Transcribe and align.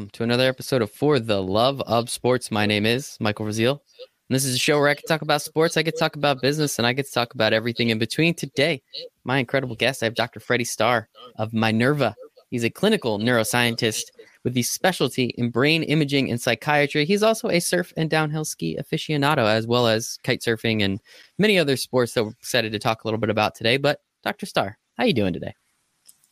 Welcome 0.00 0.12
to 0.12 0.22
another 0.22 0.48
episode 0.48 0.80
of 0.80 0.90
For 0.90 1.20
the 1.20 1.42
Love 1.42 1.82
of 1.82 2.08
Sports. 2.08 2.50
My 2.50 2.64
name 2.64 2.86
is 2.86 3.18
Michael 3.20 3.44
Rasile, 3.44 3.80
and 3.98 4.34
this 4.34 4.46
is 4.46 4.54
a 4.54 4.58
show 4.58 4.78
where 4.78 4.88
I 4.88 4.94
can 4.94 5.06
talk 5.06 5.20
about 5.20 5.42
sports, 5.42 5.76
I 5.76 5.82
can 5.82 5.92
talk 5.92 6.16
about 6.16 6.40
business, 6.40 6.78
and 6.78 6.86
I 6.86 6.94
to 6.94 7.02
talk 7.02 7.34
about 7.34 7.52
everything 7.52 7.90
in 7.90 7.98
between. 7.98 8.32
Today, 8.32 8.80
my 9.24 9.36
incredible 9.36 9.76
guest, 9.76 10.02
I 10.02 10.06
have 10.06 10.14
Dr. 10.14 10.40
Freddie 10.40 10.64
Starr 10.64 11.10
of 11.36 11.52
MyNeurva. 11.52 12.14
He's 12.48 12.64
a 12.64 12.70
clinical 12.70 13.18
neuroscientist 13.18 14.04
with 14.42 14.54
the 14.54 14.62
specialty 14.62 15.34
in 15.36 15.50
brain 15.50 15.82
imaging 15.82 16.30
and 16.30 16.40
psychiatry. 16.40 17.04
He's 17.04 17.22
also 17.22 17.50
a 17.50 17.60
surf 17.60 17.92
and 17.98 18.08
downhill 18.08 18.46
ski 18.46 18.78
aficionado, 18.80 19.44
as 19.44 19.66
well 19.66 19.86
as 19.86 20.18
kite 20.24 20.40
surfing 20.40 20.82
and 20.82 20.98
many 21.38 21.58
other 21.58 21.76
sports 21.76 22.14
that 22.14 22.24
we're 22.24 22.30
excited 22.30 22.72
to 22.72 22.78
talk 22.78 23.04
a 23.04 23.06
little 23.06 23.20
bit 23.20 23.28
about 23.28 23.54
today. 23.54 23.76
But 23.76 24.00
Dr. 24.24 24.46
Starr, 24.46 24.78
how 24.96 25.04
are 25.04 25.06
you 25.06 25.12
doing 25.12 25.34
today? 25.34 25.54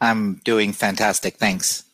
I'm 0.00 0.36
doing 0.36 0.72
fantastic. 0.72 1.34
Thanks. 1.36 1.84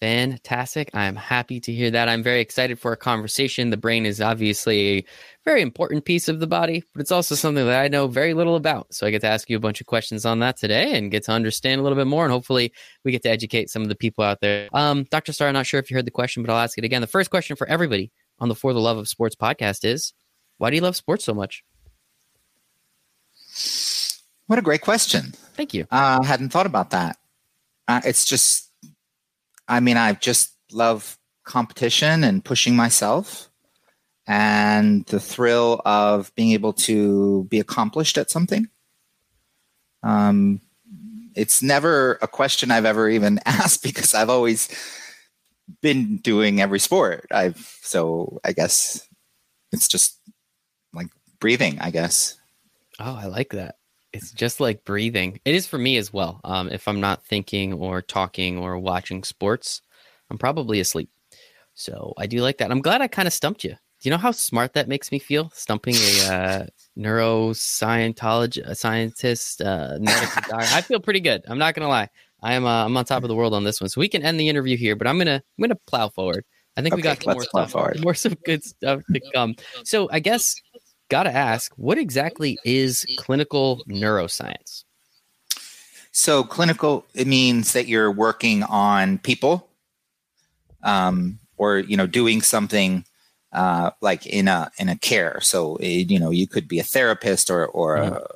Fantastic. 0.00 0.90
I'm 0.94 1.14
happy 1.14 1.60
to 1.60 1.72
hear 1.72 1.90
that. 1.90 2.08
I'm 2.08 2.22
very 2.22 2.40
excited 2.40 2.78
for 2.78 2.92
a 2.92 2.96
conversation. 2.96 3.68
The 3.68 3.76
brain 3.76 4.06
is 4.06 4.18
obviously 4.18 4.98
a 4.98 5.04
very 5.44 5.60
important 5.60 6.06
piece 6.06 6.26
of 6.26 6.40
the 6.40 6.46
body, 6.46 6.82
but 6.94 7.02
it's 7.02 7.12
also 7.12 7.34
something 7.34 7.66
that 7.66 7.82
I 7.82 7.88
know 7.88 8.06
very 8.06 8.32
little 8.32 8.56
about. 8.56 8.94
So 8.94 9.06
I 9.06 9.10
get 9.10 9.20
to 9.20 9.26
ask 9.26 9.50
you 9.50 9.58
a 9.58 9.60
bunch 9.60 9.82
of 9.82 9.86
questions 9.86 10.24
on 10.24 10.38
that 10.38 10.56
today 10.56 10.96
and 10.96 11.10
get 11.10 11.24
to 11.24 11.32
understand 11.32 11.80
a 11.80 11.82
little 11.82 11.98
bit 11.98 12.06
more. 12.06 12.24
And 12.24 12.32
hopefully 12.32 12.72
we 13.04 13.12
get 13.12 13.22
to 13.24 13.28
educate 13.28 13.68
some 13.68 13.82
of 13.82 13.88
the 13.88 13.94
people 13.94 14.24
out 14.24 14.40
there. 14.40 14.70
Um, 14.72 15.04
Dr. 15.10 15.34
Starr, 15.34 15.48
I'm 15.48 15.54
not 15.54 15.66
sure 15.66 15.78
if 15.78 15.90
you 15.90 15.96
heard 15.96 16.06
the 16.06 16.10
question, 16.10 16.42
but 16.42 16.50
I'll 16.50 16.60
ask 16.60 16.78
it 16.78 16.84
again. 16.84 17.02
The 17.02 17.06
first 17.06 17.28
question 17.28 17.56
for 17.56 17.68
everybody 17.68 18.10
on 18.38 18.48
the 18.48 18.54
For 18.54 18.72
the 18.72 18.80
Love 18.80 18.96
of 18.96 19.06
Sports 19.06 19.36
podcast 19.36 19.84
is 19.84 20.14
why 20.56 20.70
do 20.70 20.76
you 20.76 20.82
love 20.82 20.96
sports 20.96 21.24
so 21.24 21.34
much? 21.34 21.62
What 24.46 24.58
a 24.58 24.62
great 24.62 24.80
question. 24.80 25.32
Thank 25.56 25.74
you. 25.74 25.86
I 25.90 26.14
uh, 26.14 26.22
hadn't 26.22 26.48
thought 26.48 26.66
about 26.66 26.90
that. 26.90 27.18
Uh, 27.86 28.00
it's 28.04 28.24
just 28.24 28.69
I 29.70 29.78
mean, 29.78 29.96
I 29.96 30.12
just 30.14 30.52
love 30.72 31.16
competition 31.44 32.24
and 32.24 32.44
pushing 32.44 32.74
myself 32.74 33.48
and 34.26 35.06
the 35.06 35.20
thrill 35.20 35.80
of 35.84 36.34
being 36.34 36.50
able 36.52 36.72
to 36.72 37.44
be 37.44 37.60
accomplished 37.60 38.18
at 38.18 38.30
something. 38.30 38.68
Um, 40.02 40.60
it's 41.36 41.62
never 41.62 42.18
a 42.20 42.26
question 42.26 42.70
I've 42.70 42.84
ever 42.84 43.08
even 43.08 43.38
asked 43.46 43.82
because 43.82 44.12
I've 44.12 44.28
always 44.28 44.68
been 45.80 46.16
doing 46.18 46.60
every 46.60 46.80
sport. 46.80 47.26
I've 47.30 47.78
so 47.82 48.40
I 48.44 48.52
guess 48.52 49.06
it's 49.72 49.86
just 49.86 50.18
like 50.92 51.08
breathing. 51.38 51.78
I 51.80 51.90
guess. 51.90 52.38
Oh, 52.98 53.14
I 53.14 53.26
like 53.26 53.50
that. 53.50 53.76
It's 54.12 54.32
just 54.32 54.60
like 54.60 54.84
breathing. 54.84 55.40
It 55.44 55.54
is 55.54 55.66
for 55.66 55.78
me 55.78 55.96
as 55.96 56.12
well. 56.12 56.40
Um, 56.44 56.68
if 56.68 56.88
I'm 56.88 57.00
not 57.00 57.24
thinking 57.24 57.72
or 57.72 58.02
talking 58.02 58.58
or 58.58 58.78
watching 58.78 59.22
sports, 59.22 59.82
I'm 60.30 60.38
probably 60.38 60.80
asleep. 60.80 61.10
So 61.74 62.12
I 62.18 62.26
do 62.26 62.42
like 62.42 62.58
that. 62.58 62.70
I'm 62.70 62.82
glad 62.82 63.02
I 63.02 63.08
kind 63.08 63.28
of 63.28 63.32
stumped 63.32 63.64
you. 63.64 63.70
Do 63.70 64.08
you 64.08 64.10
know 64.10 64.18
how 64.18 64.32
smart 64.32 64.72
that 64.74 64.88
makes 64.88 65.12
me 65.12 65.18
feel? 65.18 65.50
Stumping 65.54 65.94
a 65.94 66.26
uh, 66.32 66.66
neuroscientologist, 66.98 68.76
scientist, 68.76 69.60
uh, 69.60 69.98
I 70.52 70.80
feel 70.80 71.00
pretty 71.00 71.20
good. 71.20 71.42
I'm 71.46 71.58
not 71.58 71.74
gonna 71.74 71.88
lie. 71.88 72.08
I 72.42 72.54
am. 72.54 72.64
Uh, 72.64 72.86
I'm 72.86 72.96
on 72.96 73.04
top 73.04 73.22
of 73.22 73.28
the 73.28 73.34
world 73.34 73.54
on 73.54 73.64
this 73.64 73.80
one. 73.80 73.90
So 73.90 74.00
we 74.00 74.08
can 74.08 74.22
end 74.22 74.40
the 74.40 74.48
interview 74.48 74.76
here, 74.76 74.96
but 74.96 75.06
I'm 75.06 75.18
gonna. 75.18 75.42
I'm 75.58 75.62
gonna 75.62 75.78
plow 75.86 76.08
forward. 76.08 76.44
I 76.76 76.82
think 76.82 76.94
okay, 76.94 77.00
we 77.00 77.02
got 77.02 77.22
some 77.22 77.34
more 77.34 77.42
stuff. 77.42 77.72
Forward. 77.72 78.02
More 78.02 78.14
some 78.14 78.34
good 78.44 78.64
stuff 78.64 79.02
to 79.12 79.20
come. 79.34 79.54
So 79.84 80.08
I 80.10 80.20
guess 80.20 80.54
got 81.10 81.24
to 81.24 81.36
ask, 81.36 81.72
what 81.76 81.98
exactly 81.98 82.58
is 82.64 83.04
clinical 83.18 83.82
neuroscience? 83.86 84.84
So, 86.12 86.42
clinical 86.42 87.04
it 87.14 87.26
means 87.26 87.74
that 87.74 87.86
you're 87.86 88.10
working 88.10 88.62
on 88.62 89.18
people, 89.18 89.68
um, 90.82 91.38
or 91.56 91.78
you 91.78 91.96
know, 91.96 92.06
doing 92.06 92.40
something 92.40 93.04
uh, 93.52 93.90
like 94.00 94.26
in 94.26 94.48
a 94.48 94.70
in 94.78 94.88
a 94.88 94.96
care. 94.96 95.40
So, 95.42 95.76
it, 95.76 96.10
you 96.10 96.18
know, 96.18 96.30
you 96.30 96.46
could 96.46 96.66
be 96.66 96.80
a 96.80 96.84
therapist 96.84 97.50
or 97.50 97.66
or 97.66 97.98
mm-hmm. 97.98 98.14
a, 98.14 98.26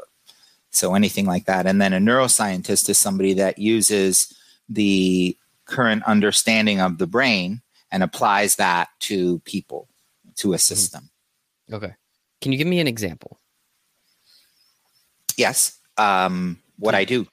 so 0.70 0.94
anything 0.94 1.26
like 1.26 1.46
that. 1.46 1.66
And 1.66 1.80
then 1.80 1.92
a 1.92 1.98
neuroscientist 1.98 2.88
is 2.88 2.98
somebody 2.98 3.34
that 3.34 3.58
uses 3.58 4.32
the 4.68 5.36
current 5.66 6.04
understanding 6.04 6.80
of 6.80 6.98
the 6.98 7.06
brain 7.06 7.62
and 7.90 8.02
applies 8.02 8.56
that 8.56 8.88
to 9.00 9.38
people 9.40 9.88
to 10.36 10.52
a 10.52 10.56
mm-hmm. 10.56 10.60
system. 10.60 11.10
Okay. 11.72 11.94
Can 12.44 12.52
you 12.52 12.58
give 12.58 12.66
me 12.66 12.78
an 12.78 12.86
example? 12.86 13.40
Yes. 15.38 15.78
Um, 15.96 16.60
what 16.78 16.94
I 16.94 17.06
do. 17.06 17.26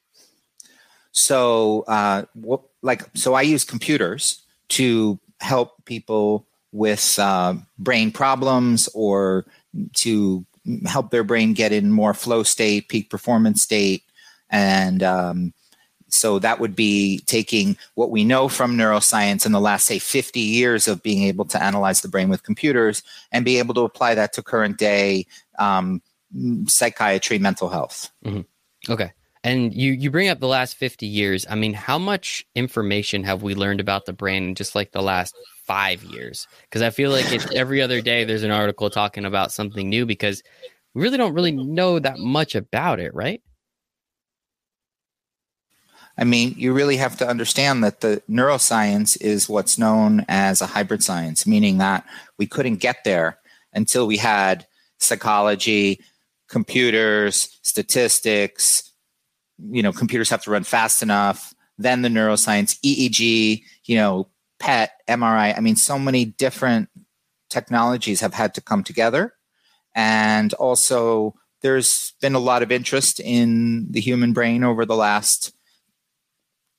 So, 1.12 1.84
uh, 1.90 2.24
what, 2.34 2.62
like, 2.82 3.04
so 3.14 3.34
I 3.34 3.42
use 3.42 3.66
computers 3.66 4.42
to 4.70 5.20
help 5.42 5.84
people 5.84 6.48
with 6.72 7.20
uh, 7.20 7.56
brain 7.78 8.14
problems 8.14 8.88
or 8.94 9.46
to 9.96 10.46
help 10.86 11.12
their 11.12 11.26
brain 11.26 11.52
get 11.52 11.74
in 11.74 11.92
more 11.92 12.14
flow 12.14 12.44
state, 12.44 12.88
peak 12.88 13.10
performance 13.10 13.62
state, 13.62 14.04
and 14.50 15.04
um, 15.04 15.54
so 16.12 16.40
that 16.40 16.60
would 16.60 16.76
be 16.76 17.20
taking 17.26 17.78
what 17.96 18.12
we 18.12 18.24
know 18.24 18.50
from 18.50 18.78
neuroscience 18.78 19.46
in 19.46 19.54
the 19.54 19.62
last, 19.62 19.86
say, 19.86 19.98
50 19.98 20.40
years 20.40 20.88
of 20.88 21.02
being 21.02 21.24
able 21.24 21.46
to 21.46 21.62
analyze 21.62 22.02
the 22.02 22.10
brain 22.10 22.30
with 22.30 22.44
computers 22.44 23.02
and 23.32 23.46
be 23.46 23.58
able 23.58 23.74
to 23.74 23.82
apply 23.82 24.14
that 24.16 24.34
to 24.34 24.44
current 24.44 24.78
day 24.78 25.26
um, 25.58 26.02
psychiatry, 26.68 27.40
mental 27.40 27.70
health. 27.70 28.12
Mm-hmm. 28.26 28.92
Okay. 28.92 29.12
And 29.44 29.74
you 29.74 29.94
you 29.94 30.12
bring 30.12 30.30
up 30.30 30.40
the 30.40 30.48
last 30.48 30.76
50 30.76 31.08
years. 31.08 31.48
I 31.50 31.56
mean, 31.56 31.74
how 31.74 31.98
much 31.98 32.46
information 32.54 33.24
have 33.24 33.42
we 33.42 33.56
learned 33.56 33.80
about 33.80 34.06
the 34.06 34.14
brain 34.14 34.50
in 34.50 34.56
just 34.56 34.76
like 34.76 34.92
the 34.92 35.02
last 35.02 35.36
five 35.66 36.04
years? 36.04 36.48
Because 36.64 36.84
I 36.84 36.92
feel 36.92 37.10
like 37.10 37.32
it's 37.32 37.50
every 37.56 37.82
other 37.82 38.02
day 38.02 38.24
there's 38.24 38.44
an 38.44 38.52
article 38.52 38.90
talking 38.90 39.26
about 39.26 39.52
something 39.52 39.90
new 39.90 40.06
because 40.06 40.44
we 40.94 41.02
really 41.02 41.18
don't 41.18 41.34
really 41.34 41.54
know 41.54 41.98
that 41.98 42.20
much 42.20 42.54
about 42.54 43.00
it, 43.00 43.16
right? 43.16 43.42
I 46.18 46.24
mean, 46.24 46.54
you 46.58 46.74
really 46.74 46.98
have 46.98 47.18
to 47.18 47.28
understand 47.28 47.84
that 47.84 48.02
the 48.02 48.22
neuroscience 48.30 49.20
is 49.22 49.50
what's 49.50 49.78
known 49.78 50.26
as 50.28 50.62
a 50.62 50.68
hybrid 50.68 51.04
science, 51.04 51.48
meaning 51.48 51.78
that 51.78 52.06
we 52.38 52.46
couldn't 52.46 52.78
get 52.78 53.04
there 53.04 53.40
until 53.74 54.06
we 54.08 54.18
had 54.18 54.68
psychology, 54.98 56.02
computers, 56.50 57.58
statistics. 57.64 58.92
You 59.58 59.82
know, 59.82 59.94
computers 59.94 60.30
have 60.30 60.44
to 60.44 60.52
run 60.52 60.64
fast 60.64 61.02
enough. 61.02 61.54
Then 61.78 62.02
the 62.02 62.10
neuroscience, 62.10 62.80
EEG, 62.82 63.64
you 63.86 63.96
know, 63.96 64.28
PET, 64.60 64.92
MRI. 65.10 65.58
I 65.58 65.60
mean, 65.62 65.76
so 65.76 65.98
many 65.98 66.26
different 66.26 66.90
technologies 67.50 68.22
have 68.22 68.34
had 68.34 68.54
to 68.56 68.62
come 68.62 68.84
together. 68.84 69.34
And 69.96 70.54
also, 70.54 71.36
there's 71.62 72.14
been 72.22 72.36
a 72.36 72.40
lot 72.40 72.64
of 72.64 72.72
interest 72.72 73.20
in 73.20 73.92
the 73.92 74.00
human 74.00 74.34
brain 74.34 74.64
over 74.64 74.86
the 74.86 74.96
last 74.96 75.54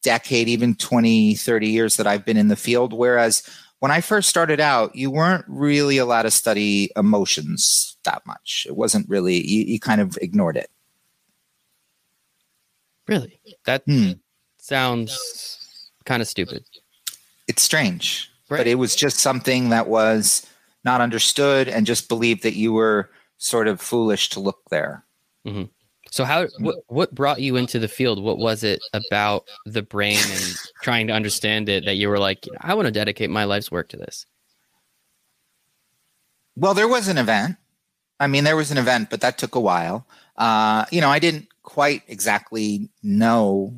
decade, 0.02 0.49
even 0.49 0.75
20, 0.75 1.34
30 1.34 1.69
years 1.69 1.96
that 1.96 2.06
I've 2.06 2.25
been 2.25 2.37
in 2.37 2.49
the 2.49 2.56
field. 2.56 2.93
Whereas 2.93 3.43
when 3.78 3.90
I 3.90 4.00
first 4.00 4.28
started 4.28 4.60
out, 4.60 4.94
you 4.94 5.10
weren't 5.10 5.44
really 5.49 5.99
allowed 5.99 6.22
to 6.22 6.31
study 6.31 6.90
emotions 6.96 7.96
that 8.04 8.25
much. 8.26 8.66
It 8.69 8.76
wasn't 8.76 9.08
really, 9.08 9.44
you, 9.44 9.64
you 9.64 9.81
kind 9.81 10.00
of 10.00 10.19
ignored 10.20 10.56
it. 10.56 10.70
Really? 13.08 13.40
That 13.64 13.82
hmm. 13.87 14.12
sounds 14.58 15.90
kind 16.04 16.22
of 16.22 16.28
stupid. 16.28 16.64
It's 17.49 17.62
strange, 17.62 18.31
right. 18.49 18.58
but 18.58 18.66
it 18.66 18.76
was 18.76 18.94
just 18.94 19.19
something 19.19 19.70
that 19.70 19.88
was 19.88 20.46
not 20.84 21.00
understood 21.00 21.69
and 21.69 21.87
just 21.87 22.08
believed 22.08 22.43
that 22.44 22.54
you 22.54 22.72
were 22.72 23.10
sort 23.38 23.69
of 23.69 23.81
foolish 23.81 24.31
to 24.31 24.40
look 24.40 24.60
there. 24.70 25.04
Mm-hmm. 25.46 25.64
So 26.12 26.26
how 26.26 26.47
what 26.59 26.76
what 26.88 27.14
brought 27.14 27.41
you 27.41 27.56
into 27.56 27.79
the 27.79 27.88
field? 27.88 28.23
What 28.23 28.37
was 28.37 28.62
it 28.62 28.81
about 28.93 29.44
the 29.64 29.81
brain 29.81 30.19
and 30.19 30.55
trying 30.82 31.06
to 31.06 31.14
understand 31.14 31.70
it 31.70 31.87
that 31.87 31.94
you 31.94 32.11
were 32.11 32.19
like, 32.19 32.47
I 32.61 32.75
want 32.75 32.85
to 32.85 32.93
dedicate 32.93 33.31
my 33.31 33.44
life's 33.44 33.73
work 33.73 33.88
to 33.88 33.97
this? 33.97 34.26
Well, 36.55 36.75
there 36.75 36.87
was 36.87 37.09
an 37.09 37.17
event. 37.17 37.56
I 38.20 38.26
mean, 38.26 38.44
there 38.44 38.56
was 38.56 38.70
an 38.70 38.76
event, 38.76 39.09
but 39.09 39.23
that 39.23 39.38
took 39.38 39.55
a 39.55 39.61
while. 39.61 40.06
Uh, 40.37 40.85
you 40.91 41.00
know, 41.00 41.09
I 41.09 41.19
didn't 41.19 41.49
quite 41.62 42.03
exactly 42.09 42.91
know 43.03 43.75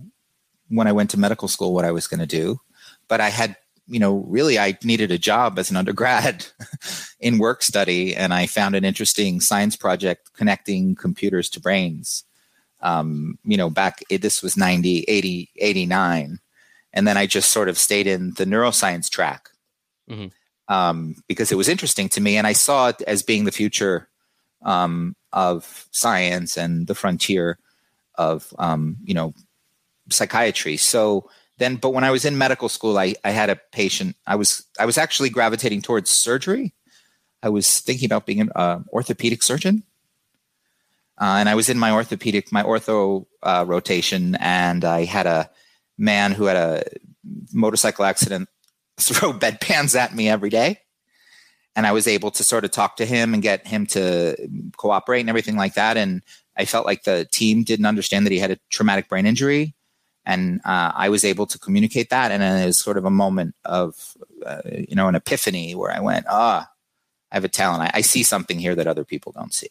when 0.71 0.89
I 0.89 0.93
went 0.93 1.11
to 1.11 1.17
medical 1.17 1.47
school 1.47 1.73
what 1.73 1.85
I 1.85 1.93
was 1.93 2.09
going 2.09 2.19
to 2.19 2.27
do, 2.27 2.59
but 3.07 3.21
I 3.21 3.29
had, 3.29 3.57
you 3.87 3.99
know, 3.99 4.25
really 4.29 4.59
I 4.59 4.79
needed 4.83 5.11
a 5.11 5.19
job 5.19 5.59
as 5.59 5.71
an 5.71 5.77
undergrad 5.77 6.47
in 7.21 7.39
work 7.39 7.63
study, 7.63 8.15
and 8.17 8.33
I 8.33 8.47
found 8.47 8.75
an 8.75 8.85
interesting 8.85 9.41
science 9.41 9.77
project 9.77 10.33
connecting 10.35 10.95
computers 10.95 11.49
to 11.51 11.61
brains 11.61 12.25
um, 12.85 13.39
you 13.45 13.57
know, 13.57 13.71
back, 13.71 14.03
this 14.11 14.43
was 14.43 14.57
90, 14.57 15.07
80, 15.09 15.51
89. 15.57 16.39
And 16.93 17.09
then 17.09 17.17
I 17.17 17.27
just 17.27 17.51
sort 17.51 17.69
of 17.69 17.79
stayed 17.79 18.07
in 18.07 18.35
the 18.35 18.45
neuroscience 18.45 19.11
track 19.11 19.49
mm-hmm. 20.09 20.29
um, 20.73 21.17
because 21.27 21.51
it 21.51 21.57
was 21.57 21.69
interesting 21.69 22.11
to 22.11 22.21
me. 22.21 22.37
And 22.37 22.47
I 22.47 22.53
saw 22.53 22.89
it 22.89 23.03
as 23.07 23.23
being 23.23 23.47
the 23.47 23.53
future 23.53 24.09
um, 24.63 25.17
of 25.33 25.89
science 25.91 26.59
and 26.59 26.87
the 26.87 26.95
frontier 26.95 27.59
of, 28.17 28.53
um, 28.59 28.99
you 29.03 29.15
know, 29.15 29.33
psychiatry. 30.11 30.77
So 30.77 31.31
then 31.59 31.77
but 31.77 31.91
when 31.91 32.05
I 32.05 32.11
was 32.11 32.25
in 32.25 32.37
medical 32.37 32.69
school, 32.69 32.99
I, 32.99 33.15
I 33.25 33.31
had 33.31 33.51
a 33.51 33.57
patient. 33.73 34.17
I 34.27 34.37
was 34.37 34.67
I 34.79 34.87
was 34.87 34.99
actually 34.99 35.31
gravitating 35.31 35.83
towards 35.83 36.11
surgery. 36.11 36.75
I 37.43 37.49
was 37.49 37.81
thinking 37.81 38.07
about 38.07 38.27
being 38.27 38.41
an 38.41 38.51
uh, 38.57 38.81
orthopedic 38.93 39.43
surgeon. 39.43 39.85
Uh, 41.21 41.37
and 41.39 41.49
I 41.49 41.55
was 41.55 41.69
in 41.69 41.79
my 41.79 41.93
orthopedic, 41.93 42.51
my 42.51 42.63
ortho 42.63 43.27
uh, 43.43 43.65
rotation, 43.69 44.37
and 44.41 44.85
I 44.85 45.05
had 45.05 45.27
a 45.27 45.49
man 45.97 46.33
who 46.33 46.47
had 46.47 46.57
a 46.57 46.85
motorcycle 47.53 48.05
accident 48.05 48.49
throw 48.99 49.33
bedpans 49.33 49.95
at 49.95 50.15
me 50.15 50.29
every 50.29 50.51
day. 50.51 50.81
And 51.77 51.87
I 51.87 51.93
was 51.93 52.07
able 52.07 52.31
to 52.33 52.45
sort 52.45 52.65
of 52.65 52.71
talk 52.71 52.97
to 52.97 53.07
him 53.07 53.35
and 53.35 53.43
get 53.43 53.67
him 53.67 53.87
to 53.89 54.37
cooperate 54.77 55.21
and 55.21 55.29
everything 55.29 55.57
like 55.57 55.75
that. 55.75 55.97
And 55.97 56.23
I 56.57 56.65
felt 56.65 56.87
like 56.87 57.03
the 57.03 57.27
team 57.31 57.65
didn't 57.65 57.87
understand 57.87 58.27
that 58.27 58.33
he 58.33 58.39
had 58.39 58.53
a 58.53 58.59
traumatic 58.71 59.09
brain 59.09 59.27
injury. 59.27 59.75
And 60.27 60.61
uh, 60.65 60.93
I 60.95 61.09
was 61.09 61.25
able 61.25 61.47
to 61.47 61.59
communicate 61.59 62.11
that. 62.11 62.31
And 62.31 62.43
then 62.43 62.63
it 62.63 62.67
was 62.67 62.81
sort 62.81 62.97
of 62.97 63.05
a 63.05 63.11
moment 63.11 63.55
of, 63.65 64.17
uh, 64.45 64.63
you 64.65 64.95
know, 64.97 65.09
an 65.09 65.15
epiphany 65.15 65.75
where 65.75 65.93
I 65.93 66.01
went, 66.01 66.27
ah, 66.29 66.69
I 67.31 67.37
have 67.37 67.45
a 67.45 67.49
talent. 67.49 67.83
I, 67.83 67.99
I 67.99 68.01
see 68.01 68.23
something 68.23 68.59
here 68.59 68.75
that 68.75 68.87
other 68.87 69.05
people 69.05 69.33
don't 69.33 69.53
see. 69.53 69.69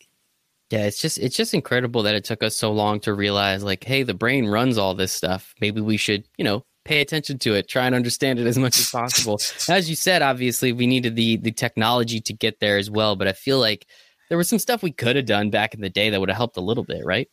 Yeah, 0.70 0.86
it's 0.86 1.02
just 1.02 1.20
it's 1.20 1.36
just 1.36 1.54
incredible 1.54 2.04
that 2.04 2.16
it 2.16 2.24
took 2.24 2.42
us 2.42 2.56
so 2.56 2.72
long 2.72 3.00
to 3.02 3.14
realize 3.14 3.64
like, 3.64 3.84
hey, 3.84 4.02
the 4.04 4.14
brain 4.14 4.48
runs 4.48 4.78
all 4.78 4.96
this 4.96 5.12
stuff. 5.12 5.54
Maybe 5.62 5.82
we 5.82 5.98
should, 5.98 6.24
you 6.38 6.44
know, 6.44 6.66
pay 6.84 7.02
attention 7.02 7.38
to 7.40 7.54
it, 7.54 7.68
try 7.68 7.86
and 7.86 7.94
understand 7.94 8.40
it 8.40 8.48
as 8.48 8.58
much 8.58 8.80
as 8.80 8.90
possible. 8.90 9.40
as 9.70 9.90
you 9.90 9.96
said, 9.96 10.22
obviously 10.22 10.72
we 10.72 10.88
needed 10.88 11.16
the 11.16 11.38
the 11.38 11.52
technology 11.52 12.20
to 12.22 12.34
get 12.34 12.60
there 12.60 12.78
as 12.78 12.90
well, 12.90 13.16
but 13.16 13.28
I 13.28 13.34
feel 13.34 13.60
like 13.60 13.86
there 14.30 14.38
was 14.38 14.50
some 14.50 14.58
stuff 14.60 14.82
we 14.82 14.92
could 14.92 15.16
have 15.16 15.26
done 15.26 15.52
back 15.52 15.74
in 15.74 15.82
the 15.82 15.90
day 15.90 16.10
that 16.10 16.20
would 16.20 16.30
have 16.30 16.38
helped 16.38 16.58
a 16.58 16.62
little 16.62 16.84
bit, 16.84 17.06
right? 17.06 17.30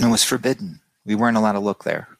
It 0.00 0.06
was 0.06 0.22
forbidden. 0.22 0.80
We 1.04 1.14
weren't 1.16 1.36
allowed 1.36 1.52
to 1.52 1.60
look 1.60 1.84
there 1.84 2.13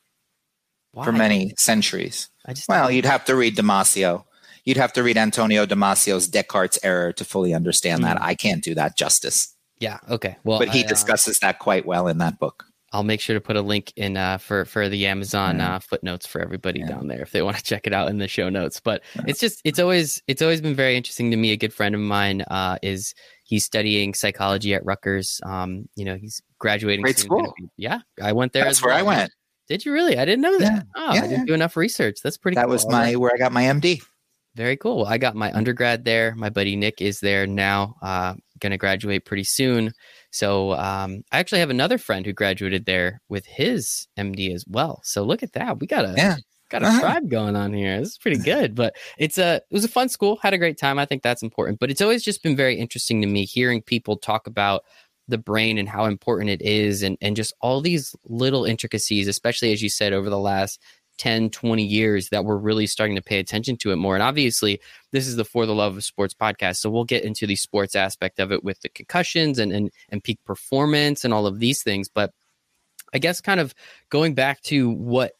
Why? 0.94 1.04
for 1.04 1.12
many 1.12 1.52
centuries. 1.58 2.28
I 2.46 2.52
just 2.52 2.68
well, 2.68 2.90
you'd 2.90 3.04
have 3.04 3.24
to 3.26 3.36
read 3.36 3.56
Damasio. 3.56 4.24
You'd 4.64 4.76
have 4.76 4.92
to 4.94 5.02
read 5.02 5.18
Antonio 5.18 5.66
Damasio's 5.66 6.26
Descartes' 6.26 6.78
error 6.82 7.12
to 7.12 7.24
fully 7.24 7.52
understand 7.52 8.00
mm. 8.00 8.04
that. 8.04 8.22
I 8.22 8.34
can't 8.34 8.62
do 8.62 8.74
that 8.76 8.96
justice. 8.96 9.54
Yeah. 9.78 9.98
Okay. 10.08 10.36
Well, 10.44 10.58
but 10.58 10.70
he 10.70 10.82
I, 10.82 10.84
uh, 10.84 10.88
discusses 10.88 11.40
that 11.40 11.58
quite 11.58 11.84
well 11.84 12.08
in 12.08 12.18
that 12.18 12.38
book. 12.38 12.64
I'll 12.92 13.02
make 13.02 13.20
sure 13.20 13.34
to 13.34 13.40
put 13.40 13.56
a 13.56 13.60
link 13.60 13.92
in 13.96 14.16
uh, 14.16 14.38
for 14.38 14.64
for 14.66 14.88
the 14.88 15.06
Amazon 15.06 15.58
yeah. 15.58 15.74
uh, 15.74 15.78
footnotes 15.80 16.26
for 16.26 16.40
everybody 16.40 16.78
yeah. 16.78 16.86
down 16.86 17.08
there 17.08 17.20
if 17.22 17.32
they 17.32 17.42
want 17.42 17.56
to 17.56 17.62
check 17.64 17.88
it 17.88 17.92
out 17.92 18.08
in 18.08 18.18
the 18.18 18.28
show 18.28 18.48
notes. 18.48 18.78
But 18.78 19.02
yeah. 19.16 19.22
it's 19.26 19.40
just 19.40 19.60
it's 19.64 19.80
always 19.80 20.22
it's 20.28 20.40
always 20.40 20.60
been 20.60 20.76
very 20.76 20.96
interesting 20.96 21.32
to 21.32 21.36
me. 21.36 21.50
A 21.50 21.56
good 21.56 21.74
friend 21.74 21.96
of 21.96 22.00
mine 22.00 22.42
uh, 22.42 22.78
is 22.82 23.14
he's 23.42 23.64
studying 23.64 24.14
psychology 24.14 24.74
at 24.74 24.84
Rutgers. 24.84 25.40
Um, 25.44 25.88
you 25.96 26.04
know, 26.04 26.14
he's 26.14 26.40
graduating. 26.60 27.02
Great 27.02 27.18
soon. 27.18 27.26
school. 27.26 27.52
Yeah, 27.76 27.98
I 28.22 28.32
went 28.32 28.52
there. 28.52 28.64
That's 28.64 28.80
where 28.80 28.94
well. 28.94 29.00
I 29.00 29.02
went. 29.02 29.32
Did 29.68 29.84
you 29.84 29.92
really? 29.92 30.18
I 30.18 30.24
didn't 30.24 30.42
know 30.42 30.58
that. 30.58 30.86
Oh, 30.94 31.08
I 31.08 31.20
didn't 31.26 31.46
do 31.46 31.54
enough 31.54 31.76
research. 31.76 32.18
That's 32.22 32.36
pretty. 32.36 32.56
Cool. 32.56 32.62
That 32.62 32.66
cool. 32.66 32.72
was 32.72 32.88
my 32.88 33.16
where 33.16 33.32
I 33.32 33.38
got 33.38 33.52
my 33.52 33.64
MD. 33.64 34.02
Very 34.54 34.76
cool. 34.76 35.04
I 35.04 35.18
got 35.18 35.34
my 35.34 35.52
undergrad 35.52 36.04
there. 36.04 36.34
My 36.36 36.48
buddy 36.48 36.76
Nick 36.76 37.00
is 37.00 37.18
there 37.20 37.46
now. 37.46 37.96
Uh, 38.00 38.34
going 38.60 38.70
to 38.70 38.78
graduate 38.78 39.24
pretty 39.24 39.44
soon. 39.44 39.92
So 40.30 40.72
um, 40.72 41.22
I 41.32 41.38
actually 41.38 41.60
have 41.60 41.70
another 41.70 41.98
friend 41.98 42.24
who 42.24 42.32
graduated 42.32 42.86
there 42.86 43.20
with 43.28 43.46
his 43.46 44.06
MD 44.18 44.54
as 44.54 44.64
well. 44.68 45.00
So 45.04 45.24
look 45.24 45.42
at 45.42 45.52
that. 45.52 45.80
We 45.80 45.86
got 45.86 46.04
a 46.04 46.14
yeah. 46.16 46.36
got 46.70 46.82
a 46.82 46.86
uh-huh. 46.86 47.00
tribe 47.00 47.30
going 47.30 47.56
on 47.56 47.72
here. 47.72 47.98
This 47.98 48.10
is 48.10 48.18
pretty 48.18 48.38
good. 48.44 48.74
But 48.74 48.94
it's 49.18 49.38
a 49.38 49.56
it 49.56 49.64
was 49.70 49.84
a 49.84 49.88
fun 49.88 50.08
school. 50.08 50.38
Had 50.42 50.54
a 50.54 50.58
great 50.58 50.78
time. 50.78 50.98
I 50.98 51.04
think 51.04 51.22
that's 51.22 51.42
important. 51.42 51.80
But 51.80 51.90
it's 51.90 52.00
always 52.00 52.22
just 52.22 52.42
been 52.42 52.56
very 52.56 52.76
interesting 52.76 53.20
to 53.22 53.26
me 53.26 53.44
hearing 53.44 53.82
people 53.82 54.16
talk 54.16 54.46
about 54.46 54.82
the 55.28 55.38
brain 55.38 55.78
and 55.78 55.88
how 55.88 56.04
important 56.04 56.50
it 56.50 56.62
is 56.62 57.02
and, 57.02 57.16
and 57.20 57.36
just 57.36 57.54
all 57.60 57.80
these 57.80 58.14
little 58.24 58.64
intricacies, 58.64 59.28
especially 59.28 59.72
as 59.72 59.82
you 59.82 59.88
said 59.88 60.12
over 60.12 60.28
the 60.28 60.38
last 60.38 60.80
10, 61.18 61.50
20 61.50 61.82
years 61.82 62.28
that 62.30 62.44
we're 62.44 62.56
really 62.56 62.86
starting 62.86 63.16
to 63.16 63.22
pay 63.22 63.38
attention 63.38 63.76
to 63.76 63.92
it 63.92 63.96
more. 63.96 64.14
And 64.14 64.22
obviously, 64.22 64.80
this 65.12 65.26
is 65.26 65.36
the 65.36 65.44
For 65.44 65.64
the 65.64 65.74
Love 65.74 65.96
of 65.96 66.04
Sports 66.04 66.34
podcast. 66.34 66.76
So 66.76 66.90
we'll 66.90 67.04
get 67.04 67.24
into 67.24 67.46
the 67.46 67.56
sports 67.56 67.94
aspect 67.94 68.40
of 68.40 68.52
it 68.52 68.64
with 68.64 68.80
the 68.80 68.88
concussions 68.88 69.58
and, 69.58 69.72
and, 69.72 69.90
and 70.08 70.22
peak 70.22 70.38
performance 70.44 71.24
and 71.24 71.32
all 71.32 71.46
of 71.46 71.60
these 71.60 71.82
things. 71.82 72.08
But 72.08 72.32
I 73.12 73.18
guess 73.18 73.40
kind 73.40 73.60
of 73.60 73.74
going 74.10 74.34
back 74.34 74.60
to 74.62 74.90
what 74.90 75.32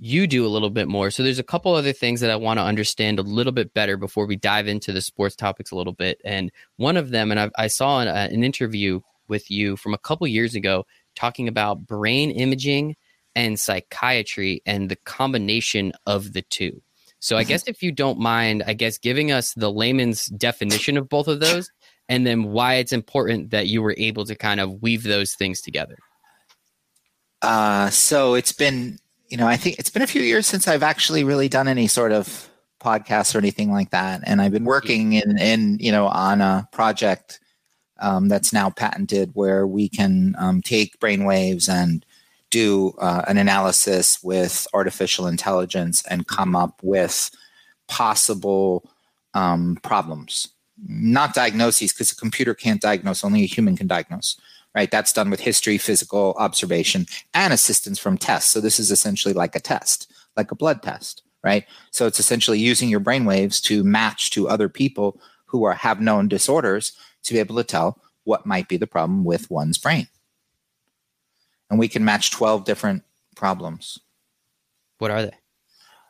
you 0.00 0.26
do 0.26 0.46
a 0.46 0.48
little 0.48 0.70
bit 0.70 0.88
more. 0.88 1.10
So 1.10 1.22
there's 1.22 1.40
a 1.40 1.44
couple 1.44 1.74
other 1.74 1.92
things 1.92 2.20
that 2.20 2.30
I 2.30 2.36
want 2.36 2.58
to 2.58 2.64
understand 2.64 3.18
a 3.18 3.22
little 3.22 3.52
bit 3.52 3.74
better 3.74 3.96
before 3.96 4.26
we 4.26 4.36
dive 4.36 4.68
into 4.68 4.92
the 4.92 5.00
sports 5.00 5.34
topics 5.34 5.72
a 5.72 5.76
little 5.76 5.92
bit. 5.92 6.20
And 6.24 6.52
one 6.76 6.96
of 6.96 7.10
them, 7.10 7.30
and 7.30 7.40
I, 7.40 7.50
I 7.58 7.66
saw 7.66 8.00
an, 8.00 8.08
uh, 8.08 8.28
an 8.30 8.44
interview 8.44 9.00
with 9.28 9.50
you 9.50 9.76
from 9.76 9.94
a 9.94 9.98
couple 9.98 10.26
years 10.26 10.54
ago 10.54 10.84
talking 11.14 11.48
about 11.48 11.86
brain 11.86 12.30
imaging 12.30 12.96
and 13.34 13.58
psychiatry 13.58 14.62
and 14.66 14.88
the 14.88 14.96
combination 14.96 15.92
of 16.06 16.32
the 16.32 16.42
two. 16.42 16.82
So 17.20 17.36
I 17.36 17.42
mm-hmm. 17.42 17.48
guess 17.48 17.68
if 17.68 17.82
you 17.82 17.92
don't 17.92 18.18
mind, 18.18 18.62
I 18.66 18.74
guess 18.74 18.98
giving 18.98 19.32
us 19.32 19.52
the 19.54 19.70
layman's 19.70 20.26
definition 20.26 20.96
of 20.96 21.08
both 21.08 21.28
of 21.28 21.40
those 21.40 21.70
and 22.08 22.26
then 22.26 22.44
why 22.44 22.74
it's 22.74 22.92
important 22.92 23.50
that 23.50 23.66
you 23.66 23.82
were 23.82 23.94
able 23.98 24.24
to 24.24 24.34
kind 24.34 24.60
of 24.60 24.82
weave 24.82 25.02
those 25.02 25.34
things 25.34 25.60
together. 25.60 25.96
Uh, 27.42 27.90
so 27.90 28.34
it's 28.34 28.52
been, 28.52 28.98
you 29.28 29.36
know, 29.36 29.46
I 29.46 29.56
think 29.56 29.78
it's 29.78 29.90
been 29.90 30.02
a 30.02 30.06
few 30.06 30.22
years 30.22 30.46
since 30.46 30.66
I've 30.66 30.82
actually 30.82 31.24
really 31.24 31.48
done 31.48 31.68
any 31.68 31.86
sort 31.86 32.12
of 32.12 32.48
podcast 32.80 33.34
or 33.34 33.38
anything 33.38 33.70
like 33.70 33.90
that. 33.90 34.22
And 34.24 34.40
I've 34.40 34.52
been 34.52 34.64
working 34.64 35.12
in, 35.12 35.38
in 35.38 35.78
you 35.80 35.92
know, 35.92 36.06
on 36.06 36.40
a 36.40 36.68
project 36.72 37.40
um, 38.00 38.28
that's 38.28 38.52
now 38.52 38.70
patented 38.70 39.30
where 39.34 39.66
we 39.66 39.88
can 39.88 40.34
um, 40.38 40.62
take 40.62 40.98
brainwaves 41.00 41.68
and 41.68 42.04
do 42.50 42.94
uh, 42.98 43.22
an 43.28 43.36
analysis 43.36 44.22
with 44.22 44.66
artificial 44.72 45.26
intelligence 45.26 46.02
and 46.08 46.26
come 46.26 46.56
up 46.56 46.80
with 46.82 47.30
possible 47.86 48.88
um, 49.34 49.78
problems. 49.82 50.48
Not 50.86 51.34
diagnoses 51.34 51.92
because 51.92 52.12
a 52.12 52.16
computer 52.16 52.54
can't 52.54 52.80
diagnose 52.80 53.24
only 53.24 53.42
a 53.42 53.46
human 53.46 53.76
can 53.76 53.86
diagnose 53.86 54.36
right? 54.74 54.90
That's 54.90 55.14
done 55.14 55.30
with 55.30 55.40
history 55.40 55.78
physical 55.78 56.34
observation 56.38 57.06
and 57.32 57.52
assistance 57.54 57.98
from 57.98 58.18
tests. 58.18 58.52
So 58.52 58.60
this 58.60 58.78
is 58.78 58.90
essentially 58.90 59.34
like 59.34 59.56
a 59.56 59.60
test 59.60 60.12
like 60.36 60.52
a 60.52 60.54
blood 60.54 60.82
test 60.82 61.22
right? 61.44 61.64
So 61.90 62.06
it's 62.06 62.20
essentially 62.20 62.58
using 62.58 62.88
your 62.88 63.00
brain 63.00 63.24
waves 63.24 63.60
to 63.62 63.84
match 63.84 64.30
to 64.32 64.48
other 64.48 64.68
people 64.68 65.20
who 65.46 65.64
are 65.64 65.72
have 65.72 66.00
known 66.00 66.28
disorders 66.28 66.92
to 67.24 67.34
be 67.34 67.40
able 67.40 67.56
to 67.56 67.64
tell 67.64 68.00
what 68.24 68.46
might 68.46 68.68
be 68.68 68.76
the 68.76 68.86
problem 68.86 69.24
with 69.24 69.50
one's 69.50 69.78
brain 69.78 70.08
and 71.70 71.78
we 71.78 71.88
can 71.88 72.04
match 72.04 72.30
12 72.30 72.64
different 72.64 73.04
problems. 73.36 73.98
What 74.98 75.10
are 75.10 75.22
they? 75.22 75.34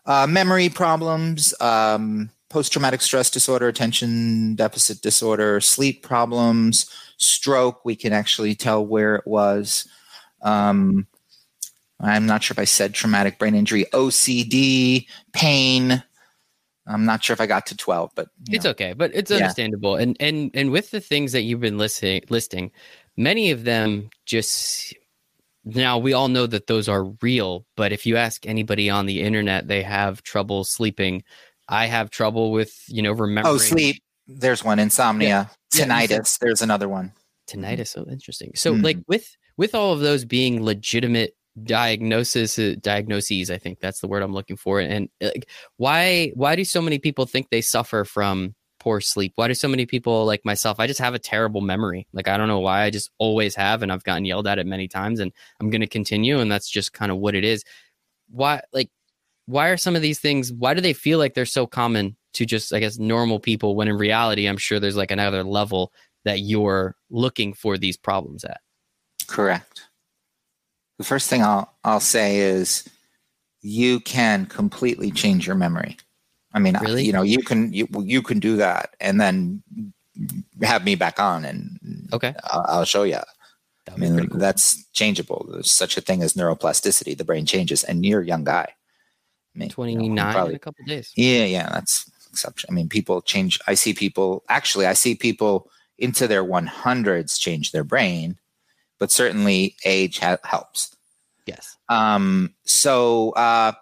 Uh, 0.07 0.27
memory 0.27 0.69
problems, 0.69 1.55
um, 1.61 2.31
post 2.49 2.73
traumatic 2.73 3.03
stress 3.03 3.31
disorder, 3.31 3.69
attention 3.69 4.55
deficit 4.55 5.03
disorder, 5.03 5.61
sleep 5.61 6.03
problems, 6.03 6.91
stroke. 7.19 7.85
We 7.85 7.97
can 7.97 8.12
actually 8.12 8.55
tell 8.55 8.85
where 8.85 9.17
it 9.17 9.27
was. 9.27 9.87
Um, 10.43 11.07
I'm 12.00 12.27
not 12.27 12.43
sure 12.43 12.55
if 12.55 12.59
I 12.59 12.65
said 12.65 12.95
traumatic 12.95 13.38
brain 13.38 13.55
injury, 13.55 13.85
OCD, 13.93 15.07
pain. 15.33 16.03
I'm 16.88 17.04
not 17.04 17.23
sure 17.23 17.35
if 17.35 17.40
I 17.40 17.47
got 17.47 17.66
to 17.66 17.76
12, 17.76 18.12
but 18.14 18.28
it's 18.49 18.64
know. 18.64 18.71
okay. 18.71 18.95
But 18.95 19.11
it's 19.14 19.30
understandable. 19.30 19.97
Yeah. 19.97 20.04
And 20.04 20.16
and 20.21 20.50
and 20.54 20.71
with 20.71 20.90
the 20.90 21.00
things 21.00 21.33
that 21.33 21.42
you've 21.42 21.61
been 21.61 21.78
listing, 21.78 22.23
listing, 22.30 22.73
many 23.16 23.50
of 23.50 23.64
them 23.64 24.11
just 24.25 24.95
now 25.64 25.99
we 25.99 26.12
all 26.12 26.28
know 26.28 26.47
that 26.47 26.66
those 26.66 26.88
are 26.88 27.04
real, 27.23 27.66
but 27.76 27.92
if 27.92 28.07
you 28.07 28.16
ask 28.16 28.47
anybody 28.47 28.88
on 28.88 29.07
the 29.07 29.21
internet, 29.21 29.68
they 29.68 29.83
have 29.83 30.23
trouble 30.23 30.64
sleeping. 30.64 31.23
I 31.68 31.87
have 31.87 32.11
trouble 32.11 32.50
with, 32.52 32.75
you 32.87 33.02
know, 33.02 33.12
remembering. 33.12 33.54
Oh, 33.54 33.59
sleep. 33.59 34.02
There's 34.26 34.64
one. 34.64 34.78
Insomnia. 34.78 35.50
Yeah. 35.75 35.85
Tinnitus. 35.85 36.11
Yeah, 36.11 36.21
There's 36.40 36.62
another 36.62 36.88
one. 36.88 37.12
Tinnitus. 37.49 37.88
So 37.88 38.04
oh, 38.07 38.11
interesting. 38.11 38.52
So, 38.54 38.75
mm. 38.75 38.83
like 38.83 38.99
with 39.07 39.37
with 39.57 39.75
all 39.75 39.92
of 39.92 40.00
those 40.00 40.25
being 40.25 40.64
legitimate 40.64 41.35
diagnosis 41.65 42.59
uh, 42.59 42.75
diagnoses, 42.81 43.50
I 43.50 43.59
think 43.59 43.81
that's 43.81 44.00
the 44.00 44.09
word 44.09 44.23
I'm 44.23 44.35
looking 44.35 44.57
for. 44.57 44.81
And 44.81 45.09
like, 45.21 45.49
why 45.77 46.33
why 46.35 46.57
do 46.57 46.65
so 46.65 46.81
many 46.81 46.99
people 46.99 47.27
think 47.27 47.50
they 47.50 47.61
suffer 47.61 48.05
from 48.05 48.55
poor 48.81 49.00
sleep? 49.00 49.33
Why 49.37 49.49
do 49.49 49.55
so 49.55 49.69
many 49.69 49.87
people 49.87 50.25
like 50.25 50.45
myself? 50.45 50.81
I 50.81 50.87
just 50.87 51.00
have 51.00 51.15
a 51.15 51.19
terrible 51.19 51.61
memory. 51.61 52.07
Like 52.12 52.29
I 52.29 52.37
don't 52.37 52.49
know 52.49 52.61
why. 52.61 52.83
I 52.83 52.91
just 52.91 53.11
always 53.19 53.55
have, 53.55 53.83
and 53.83 53.93
I've 53.93 54.05
gotten 54.05 54.25
yelled 54.25 54.47
at 54.47 54.59
it 54.59 54.67
many 54.67 54.88
times, 54.88 55.21
and 55.21 55.33
I'm 55.61 55.71
going 55.71 55.81
to 55.81 55.87
continue, 55.87 56.38
and 56.38 56.50
that's 56.50 56.71
just 56.71 56.93
kind 56.93 57.11
of 57.12 57.19
what 57.19 57.35
it 57.35 57.45
is. 57.45 57.65
Why, 58.31 58.61
like, 58.73 58.91
why 59.47 59.69
are 59.69 59.77
some 59.77 59.97
of 59.97 60.03
these 60.03 60.21
things? 60.21 60.53
Why 60.53 60.75
do 60.75 60.81
they 60.81 60.93
feel 60.93 61.19
like 61.19 61.35
they're 61.35 61.47
so 61.47 61.67
common 61.67 62.17
to 62.35 62.45
just, 62.45 62.75
I 62.75 62.81
guess, 62.81 62.99
normal 62.99 63.41
people? 63.41 63.75
When 63.75 63.88
in 63.88 63.97
reality, 63.97 64.47
I'm 64.47 64.59
sure 64.59 64.79
there's 64.79 64.97
like 64.97 65.11
another 65.11 65.43
level 65.43 65.93
that 66.25 66.41
you're 66.41 66.95
looking 67.11 67.55
for 67.55 67.79
these 67.79 67.97
problems 67.97 68.45
at. 68.45 68.61
Correct. 69.27 69.88
The 70.99 71.05
first 71.05 71.31
thing 71.31 71.43
I'll 71.43 71.73
I'll 71.85 72.00
say 72.00 72.38
is 72.38 72.88
you 73.61 74.00
can 74.00 74.47
completely 74.47 75.11
change 75.11 75.47
your 75.47 75.57
memory. 75.57 75.97
I 76.52 76.59
mean, 76.59 76.76
really? 76.81 77.05
you 77.05 77.12
know, 77.12 77.23
you 77.23 77.38
can 77.38 77.73
you 77.73 77.87
you 78.00 78.23
can 78.23 78.38
do 78.38 78.57
that, 78.57 78.95
and 79.00 79.21
then 79.21 79.62
have 80.62 80.85
me 80.85 80.95
back 80.95 81.21
on, 81.21 81.45
and 81.45 82.09
okay, 82.12 82.35
I'll, 82.45 82.64
I'll 82.69 82.85
show 82.85 83.05
you. 83.05 83.21
I 83.90 83.97
mean, 83.97 84.28
cool. 84.28 84.38
that's 84.38 84.85
changeable. 84.93 85.47
There's 85.50 85.71
such 85.71 85.97
a 85.97 86.00
thing 86.00 86.23
as 86.23 86.35
neuroplasticity. 86.35 87.17
The 87.17 87.25
brain 87.25 87.47
changes, 87.47 87.85
and 87.85 88.05
you're 88.05 88.21
a 88.21 88.26
young 88.26 88.45
guy. 88.45 88.75
May- 89.55 89.69
Twenty 89.69 89.93
you 89.93 90.11
know, 90.11 90.31
probably- 90.31 90.52
in 90.52 90.57
a 90.57 90.61
couple 90.61 90.85
days. 90.85 91.12
Yeah, 91.17 91.45
yeah, 91.45 91.69
that's 91.71 92.11
exception. 92.31 92.69
I 92.71 92.75
mean, 92.75 92.88
people 92.88 93.23
change. 93.23 93.59
I 93.67 93.75
see 93.75 93.95
people. 93.95 94.45
Actually, 94.49 94.87
I 94.87 94.93
see 94.93 95.14
people 95.14 95.71
into 95.99 96.28
their 96.28 96.45
100s 96.45 97.38
change 97.38 97.73
their 97.73 97.83
brain, 97.83 98.38
but 98.99 99.11
certainly 99.11 99.76
age 99.85 100.19
ha- 100.19 100.38
helps. 100.45 100.95
Yes. 101.47 101.76
Um, 101.88 102.55
so 102.64 103.31
uh, 103.31 103.73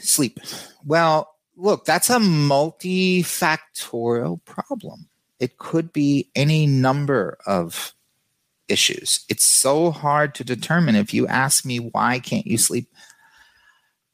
sleep. 0.00 0.40
Well, 0.84 1.32
look, 1.56 1.84
that's 1.84 2.10
a 2.10 2.18
multifactorial 2.18 4.44
problem. 4.44 5.08
It 5.38 5.58
could 5.58 5.92
be 5.92 6.28
any 6.34 6.66
number 6.66 7.38
of 7.46 7.94
issues. 8.68 9.24
It's 9.28 9.44
so 9.44 9.90
hard 9.90 10.34
to 10.36 10.44
determine. 10.44 10.96
If 10.96 11.14
you 11.14 11.26
ask 11.26 11.64
me 11.64 11.78
why 11.78 12.18
can't 12.18 12.46
you 12.46 12.58
sleep, 12.58 12.88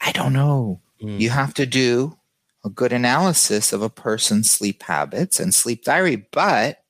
I 0.01 0.13
don't 0.13 0.33
know. 0.33 0.81
Mm. 1.03 1.21
You 1.21 1.31
have 1.31 1.55
to 1.55 1.67
do 1.67 2.17
a 2.65 2.71
good 2.71 2.93
analysis 2.93 3.73
of 3.73 3.83
a 3.83 3.91
person's 3.91 4.51
sleep 4.51 4.83
habits 4.83 5.41
and 5.41 5.55
sleep 5.55 5.85
diary, 5.85 6.27
but 6.31 6.83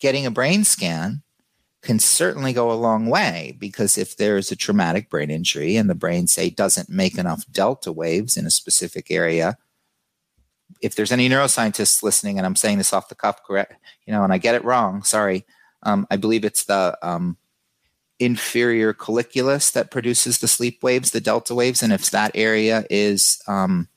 getting 0.00 0.26
a 0.26 0.30
brain 0.30 0.64
scan 0.64 1.22
can 1.82 1.98
certainly 1.98 2.52
go 2.52 2.70
a 2.70 2.74
long 2.74 3.06
way 3.06 3.56
because 3.58 3.98
if 3.98 4.16
there's 4.16 4.50
a 4.50 4.56
traumatic 4.56 5.10
brain 5.10 5.30
injury 5.30 5.76
and 5.76 5.90
the 5.90 5.94
brain 5.94 6.26
say 6.26 6.48
doesn't 6.48 6.88
make 6.88 7.18
enough 7.18 7.44
delta 7.50 7.92
waves 7.92 8.36
in 8.36 8.46
a 8.46 8.50
specific 8.50 9.10
area 9.10 9.58
if 10.80 10.94
there's 10.94 11.12
any 11.12 11.28
neuroscientists 11.28 12.02
listening 12.02 12.38
and 12.38 12.46
i'm 12.46 12.56
saying 12.56 12.78
this 12.78 12.92
off 12.92 13.08
the 13.08 13.14
cuff 13.14 13.42
correct 13.44 13.74
you 14.06 14.12
know 14.12 14.22
and 14.22 14.32
i 14.32 14.38
get 14.38 14.54
it 14.54 14.64
wrong 14.64 15.02
sorry 15.02 15.44
um, 15.82 16.06
i 16.10 16.16
believe 16.16 16.44
it's 16.44 16.64
the 16.64 16.96
um, 17.02 17.36
inferior 18.20 18.94
colliculus 18.94 19.72
that 19.72 19.90
produces 19.90 20.38
the 20.38 20.48
sleep 20.48 20.82
waves 20.82 21.10
the 21.10 21.20
delta 21.20 21.54
waves 21.54 21.82
and 21.82 21.92
if 21.92 22.10
that 22.10 22.30
area 22.34 22.84
is 22.88 23.42
um, 23.48 23.88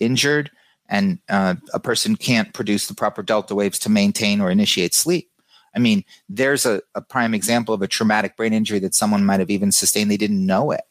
injured 0.00 0.50
and 0.88 1.20
uh, 1.30 1.54
a 1.72 1.80
person 1.80 2.16
can't 2.16 2.52
produce 2.52 2.88
the 2.88 2.94
proper 2.94 3.22
delta 3.22 3.54
waves 3.54 3.78
to 3.78 3.88
maintain 3.88 4.40
or 4.40 4.50
initiate 4.50 4.92
sleep 4.92 5.31
I 5.74 5.78
mean, 5.78 6.04
there's 6.28 6.66
a, 6.66 6.82
a 6.94 7.00
prime 7.00 7.34
example 7.34 7.74
of 7.74 7.82
a 7.82 7.88
traumatic 7.88 8.36
brain 8.36 8.52
injury 8.52 8.78
that 8.80 8.94
someone 8.94 9.24
might 9.24 9.40
have 9.40 9.50
even 9.50 9.72
sustained. 9.72 10.10
They 10.10 10.16
didn't 10.16 10.44
know 10.44 10.70
it. 10.70 10.82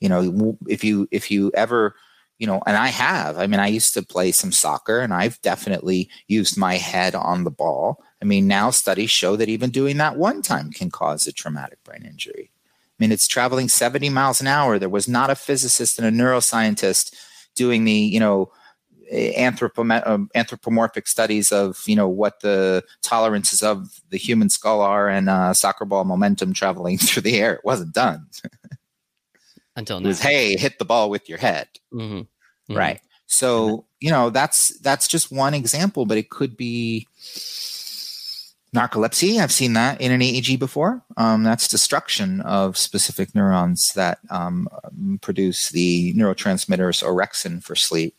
You 0.00 0.08
know, 0.08 0.58
if 0.68 0.82
you 0.82 1.08
if 1.10 1.30
you 1.30 1.50
ever, 1.54 1.94
you 2.38 2.46
know, 2.46 2.60
and 2.66 2.76
I 2.76 2.88
have. 2.88 3.38
I 3.38 3.46
mean, 3.46 3.60
I 3.60 3.68
used 3.68 3.94
to 3.94 4.02
play 4.02 4.32
some 4.32 4.52
soccer, 4.52 4.98
and 4.98 5.14
I've 5.14 5.40
definitely 5.42 6.10
used 6.26 6.58
my 6.58 6.74
head 6.74 7.14
on 7.14 7.44
the 7.44 7.50
ball. 7.50 8.02
I 8.20 8.24
mean, 8.24 8.46
now 8.46 8.70
studies 8.70 9.10
show 9.10 9.36
that 9.36 9.48
even 9.48 9.70
doing 9.70 9.96
that 9.98 10.16
one 10.16 10.42
time 10.42 10.70
can 10.72 10.90
cause 10.90 11.26
a 11.26 11.32
traumatic 11.32 11.82
brain 11.84 12.04
injury. 12.04 12.50
I 12.52 12.96
mean, 13.02 13.12
it's 13.12 13.26
traveling 13.26 13.68
70 13.68 14.10
miles 14.10 14.40
an 14.40 14.46
hour. 14.46 14.78
There 14.78 14.88
was 14.88 15.08
not 15.08 15.30
a 15.30 15.34
physicist 15.34 15.98
and 15.98 16.06
a 16.06 16.22
neuroscientist 16.22 17.14
doing 17.54 17.84
the, 17.84 17.92
you 17.92 18.20
know, 18.20 18.52
anthropom- 19.12 20.06
um, 20.06 20.30
anthropomorphic 20.34 21.06
studies 21.06 21.52
of 21.52 21.82
you 21.86 21.94
know 21.96 22.08
what 22.08 22.40
the 22.40 22.82
tolerances 23.02 23.62
of 23.62 24.00
the 24.10 24.16
human 24.16 24.48
skull 24.48 24.80
are 24.80 25.08
and 25.08 25.28
uh, 25.28 25.52
soccer 25.54 25.84
ball 25.84 26.04
momentum 26.04 26.52
traveling 26.52 26.98
through 27.06 27.22
the 27.22 27.38
air. 27.38 27.54
It 27.54 27.64
wasn't 27.64 27.92
done. 27.94 28.26
Until 29.76 29.98
It 29.98 30.02
now. 30.02 30.08
was 30.08 30.20
hey, 30.20 30.56
hit 30.56 30.78
the 30.78 30.84
ball 30.84 31.08
with 31.10 31.28
your 31.28 31.38
head, 31.38 31.68
Mhm. 31.92 32.26
Mhm. 32.70 32.76
right? 32.76 33.00
So 33.26 33.86
you 34.00 34.10
know 34.10 34.28
that's 34.30 34.78
that's 34.80 35.08
just 35.08 35.32
one 35.32 35.54
example, 35.54 36.04
but 36.06 36.18
it 36.18 36.28
could 36.30 36.56
be 36.56 37.06
narcolepsy. 38.74 39.38
I've 39.38 39.52
seen 39.52 39.74
that 39.74 40.00
in 40.00 40.12
an 40.12 40.20
EEG 40.20 40.58
before. 40.58 41.02
Um, 41.16 41.42
that's 41.42 41.68
destruction 41.68 42.40
of 42.42 42.76
specific 42.78 43.34
neurons 43.34 43.92
that 43.94 44.18
um, 44.30 44.68
produce 45.20 45.70
the 45.70 46.14
neurotransmitters 46.14 47.02
orexin 47.04 47.62
for 47.62 47.74
sleep. 47.76 48.14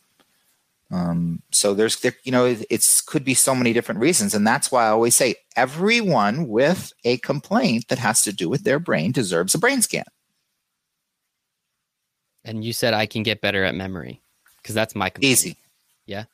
Um, 0.94 1.42
so 1.50 1.74
there's, 1.74 2.00
there, 2.00 2.14
you 2.22 2.30
know, 2.30 2.44
it, 2.44 2.64
it's 2.70 3.00
could 3.00 3.24
be 3.24 3.34
so 3.34 3.52
many 3.52 3.72
different 3.72 4.00
reasons, 4.00 4.32
and 4.32 4.46
that's 4.46 4.70
why 4.70 4.86
I 4.86 4.90
always 4.90 5.16
say 5.16 5.34
everyone 5.56 6.46
with 6.46 6.92
a 7.02 7.16
complaint 7.18 7.88
that 7.88 7.98
has 7.98 8.22
to 8.22 8.32
do 8.32 8.48
with 8.48 8.62
their 8.62 8.78
brain 8.78 9.10
deserves 9.10 9.56
a 9.56 9.58
brain 9.58 9.82
scan. 9.82 10.04
And 12.44 12.64
you 12.64 12.72
said 12.72 12.94
I 12.94 13.06
can 13.06 13.24
get 13.24 13.40
better 13.40 13.64
at 13.64 13.74
memory 13.74 14.22
because 14.62 14.76
that's 14.76 14.94
my 14.94 15.10
complaint. 15.10 15.32
Easy. 15.32 15.56
Yeah. 16.06 16.24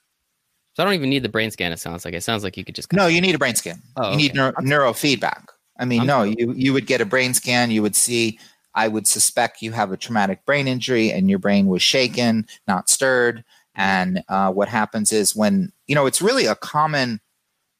So 0.74 0.82
I 0.82 0.84
don't 0.84 0.94
even 0.94 1.08
need 1.08 1.22
the 1.22 1.30
brain 1.30 1.50
scan. 1.50 1.72
It 1.72 1.78
sounds 1.78 2.04
like 2.04 2.12
it 2.12 2.22
sounds 2.22 2.44
like 2.44 2.58
you 2.58 2.64
could 2.64 2.74
just 2.74 2.92
No, 2.92 3.06
you 3.06 3.22
need 3.22 3.34
a 3.34 3.38
brain 3.38 3.54
scan. 3.54 3.80
Oh, 3.96 4.10
you 4.10 4.16
need 4.18 4.34
neuro, 4.34 4.52
neurofeedback. 4.52 5.46
I 5.78 5.86
mean, 5.86 6.02
I'm 6.02 6.06
no, 6.06 6.24
cool. 6.24 6.34
you 6.36 6.52
you 6.52 6.72
would 6.74 6.86
get 6.86 7.00
a 7.00 7.06
brain 7.06 7.32
scan. 7.32 7.70
You 7.70 7.80
would 7.80 7.96
see. 7.96 8.38
I 8.74 8.86
would 8.86 9.08
suspect 9.08 9.62
you 9.62 9.72
have 9.72 9.90
a 9.90 9.96
traumatic 9.96 10.44
brain 10.44 10.68
injury, 10.68 11.10
and 11.10 11.30
your 11.30 11.40
brain 11.40 11.66
was 11.66 11.82
shaken, 11.82 12.46
not 12.68 12.88
stirred. 12.88 13.42
And 13.80 14.22
uh, 14.28 14.52
what 14.52 14.68
happens 14.68 15.10
is 15.10 15.34
when 15.34 15.72
you 15.86 15.94
know 15.94 16.04
it's 16.04 16.20
really 16.20 16.44
a 16.44 16.54
common 16.54 17.20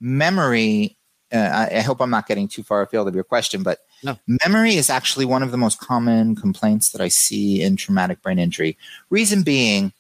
memory. 0.00 0.97
Uh, 1.33 1.69
I, 1.71 1.76
I 1.76 1.80
hope 1.80 2.00
I'm 2.00 2.11
not 2.11 2.26
getting 2.26 2.49
too 2.49 2.62
far 2.62 2.83
afield 2.83 3.07
of 3.07 3.14
your 3.14 3.23
question, 3.23 3.62
but 3.62 3.80
No. 4.02 4.19
memory 4.45 4.75
is 4.75 4.90
actually 4.90 5.26
one 5.26 5.45
of 5.45 5.52
the 5.52 5.57
most 5.59 5.78
common 5.78 6.35
complaints 6.35 6.90
that 6.90 7.00
I 7.00 7.09
see 7.09 7.62
in 7.62 7.76
traumatic 7.76 8.21
brain 8.21 8.38
injury. 8.40 8.76
Reason 9.11 9.42
being, 9.42 9.92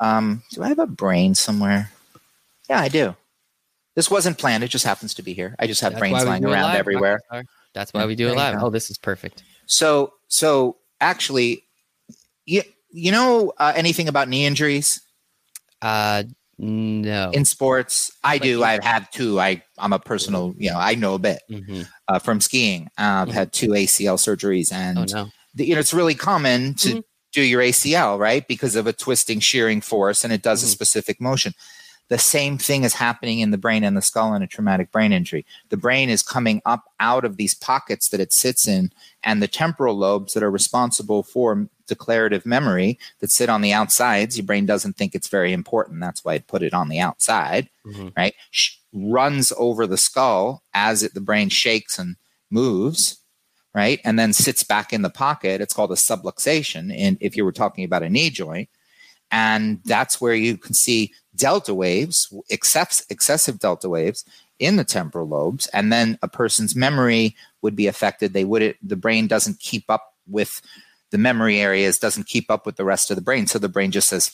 um, 0.00 0.42
do 0.52 0.62
I 0.62 0.68
have 0.68 0.78
a 0.78 0.86
brain 0.86 1.34
somewhere? 1.34 1.90
Yeah, 2.70 2.80
I 2.80 2.88
do. 2.88 3.14
This 3.96 4.10
wasn't 4.10 4.38
planned. 4.38 4.64
It 4.64 4.68
just 4.68 4.86
happens 4.86 5.12
to 5.14 5.22
be 5.22 5.34
here. 5.34 5.56
I 5.58 5.66
just 5.66 5.82
have 5.82 5.92
That's 5.92 6.00
brains 6.00 6.24
lying 6.24 6.44
around 6.44 6.70
live, 6.70 6.76
everywhere. 6.76 7.20
That's 7.74 7.92
why 7.92 8.06
we 8.06 8.14
do 8.14 8.28
it 8.28 8.36
live. 8.36 8.62
Oh, 8.62 8.70
this 8.70 8.90
is 8.90 8.96
perfect. 8.96 9.42
So, 9.66 10.14
so 10.28 10.76
actually, 11.00 11.64
you 12.46 12.62
you 12.90 13.10
know 13.12 13.52
uh, 13.58 13.72
anything 13.76 14.08
about 14.08 14.28
knee 14.28 14.46
injuries 14.46 15.02
Uh, 15.82 16.24
no. 16.58 17.30
in 17.32 17.44
sports? 17.44 18.10
I 18.24 18.34
Like 18.34 18.42
do. 18.42 18.64
I've 18.64 18.82
had 18.82 19.06
two. 19.12 19.38
I 19.40 19.62
I'm 19.78 19.92
a 19.92 19.98
personal. 19.98 20.54
You 20.58 20.70
know, 20.72 20.78
I 20.78 20.94
know 20.96 21.14
a 21.14 21.18
bit 21.18 21.40
hmm 21.48 21.82
uh, 22.08 22.18
from 22.18 22.40
skiing. 22.40 22.86
Uh, 22.98 23.22
I've 23.22 23.28
Mhm. 23.28 23.32
had 23.32 23.52
two 23.52 23.68
ACL 23.74 24.16
surgeries, 24.16 24.72
and 24.72 24.98
Oh 24.98 25.04
no. 25.04 25.30
the- 25.54 25.66
you 25.66 25.74
know 25.74 25.80
it's 25.80 25.94
really 25.94 26.14
common 26.14 26.74
to 26.76 26.96
Mhm. 26.96 27.02
do 27.32 27.42
your 27.42 27.60
ACL 27.62 28.18
right 28.18 28.46
because 28.48 28.74
of 28.74 28.86
a 28.86 28.92
twisting 28.92 29.38
shearing 29.40 29.80
force, 29.80 30.24
and 30.24 30.32
it 30.32 30.42
does 30.42 30.62
a 30.64 30.66
Mhm. 30.66 30.70
specific 30.70 31.20
motion. 31.20 31.54
The 32.08 32.18
same 32.18 32.56
thing 32.56 32.84
is 32.84 32.94
happening 32.94 33.40
in 33.40 33.50
the 33.50 33.58
brain 33.58 33.84
and 33.84 33.94
the 33.94 34.00
skull 34.02 34.32
in 34.34 34.42
a 34.42 34.46
traumatic 34.46 34.90
brain 34.90 35.12
injury. 35.12 35.44
The 35.68 35.76
brain 35.76 36.08
is 36.08 36.22
coming 36.22 36.62
up 36.64 36.84
out 36.98 37.24
of 37.26 37.36
these 37.36 37.54
pockets 37.54 38.08
that 38.08 38.18
it 38.20 38.32
sits 38.32 38.66
in, 38.66 38.90
and 39.22 39.42
the 39.42 39.48
temporal 39.48 39.94
lobes 39.96 40.32
that 40.32 40.42
are 40.42 40.50
responsible 40.50 41.22
for 41.22 41.68
declarative 41.88 42.46
memory 42.46 42.98
that 43.18 43.30
sit 43.32 43.48
on 43.48 43.60
the 43.62 43.72
outsides. 43.72 44.36
Your 44.36 44.46
brain 44.46 44.66
doesn't 44.66 44.96
think 44.96 45.14
it's 45.14 45.28
very 45.28 45.52
important. 45.52 46.00
That's 46.00 46.24
why 46.24 46.34
it 46.34 46.46
put 46.46 46.62
it 46.62 46.72
on 46.74 46.88
the 46.88 47.00
outside 47.00 47.68
Mhm. 47.86 48.12
right 48.16 48.34
sh- 48.50 48.76
runs 48.92 49.52
over 49.58 49.86
the 49.86 49.96
skull 49.98 50.62
as 50.74 51.02
it 51.02 51.14
the 51.14 51.20
brain 51.20 51.48
shakes 51.48 51.98
and 51.98 52.16
moves 52.50 53.18
right 53.74 54.00
and 54.04 54.18
then 54.18 54.32
sits 54.32 54.62
back 54.64 54.92
in 54.94 55.02
the 55.02 55.10
pocket 55.10 55.60
it's 55.60 55.74
called 55.74 55.92
a 55.92 55.94
subluxation 55.94 56.94
and 56.96 57.18
if 57.20 57.36
you 57.36 57.44
were 57.44 57.52
talking 57.52 57.84
about 57.84 58.02
a 58.02 58.08
knee 58.08 58.30
joint 58.30 58.68
and 59.30 59.80
that's 59.84 60.20
where 60.20 60.34
you 60.34 60.56
can 60.56 60.72
see 60.74 61.12
delta 61.36 61.74
waves 61.74 62.32
excess, 62.50 63.04
excessive 63.10 63.58
delta 63.58 63.88
waves 63.88 64.24
in 64.58 64.76
the 64.76 64.84
temporal 64.84 65.28
lobes 65.28 65.66
and 65.68 65.92
then 65.92 66.18
a 66.22 66.28
person's 66.28 66.74
memory 66.74 67.36
would 67.62 67.76
be 67.76 67.86
affected 67.86 68.32
they 68.32 68.44
would 68.44 68.74
the 68.82 68.96
brain 68.96 69.26
doesn't 69.26 69.60
keep 69.60 69.84
up 69.90 70.14
with 70.26 70.60
the 71.10 71.18
memory 71.18 71.60
areas 71.60 71.98
doesn't 71.98 72.26
keep 72.26 72.50
up 72.50 72.66
with 72.66 72.76
the 72.76 72.84
rest 72.84 73.10
of 73.10 73.16
the 73.16 73.22
brain 73.22 73.46
so 73.46 73.58
the 73.58 73.68
brain 73.68 73.90
just 73.90 74.08
says 74.08 74.30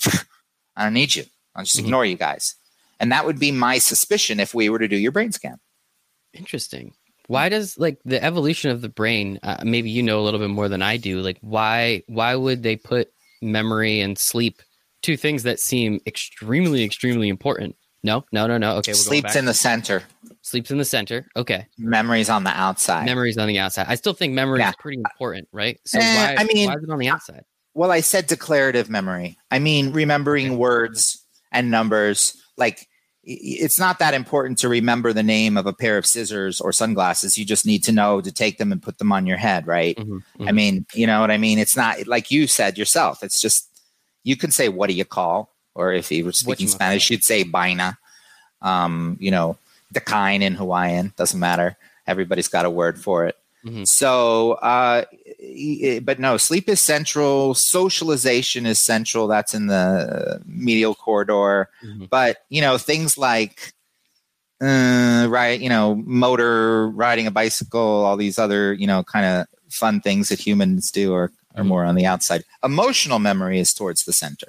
i 0.77 0.85
don't 0.85 0.95
need 0.95 1.15
you 1.15 1.25
i'll 1.55 1.65
just 1.65 1.77
Mhm. 1.77 1.85
ignore 1.85 2.05
you 2.05 2.17
guys 2.17 2.55
and 3.01 3.11
that 3.13 3.27
would 3.27 3.39
be 3.39 3.51
my 3.53 3.79
suspicion 3.79 4.41
if 4.41 4.55
we 4.55 4.69
were 4.69 4.79
to 4.79 4.87
do 4.89 4.97
your 4.97 5.11
brain 5.13 5.33
scan. 5.33 5.59
Interesting. 6.33 6.95
Why 7.27 7.49
does 7.49 7.79
like 7.79 7.99
the 8.05 8.23
evolution 8.23 8.71
of 8.71 8.83
the 8.83 8.89
brain? 8.89 9.39
Uh, 9.43 9.57
maybe 9.65 9.91
you 9.91 10.03
know 10.03 10.21
a 10.21 10.23
little 10.23 10.41
bit 10.41 10.51
more 10.51 10.69
than 10.69 10.83
I 10.83 10.97
do. 10.97 11.21
Like 11.21 11.39
why 11.41 12.03
why 12.07 12.35
would 12.35 12.63
they 12.63 12.77
put 12.77 13.09
memory 13.43 14.01
and 14.01 14.19
sleep 14.19 14.61
two 15.03 15.17
things 15.17 15.43
that 15.43 15.59
seem 15.59 16.01
extremely 16.07 16.85
extremely 16.85 17.29
important? 17.29 17.77
No, 18.03 18.25
no, 18.33 18.47
no, 18.47 18.59
no. 18.59 18.77
Okay, 18.77 18.93
we're 18.93 18.97
Sleep's 18.97 19.37
in 19.37 19.45
the 19.47 19.55
center, 19.55 20.03
sleeps 20.55 20.71
in 20.71 20.79
the 20.79 20.85
center. 20.85 21.27
Okay, 21.35 21.67
memory's 21.79 22.31
on 22.31 22.45
the 22.45 22.51
outside. 22.51 23.07
memory's 23.07 23.37
on 23.39 23.49
the 23.49 23.59
outside. 23.59 23.87
I 23.89 23.97
still 23.97 24.13
think 24.15 24.35
memory 24.35 24.61
Yeah. 24.61 24.69
is 24.71 24.77
pretty 24.79 24.99
important, 24.99 25.49
right? 25.51 25.81
So 25.85 25.99
Eh, 26.01 26.17
why? 26.17 26.37
I 26.41 26.45
mean- 26.45 26.69
why 26.69 26.77
is 26.77 26.85
it 26.85 26.91
on 26.91 26.99
the 26.99 27.09
outside? 27.09 27.45
well, 27.75 27.91
I 27.91 28.01
said 28.03 28.29
declarative 28.29 28.89
memory. 28.89 29.37
I 29.51 29.59
mean, 29.59 29.91
remembering 29.93 30.47
Okay. 30.51 30.55
words 30.57 31.25
and 31.51 31.73
numbers. 31.73 32.37
Like, 32.57 32.87
it's 33.25 33.81
not 33.81 33.99
that 33.99 34.15
important 34.15 34.59
to 34.59 34.69
remember 34.69 35.13
the 35.13 35.25
name 35.25 35.57
of 35.57 35.67
a 35.67 35.73
pair 35.73 35.99
of 35.99 36.07
scissors 36.07 36.61
or 36.61 36.73
sunglasses. 36.73 37.37
You 37.37 37.45
just 37.45 37.67
need 37.67 37.83
to 37.85 37.91
know 37.91 38.21
to 38.21 38.31
take 38.31 38.59
them 38.59 38.71
and 38.71 38.81
put 38.81 38.99
them 38.99 39.11
on 39.11 39.27
your 39.27 39.39
head, 39.39 39.67
right? 39.67 39.97
Mhm, 39.97 40.23
I 40.39 40.43
mhm. 40.45 40.55
mean, 40.55 40.87
you 40.95 41.07
know 41.09 41.21
what 41.21 41.33
I 41.33 41.37
mean? 41.39 41.59
It's 41.59 41.77
not 41.77 42.07
like 42.07 42.31
you 42.31 42.47
said 42.47 42.79
yourself. 42.79 43.25
It's 43.25 43.41
just 43.41 43.69
you 44.23 44.37
can 44.37 44.53
say 44.53 44.69
what 44.69 44.89
do 44.89 44.95
you 44.95 45.05
call, 45.05 45.53
or 45.75 45.93
if 45.93 46.13
you 46.13 46.25
were 46.25 46.33
speaking 46.33 46.69
Spanish, 46.69 47.11
you'd 47.11 47.25
say 47.25 47.43
baina. 47.45 47.97
Um, 48.63 49.17
you 49.21 49.33
know, 49.33 49.59
the 49.95 50.01
kind 50.01 50.43
in 50.43 50.55
Hawaiian 50.55 51.13
doesn't 51.17 51.39
matter. 51.41 51.77
Everybody's 52.07 52.49
got 52.49 52.67
a 52.67 52.71
word 52.71 53.01
for 53.01 53.25
it. 53.27 53.37
Mhm. 53.65 53.87
So 53.89 54.53
uh, 54.61 55.05
but 56.03 56.19
no, 56.19 56.37
sleep 56.37 56.69
is 56.69 56.81
central. 56.81 57.55
Socialization 57.55 58.67
is 58.67 58.79
central. 58.79 59.27
That's 59.27 59.55
in 59.55 59.69
the 59.69 60.43
medial 60.47 60.95
corridor. 60.95 61.71
Mhm. 61.83 62.11
But 62.11 62.39
you 62.51 62.61
know, 62.61 62.77
things 62.79 63.17
like 63.17 63.73
uh, 64.63 65.27
right, 65.29 65.61
you 65.61 65.69
know, 65.69 65.97
motor, 65.97 66.89
riding 66.91 67.27
a 67.27 67.31
bicycle, 67.31 67.81
all 67.81 68.17
these 68.17 68.39
other, 68.39 68.73
you 68.73 68.87
know, 68.87 69.03
kind 69.03 69.27
of 69.27 69.47
fun 69.69 70.01
things 70.01 70.29
that 70.29 70.39
humans 70.41 70.91
do 70.91 71.13
are 71.15 71.31
are 71.57 71.63
Mhm. 71.65 71.67
more 71.69 71.85
on 71.85 71.95
the 71.95 72.07
outside. 72.07 72.43
Emotional 72.63 73.19
memory 73.19 73.59
is 73.61 73.73
towards 73.75 74.05
the 74.05 74.13
center. 74.13 74.49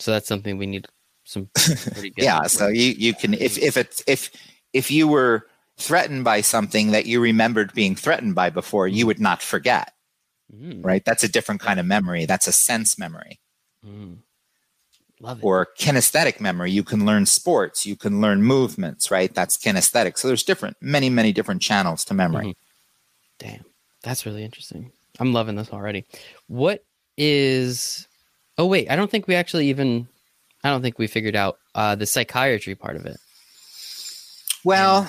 So 0.00 0.10
that's 0.10 0.26
something 0.28 0.58
we 0.58 0.66
need 0.66 0.86
some 1.24 1.48
pretty 1.54 2.10
good. 2.10 2.24
yeah 2.24 2.42
so 2.42 2.68
you 2.68 2.92
you 2.98 3.14
can 3.14 3.34
if 3.34 3.56
if 3.58 3.76
it's 3.76 4.02
if 4.06 4.30
if 4.72 4.90
you 4.90 5.08
were 5.08 5.46
threatened 5.78 6.22
by 6.24 6.40
something 6.40 6.90
that 6.92 7.06
you 7.06 7.20
remembered 7.20 7.72
being 7.74 7.96
threatened 7.96 8.34
by 8.34 8.50
before 8.50 8.86
you 8.86 9.06
would 9.06 9.20
not 9.20 9.42
forget 9.42 9.90
Mm, 10.54 10.84
right 10.84 11.02
that's 11.06 11.24
a 11.24 11.28
different 11.28 11.62
kind 11.62 11.80
of 11.80 11.86
memory 11.86 12.26
that's 12.26 12.46
a 12.46 12.52
sense 12.52 12.98
memory 12.98 13.40
mm. 13.84 14.18
Love 15.20 15.38
it. 15.38 15.44
or 15.44 15.68
kinesthetic 15.78 16.38
memory 16.38 16.70
you 16.70 16.84
can 16.84 17.06
learn 17.06 17.24
sports 17.24 17.86
you 17.86 17.96
can 17.96 18.20
learn 18.20 18.42
movements 18.42 19.10
right 19.10 19.34
that's 19.34 19.56
kinesthetic 19.56 20.18
so 20.18 20.28
there's 20.28 20.42
different 20.42 20.76
many 20.82 21.08
many 21.08 21.32
different 21.32 21.62
channels 21.62 22.04
to 22.04 22.14
memory 22.14 22.46
Mhm. 22.48 22.54
Damn, 23.38 23.64
that's 24.02 24.26
really 24.26 24.44
interesting. 24.44 24.92
I'm 25.18 25.32
loving 25.32 25.56
this 25.56 25.70
already. 25.72 26.04
What 26.46 26.84
is? 27.16 28.06
Oh 28.58 28.66
wait, 28.66 28.88
I 28.90 28.94
don't 28.96 29.10
think 29.10 29.26
we 29.26 29.34
actually 29.34 29.68
even. 29.70 30.06
I 30.64 30.70
don't 30.70 30.82
think 30.82 30.98
we 30.98 31.06
figured 31.06 31.36
out 31.36 31.58
uh, 31.74 31.94
the 31.94 32.06
psychiatry 32.06 32.74
part 32.74 32.96
of 32.96 33.06
it. 33.06 33.18
well 34.64 35.08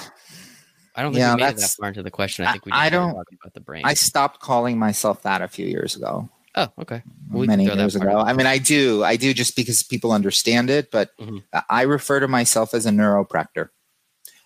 I 0.98 1.02
don't 1.02 1.12
think 1.12 1.20
Yeah, 1.20 1.36
we 1.36 1.42
made 1.44 1.50
it 1.52 1.58
that 1.58 1.72
far 1.72 1.90
into 1.90 2.04
the 2.04 2.12
question. 2.12 2.46
I 2.46 2.52
think 2.54 2.66
we 2.66 2.72
I- 2.72 2.90
don't- 2.90 3.12
about 3.12 3.54
the 3.54 3.60
brain. 3.60 3.84
i 3.86 3.94
stopped 3.94 4.40
calling 4.40 4.78
myself 4.78 5.24
that 5.24 5.42
a 5.42 5.48
few 5.48 5.66
years 5.66 5.96
ago 5.96 6.30
oh, 6.56 6.68
okay. 6.80 7.02
Well, 7.32 7.46
many 7.46 7.66
years 7.66 7.96
ago. 7.96 8.20
I 8.20 8.32
mean, 8.34 8.48
I 8.48 8.60
do, 8.60 9.04
I 9.04 9.18
do 9.18 9.34
just 9.34 9.56
because 9.58 9.84
people 9.84 10.12
understand 10.14 10.70
it, 10.70 10.90
but 10.90 11.12
Mhm. 11.18 11.44
I 11.70 11.82
refer 11.82 12.20
to 12.22 12.28
myself 12.30 12.74
as 12.74 12.86
a 12.86 12.92
neuropractor. 12.92 13.70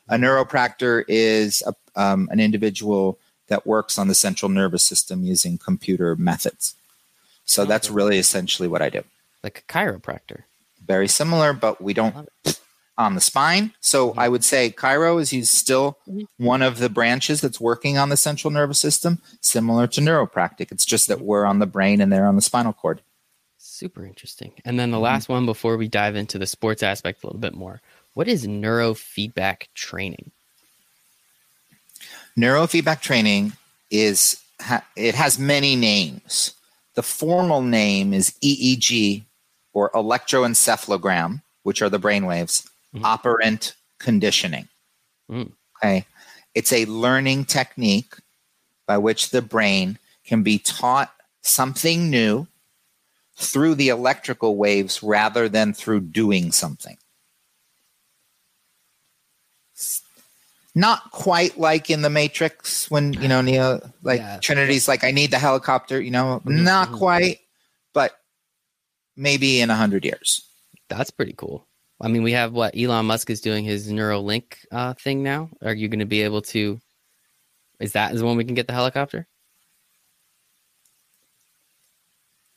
A 0.08 0.16
neuropractor 0.16 1.04
is 1.08 1.62
a, 1.68 1.74
um, 1.96 2.28
an 2.32 2.40
individual 2.40 3.20
that 3.48 3.68
works 3.68 4.00
on 4.00 4.08
the 4.08 4.16
central 4.16 4.50
nervous 4.50 4.82
system 4.82 5.24
using 5.24 5.60
computer 5.60 6.16
methods. 6.16 6.74
So 7.46 7.64
that's 7.66 7.92
really 7.92 8.18
essentially 8.18 8.68
what 8.68 8.82
I 8.82 8.90
do. 8.90 9.04
Like 9.44 9.60
a 9.68 9.72
chiropractor. 9.72 10.44
Very 10.90 11.08
similar, 11.08 11.54
but 11.54 11.80
we 11.80 11.94
don't 11.94 12.28
on 12.98 13.14
the 13.16 13.22
spine. 13.22 13.74
So. 13.80 14.14
I 14.18 14.28
would 14.28 14.44
say 14.44 14.72
chiro 14.72 15.22
is 15.22 15.32
used 15.32 15.54
still 15.54 16.00
Mhm. 16.10 16.26
one 16.38 16.62
of 16.64 16.80
the 16.80 16.90
branches 16.90 17.40
that's 17.42 17.62
working 17.62 17.98
on 18.00 18.10
the 18.10 18.18
central 18.18 18.50
nervous 18.52 18.80
system, 18.80 19.22
similar 19.40 19.86
to 19.88 20.02
neuropractic. 20.02 20.72
It's 20.72 20.84
just 20.86 21.08
that 21.08 21.22
we're 21.22 21.46
on 21.46 21.60
the 21.60 21.68
brain 21.68 22.02
and 22.02 22.12
they're 22.12 22.26
on 22.26 22.36
the 22.36 22.42
spinal 22.42 22.74
cord. 22.74 23.02
Super 23.60 24.04
interesting. 24.04 24.52
And 24.66 24.80
then 24.80 24.90
the 24.90 24.98
Mhm. 24.98 25.02
last 25.02 25.30
one 25.30 25.46
before 25.46 25.78
we 25.78 25.88
dive 25.88 26.16
into 26.16 26.40
the 26.40 26.48
sports 26.48 26.82
aspect 26.82 27.24
a 27.24 27.28
little 27.28 27.40
bit 27.40 27.54
more. 27.54 27.82
What 28.16 28.28
is 28.28 28.48
neurofeedback 28.48 29.68
training? 29.76 30.32
Neurofeedback 32.36 33.00
training 33.02 33.54
is 33.92 34.38
ha- 34.60 34.86
it 34.96 35.14
has 35.16 35.38
many 35.38 35.76
names. 35.76 36.54
The 36.96 37.04
formal 37.04 37.62
name 37.62 38.12
is 38.14 38.34
EEG 38.42 39.24
or 39.74 39.90
electroencephalogram, 39.92 41.42
which 41.64 41.82
are 41.82 41.90
the 41.90 42.00
brain 42.00 42.26
waves, 42.26 42.68
Mhm. 42.94 43.04
operant 43.04 43.76
conditioning. 44.00 44.68
Mm. 45.30 45.52
Okay. 45.78 46.06
It's 46.56 46.74
a 46.74 46.86
learning 46.86 47.46
technique 47.46 48.16
by 48.88 48.98
which 48.98 49.30
the 49.30 49.42
brain 49.42 50.00
can 50.26 50.42
be 50.44 50.58
taught 50.58 51.14
something 51.42 52.10
new 52.10 52.48
through 53.38 53.76
the 53.76 53.90
electrical 53.90 54.56
waves 54.58 55.02
rather 55.04 55.48
than 55.48 55.74
through 55.74 56.02
doing 56.02 56.52
something. 56.52 56.98
Not 60.76 61.12
quite 61.12 61.58
like 61.58 61.90
in 61.90 62.02
the 62.04 62.10
Matrix 62.10 62.90
when 62.92 63.14
you 63.14 63.28
know 63.28 63.42
Neo, 63.42 63.92
like 64.04 64.20
Yeah. 64.20 64.40
Trinity's 64.40 64.88
like, 64.88 65.04
I 65.04 65.12
need 65.12 65.32
the 65.32 65.40
helicopter. 65.40 66.00
You 66.02 66.12
know, 66.12 66.42
Mhm, 66.46 66.64
not 66.64 66.90
mhm. 66.90 66.98
quite, 66.98 67.40
but 67.94 68.20
maybe 69.20 69.62
in 69.62 69.70
a 69.70 69.76
hundred 69.76 70.06
years. 70.06 70.42
That's 70.90 71.12
pretty 71.12 71.34
cool. 71.34 71.68
I 72.02 72.08
mean, 72.08 72.24
we 72.24 72.32
have 72.32 72.54
what 72.54 72.74
Elon 72.78 73.06
Musk 73.06 73.30
is 73.30 73.42
doing 73.42 73.66
his 73.66 73.92
Neuralink 73.92 74.56
uh, 74.72 74.94
thing 74.94 75.22
now. 75.22 75.50
Are 75.62 75.74
you 75.74 75.90
going 75.90 76.00
to 76.00 76.06
be 76.06 76.22
able 76.22 76.42
to? 76.44 76.80
Is 77.80 77.92
that 77.94 78.14
is 78.16 78.24
when 78.24 78.38
we 78.38 78.46
can 78.46 78.56
get 78.56 78.68
the 78.68 78.74
helicopter? 78.74 79.28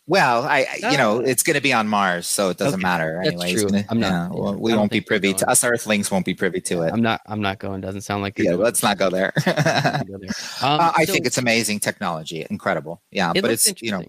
Well, 0.08 0.42
I, 0.42 0.66
you 0.90 0.96
know, 0.98 1.18
Ah. 1.20 1.24
it's 1.24 1.42
going 1.44 1.54
to 1.54 1.60
be 1.62 1.72
on 1.72 1.86
Mars, 1.86 2.26
so 2.26 2.50
it 2.50 2.56
doesn't 2.58 2.74
Okay, 2.80 2.82
matter 2.82 3.22
anyway. 3.24 3.54
Gonna- 3.54 3.84
I'm 3.88 4.00
not- 4.00 4.32
yeah, 4.34 4.42
yeah, 4.44 4.50
we 4.56 4.74
won't 4.74 4.90
be 4.90 5.00
privy 5.00 5.32
to 5.34 5.48
us. 5.48 5.62
Earthlings 5.62 6.10
won't 6.10 6.26
be 6.26 6.34
privy 6.34 6.60
to 6.62 6.82
it. 6.82 6.92
I'm 6.92 7.02
not. 7.02 7.20
I'm 7.26 7.40
not 7.40 7.60
going. 7.60 7.80
Doesn't 7.80 8.00
sound 8.02 8.20
like. 8.22 8.36
Yeah, 8.38 8.50
going. 8.52 8.62
let's 8.62 8.82
not 8.82 8.98
go 8.98 9.10
there. 9.10 9.32
I'm 9.46 9.54
not 9.54 9.64
gonna 9.64 10.04
go 10.04 10.18
there. 10.18 10.30
Um, 10.62 10.80
Uh, 10.80 10.92
I 10.96 11.04
so 11.04 11.12
think 11.12 11.26
it's 11.26 11.38
amazing 11.38 11.78
technology, 11.80 12.44
incredible. 12.50 13.00
Yeah, 13.12 13.32
it 13.34 13.42
but 13.42 13.52
it's 13.52 13.72
you 13.80 13.92
know 13.92 14.04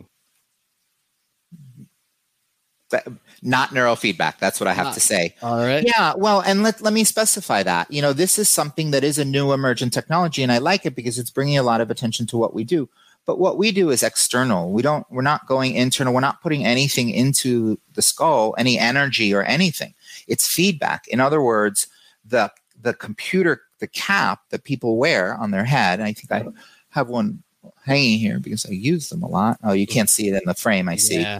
not 3.41 3.69
neurofeedback. 3.69 4.39
That's 4.39 4.59
what 4.59 4.67
I 4.67 4.73
have 4.73 4.85
Not. 4.85 4.93
to 4.93 4.99
say. 4.99 5.35
All 5.41 5.57
right. 5.57 5.83
Yeah, 5.85 6.13
well, 6.15 6.41
and 6.41 6.63
let 6.63 6.81
let 6.81 6.93
me 6.93 7.03
specify 7.03 7.63
that. 7.63 7.91
You 7.91 8.01
know, 8.01 8.13
this 8.13 8.39
is 8.39 8.49
something 8.49 8.91
that 8.91 9.03
is 9.03 9.17
a 9.17 9.25
new 9.25 9.51
emergent 9.51 9.93
technology, 9.93 10.43
and 10.43 10.51
I 10.51 10.59
like 10.59 10.85
it 10.85 10.95
because 10.95 11.19
it's 11.19 11.29
bringing 11.29 11.57
a 11.57 11.63
lot 11.63 11.81
of 11.81 11.91
attention 11.91 12.25
to 12.27 12.37
what 12.37 12.53
we 12.53 12.63
do. 12.63 12.89
But 13.25 13.39
what 13.39 13.57
we 13.57 13.71
do 13.71 13.89
is 13.89 14.03
external. 14.03 14.71
We 14.71 14.81
don't. 14.81 15.05
We're 15.09 15.21
not 15.21 15.47
going 15.47 15.75
internal. 15.75 16.13
We're 16.13 16.19
not 16.19 16.41
putting 16.41 16.65
anything 16.65 17.09
into 17.09 17.79
the 17.93 18.01
skull, 18.01 18.55
any 18.57 18.77
energy 18.77 19.33
or 19.33 19.43
anything. 19.43 19.93
It's 20.27 20.47
feedback. 20.47 21.07
In 21.07 21.19
other 21.19 21.41
words, 21.41 21.87
the 22.25 22.51
the 22.81 22.93
computer, 22.93 23.61
the 23.79 23.87
cap 23.87 24.41
that 24.49 24.63
people 24.63 24.97
wear 24.97 25.35
on 25.35 25.51
their 25.51 25.65
head. 25.65 25.99
And 25.99 26.07
I 26.07 26.13
think 26.13 26.31
I 26.31 26.45
have 26.89 27.09
one 27.09 27.41
hanging 27.85 28.19
here 28.19 28.39
because 28.39 28.65
I 28.65 28.71
use 28.71 29.09
them 29.09 29.23
a 29.23 29.27
lot. 29.27 29.57
Oh, 29.63 29.73
you 29.73 29.87
can't 29.87 30.09
see 30.09 30.27
it 30.27 30.35
in 30.35 30.43
the 30.45 30.53
frame. 30.53 30.87
I 30.87 30.97
see. 30.97 31.21
Yeah. 31.21 31.39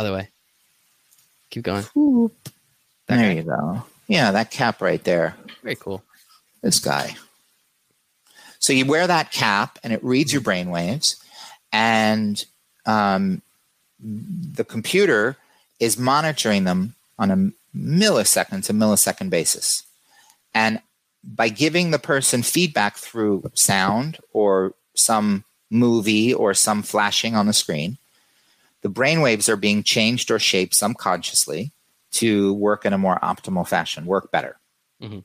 Other 0.00 0.14
way. 0.14 0.28
Keep 1.50 1.64
going. 1.64 1.82
That 3.06 3.16
There 3.16 3.18
guy. 3.18 3.32
you 3.32 3.42
go. 3.42 3.82
Yeah, 4.08 4.30
that 4.30 4.50
cap 4.50 4.80
right 4.80 5.04
there. 5.04 5.36
Very 5.62 5.76
cool. 5.76 6.02
this 6.62 6.78
guy. 6.78 7.16
So 8.58 8.72
you 8.72 8.86
wear 8.86 9.06
that 9.06 9.30
cap 9.30 9.78
and 9.84 9.92
it 9.92 10.02
reads 10.02 10.32
your 10.32 10.40
brain 10.40 10.70
waves, 10.70 11.22
and 11.70 12.42
um, 12.86 13.42
the 14.02 14.64
computer 14.64 15.36
is 15.78 15.98
monitoring 15.98 16.64
them 16.64 16.94
on 17.18 17.30
a 17.30 17.76
millisecond 17.76 18.64
to 18.66 18.72
millisecond 18.72 19.28
basis. 19.28 19.82
And 20.54 20.80
by 21.22 21.50
giving 21.50 21.90
the 21.90 21.98
person 21.98 22.42
feedback 22.42 22.96
through 22.96 23.50
sound 23.54 24.16
or 24.32 24.72
some 24.94 25.44
movie 25.70 26.32
or 26.32 26.54
some 26.54 26.82
flashing 26.82 27.34
on 27.36 27.46
the 27.46 27.52
screen, 27.52 27.98
the 28.82 28.88
brain 28.88 29.20
waves 29.20 29.48
are 29.48 29.56
being 29.56 29.82
changed 29.82 30.30
or 30.30 30.38
shaped 30.38 30.74
subconsciously 30.74 31.72
to 32.12 32.54
work 32.54 32.84
in 32.84 32.92
a 32.92 32.98
more 32.98 33.18
optimal 33.22 33.66
fashion, 33.66 34.06
work 34.06 34.30
better. 34.32 34.58
Mm-hmm. 35.02 35.20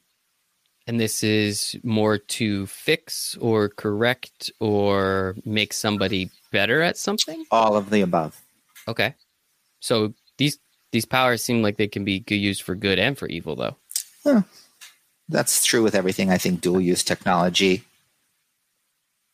And 0.87 0.99
this 0.99 1.23
is 1.23 1.75
more 1.83 2.17
to 2.19 2.67
fix 2.67 3.35
or 3.41 3.69
correct 3.69 4.51
or 4.59 5.35
make 5.43 5.73
somebody 5.73 6.29
better 6.51 6.81
at 6.83 6.95
something. 6.97 7.45
All 7.49 7.75
of 7.75 7.89
the 7.89 8.01
above. 8.01 8.39
Okay. 8.87 9.15
So 9.79 10.13
these 10.37 10.59
these 10.91 11.05
powers 11.05 11.41
seem 11.43 11.63
like 11.63 11.77
they 11.77 11.87
can 11.87 12.05
be 12.05 12.23
used 12.27 12.61
for 12.61 12.75
good 12.75 12.99
and 12.99 13.17
for 13.17 13.27
evil, 13.27 13.55
though. 13.55 13.75
Yeah. 14.25 14.43
That's 15.27 15.65
true 15.65 15.81
with 15.81 15.95
everything. 15.95 16.29
I 16.29 16.37
think 16.37 16.61
dual 16.61 16.79
use 16.79 17.03
technology, 17.03 17.83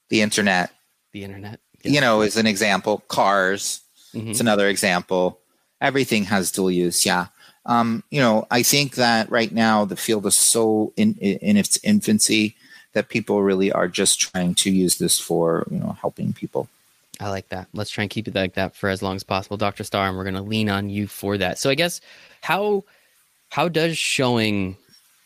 the 0.10 0.22
internet, 0.22 0.72
The 1.12 1.26
internet. 1.26 1.60
you 1.84 2.00
know, 2.00 2.22
is 2.22 2.38
an 2.38 2.48
example. 2.48 3.04
Cars, 3.10 3.82
Mhm. 4.14 4.30
it's 4.32 4.40
another 4.40 4.68
example. 4.68 5.40
Everything 5.80 6.26
has 6.26 6.52
dual 6.52 6.72
use. 6.72 7.06
Yeah. 7.06 7.28
Um, 7.66 8.04
you 8.10 8.20
know, 8.20 8.48
I 8.52 8.64
think 8.64 8.96
that 8.96 9.30
right 9.32 9.52
now 9.52 9.86
the 9.86 9.96
field 9.96 10.26
is 10.26 10.38
so 10.38 10.94
in 10.98 11.16
in 11.16 11.58
its 11.58 11.80
infancy 11.84 12.56
that 12.94 13.10
people 13.10 13.42
really 13.44 13.72
are 13.72 13.88
just 13.88 14.20
trying 14.20 14.56
to 14.56 14.70
use 14.72 14.98
this 14.98 15.20
for 15.20 15.68
you 15.72 15.78
know 15.80 15.96
helping 16.02 16.34
people. 16.34 16.68
I 17.20 17.30
like 17.30 17.50
that. 17.50 17.68
Let's 17.74 17.92
try 17.92 18.04
and 18.04 18.10
keep 18.12 18.28
it 18.28 18.34
like 18.36 18.56
that 18.56 18.76
for 18.76 18.90
as 18.90 19.04
long 19.04 19.16
as 19.16 19.24
possible, 19.24 19.56
Doctor 19.58 19.84
Starr, 19.84 20.08
and 20.08 20.18
we're 20.18 20.24
going 20.24 20.34
to 20.34 20.42
lean 20.42 20.70
on 20.70 20.90
you 20.90 21.06
for 21.08 21.38
that. 21.38 21.60
So 21.60 21.70
I 21.70 21.76
guess 21.76 22.02
how 22.42 22.84
how 23.50 23.68
does 23.70 23.98
showing 23.98 24.76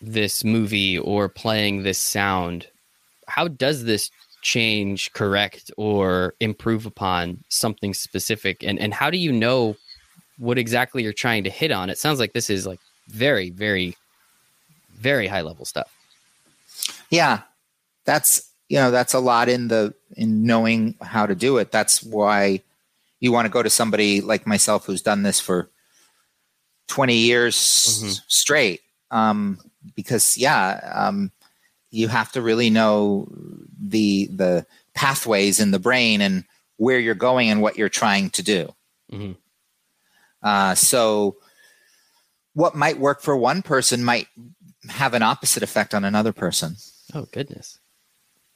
this 0.02 0.44
movie 0.44 0.98
or 1.00 1.30
playing 1.30 1.84
this 1.84 1.98
sound 1.98 2.68
how 3.28 3.48
does 3.48 3.86
this 3.86 4.12
change, 4.46 5.12
correct, 5.14 5.72
or 5.76 6.36
improve 6.40 6.86
upon 6.86 7.44
something 7.50 7.94
specific? 7.94 8.64
And 8.64 8.80
and 8.80 8.94
how 8.94 9.10
do 9.10 9.18
you 9.18 9.32
know 9.32 9.76
what 10.38 10.58
exactly 10.58 11.02
you're 11.02 11.14
trying 11.14 11.44
to 11.46 11.50
hit 11.50 11.72
on? 11.72 11.90
It 11.90 11.98
sounds 11.98 12.20
like 12.20 12.34
this 12.34 12.50
is 12.50 12.68
like 12.68 12.80
very, 13.10 13.50
very, 13.50 13.98
very 14.94 15.28
high 15.28 15.42
level 15.42 15.66
stuff. 15.66 15.92
Yeah, 17.10 17.42
that's 18.06 18.50
you 18.70 18.78
know 18.78 18.92
that's 18.92 19.14
a 19.14 19.20
lot 19.20 19.50
in 19.50 19.68
the 19.68 19.94
in 20.16 20.46
knowing 20.46 20.96
how 21.02 21.26
to 21.26 21.36
do 21.36 21.58
it 21.58 21.72
that's 21.72 22.02
why 22.02 22.62
you 23.20 23.32
want 23.32 23.46
to 23.46 23.50
go 23.50 23.62
to 23.62 23.70
somebody 23.70 24.22
like 24.22 24.48
myself 24.48 24.86
who's 24.86 25.02
done 25.02 25.24
this 25.24 25.40
for 25.40 25.70
20 26.88 27.16
years 27.16 27.56
mm-hmm. 27.56 28.12
straight 28.28 28.82
um, 29.12 29.60
because 29.96 30.38
yeah 30.38 30.92
um, 30.94 31.32
you 31.92 32.08
have 32.08 32.32
to 32.32 32.42
really 32.42 32.70
know 32.70 33.28
the 33.90 34.28
the 34.28 34.66
pathways 34.94 35.60
in 35.60 35.72
the 35.72 35.80
brain 35.80 36.22
and 36.22 36.46
where 36.78 37.00
you're 37.00 37.16
going 37.16 37.50
and 37.50 37.62
what 37.62 37.78
you're 37.78 37.90
trying 37.90 38.30
to 38.30 38.44
do 38.44 38.74
mm-hmm. 39.12 39.34
uh, 40.44 40.76
so 40.76 41.36
what 42.54 42.76
might 42.76 43.00
work 43.00 43.22
for 43.22 43.36
one 43.36 43.62
person 43.62 44.04
might 44.04 44.28
have 44.90 45.14
an 45.14 45.24
opposite 45.24 45.64
effect 45.64 45.94
on 45.94 46.04
another 46.04 46.34
person 46.34 46.76
oh 47.14 47.28
goodness 47.32 47.80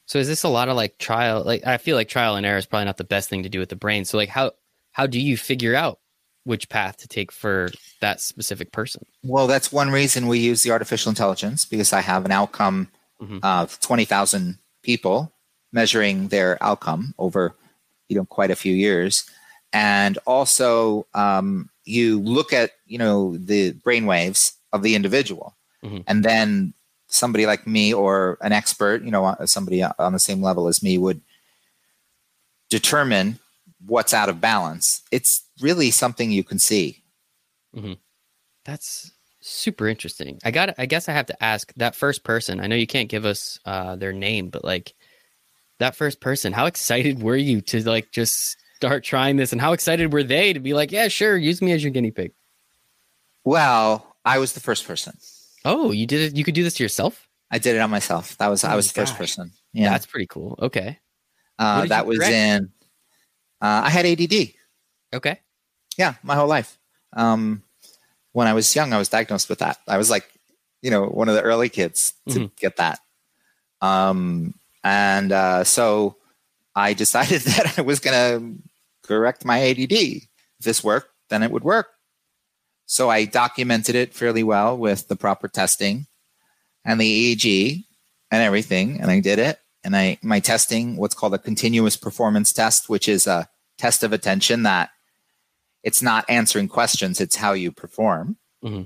so 0.10 0.18
is 0.18 0.28
this 0.28 0.44
a 0.44 0.50
lot 0.50 0.70
of 0.70 0.76
like 0.76 0.98
trial? 0.98 1.44
Like 1.44 1.68
I 1.68 1.78
feel 1.78 1.96
like 1.96 2.10
trial 2.10 2.36
and 2.36 2.44
error 2.44 2.58
is 2.58 2.66
probably 2.66 2.86
not 2.86 2.98
the 2.98 3.04
best 3.04 3.30
thing 3.30 3.44
to 3.44 3.50
do 3.50 3.60
with 3.60 3.70
the 3.70 3.76
brain. 3.76 4.06
So 4.06 4.18
like 4.18 4.30
how 4.30 4.54
how 4.92 5.06
do 5.06 5.22
you 5.22 5.38
figure 5.38 5.76
out 5.76 6.00
which 6.46 6.68
path 6.68 6.98
to 6.98 7.08
take 7.08 7.32
for 7.32 7.70
that 8.02 8.20
specific 8.20 8.72
person? 8.72 9.06
Well, 9.24 9.46
that's 9.46 9.72
one 9.72 9.92
reason 9.92 10.28
we 10.28 10.40
use 10.40 10.64
the 10.64 10.72
artificial 10.72 11.12
intelligence 11.12 11.64
because 11.64 11.94
I 11.94 12.02
have 12.02 12.26
an 12.26 12.32
outcome 12.32 12.90
mm-hmm. 13.22 13.38
of 13.44 13.80
twenty 13.82 14.06
thousand 14.06 14.58
people 14.82 15.32
measuring 15.72 16.30
their 16.30 16.62
outcome 16.64 17.14
over 17.18 17.56
you 18.08 18.16
know 18.16 18.26
quite 18.26 18.52
a 18.52 18.56
few 18.56 18.74
years, 18.74 19.30
and 19.72 20.18
also 20.26 21.06
um, 21.14 21.70
you 21.86 22.20
look 22.22 22.54
at 22.54 22.72
you 22.86 22.98
know 22.98 23.38
the 23.38 23.72
brain 23.72 24.06
waves 24.06 24.54
of 24.74 24.84
the 24.84 24.96
individual, 24.96 25.56
mm-hmm. 25.84 26.00
and 26.08 26.24
then 26.24 26.74
somebody 27.10 27.46
like 27.46 27.68
me 27.68 27.94
or 27.94 28.38
an 28.42 28.52
expert, 28.52 29.04
you 29.04 29.12
know, 29.12 29.26
uh, 29.26 29.46
somebody 29.46 29.84
on 29.84 30.14
the 30.14 30.20
same 30.20 30.42
level 30.42 30.68
as 30.68 30.82
me 30.82 30.98
would 30.98 31.22
determine 32.70 33.40
what's 33.86 34.14
out 34.14 34.30
of 34.30 34.40
balance. 34.40 35.02
It's 35.12 35.44
really 35.60 35.92
something 35.92 36.32
you 36.32 36.44
can 36.44 36.60
see. 36.60 37.02
Mm-hmm. 37.76 37.94
That's 38.64 39.12
super 39.50 39.88
interesting. 39.88 40.40
I 40.44 40.52
got. 40.52 40.76
I 40.78 40.86
guess 40.86 41.10
I 41.10 41.14
have 41.14 41.26
to 41.28 41.44
ask 41.44 41.74
that 41.78 41.96
first 41.96 42.24
person. 42.24 42.60
I 42.60 42.68
know 42.68 42.76
you 42.76 42.88
can't 42.88 43.10
give 43.10 43.26
us 43.26 43.60
uh, 43.66 43.96
their 43.96 44.14
name, 44.14 44.50
but 44.50 44.64
like 44.64 44.94
that 45.80 45.96
first 45.96 46.22
person, 46.22 46.54
how 46.54 46.66
excited 46.66 47.22
were 47.22 47.36
you 47.36 47.62
to 47.62 47.88
like 47.88 48.12
just 48.12 48.58
start 48.76 49.04
trying 49.04 49.38
this, 49.38 49.52
and 49.52 49.62
how 49.62 49.74
excited 49.74 50.14
were 50.14 50.24
they 50.24 50.54
to 50.54 50.60
be 50.60 50.74
like, 50.74 50.92
yeah, 50.92 51.08
sure, 51.08 51.38
use 51.38 51.62
me 51.62 51.72
as 51.72 51.84
your 51.84 51.92
guinea 51.92 52.12
pig? 52.12 52.34
Well, 53.44 54.16
I 54.26 54.40
was 54.40 54.54
the 54.54 54.60
first 54.60 54.86
person. 54.86 55.18
Oh, 55.66 55.92
you 55.92 56.06
did 56.06 56.22
it. 56.22 56.38
You 56.38 56.44
could 56.44 56.56
do 56.56 56.64
this 56.64 56.76
to 56.76 56.84
yourself. 56.84 57.28
I 57.52 57.58
did 57.58 57.76
it 57.76 57.80
on 57.80 57.90
myself. 57.90 58.38
That 58.38 58.48
was 58.48 58.64
oh 58.64 58.70
I 58.70 58.76
was 58.76 58.92
the 58.92 59.02
first 59.02 59.16
person. 59.16 59.52
Yeah, 59.74 59.90
that's 59.90 60.06
pretty 60.06 60.28
cool. 60.28 60.58
Okay. 60.62 61.00
Uh, 61.58 61.86
that 61.88 62.06
was 62.06 62.20
correct? 62.20 62.34
in. 62.34 62.70
Uh, 63.62 63.82
I 63.86 63.90
had 63.90 64.06
ADD. 64.06 64.54
Okay. 65.14 65.40
Yeah, 65.98 66.14
my 66.24 66.36
whole 66.36 66.48
life. 66.48 66.78
Um, 67.14 67.64
when 68.32 68.48
I 68.48 68.54
was 68.54 68.76
young, 68.76 68.94
I 68.94 68.98
was 68.98 69.10
diagnosed 69.10 69.50
with 69.50 69.60
that. 69.60 69.78
I 69.88 69.98
was 69.98 70.10
like, 70.10 70.30
you 70.82 70.92
know, 70.92 71.06
one 71.06 71.30
of 71.30 71.36
the 71.36 71.42
early 71.42 71.70
kids 71.70 72.14
to 72.30 72.36
mm-hmm. 72.36 72.46
get 72.58 72.78
that. 72.78 73.00
Um, 73.82 74.56
and 74.84 75.32
uh, 75.32 75.64
so 75.64 76.18
I 76.76 76.94
decided 76.94 77.42
that 77.44 77.78
I 77.78 77.82
was 77.82 78.00
going 78.00 78.14
to 78.16 78.62
correct 79.04 79.46
my 79.46 79.62
ADD. 79.62 79.92
If 79.92 80.30
this 80.62 80.84
worked, 80.84 81.12
then 81.30 81.44
it 81.44 81.52
would 81.52 81.64
work. 81.64 81.88
So 82.86 83.10
I 83.10 83.26
documented 83.26 83.96
it 83.96 84.16
fairly 84.16 84.44
well 84.44 84.78
with 84.78 85.08
the 85.08 85.16
proper 85.16 85.48
testing 85.48 86.08
and 86.84 87.00
the 87.00 87.36
EEG 87.36 87.86
and 88.32 88.42
everything, 88.42 89.00
and 89.00 89.12
I 89.12 89.20
did 89.20 89.38
it. 89.38 89.60
And 89.84 89.96
I 89.96 90.18
my 90.24 90.40
testing, 90.40 90.98
what's 90.98 91.16
called 91.16 91.34
a 91.34 91.38
continuous 91.38 91.96
performance 91.96 92.52
test, 92.52 92.90
which 92.90 93.08
is 93.08 93.28
a 93.28 93.48
test 93.78 94.04
of 94.04 94.12
attention 94.12 94.64
that 94.64 94.90
it's 95.84 96.02
not 96.02 96.26
answering 96.30 96.68
questions, 96.68 97.22
it's 97.22 97.38
how 97.38 97.54
you 97.54 97.72
perform. 97.72 98.38
Mm-hmm. 98.64 98.84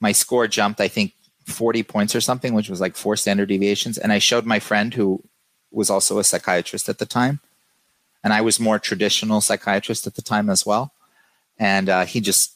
My 0.00 0.12
score 0.12 0.46
jumped, 0.46 0.80
I 0.80 0.88
think, 0.88 1.12
40 1.46 1.82
points 1.82 2.14
or 2.14 2.20
something, 2.20 2.54
which 2.54 2.70
was 2.70 2.80
like 2.80 2.96
four 2.96 3.16
standard 3.16 3.48
deviations. 3.48 3.98
And 3.98 4.12
I 4.12 4.18
showed 4.18 4.46
my 4.46 4.58
friend 4.58 4.94
who 4.94 5.22
was 5.70 5.90
also 5.90 6.18
a 6.18 6.24
psychiatrist 6.24 6.88
at 6.88 6.98
the 6.98 7.06
time. 7.06 7.40
And 8.22 8.32
I 8.32 8.40
was 8.40 8.60
more 8.60 8.78
traditional 8.78 9.40
psychiatrist 9.40 10.06
at 10.06 10.14
the 10.14 10.22
time 10.22 10.50
as 10.50 10.64
well. 10.64 10.92
And 11.58 11.88
uh, 11.88 12.04
he 12.04 12.20
just 12.20 12.54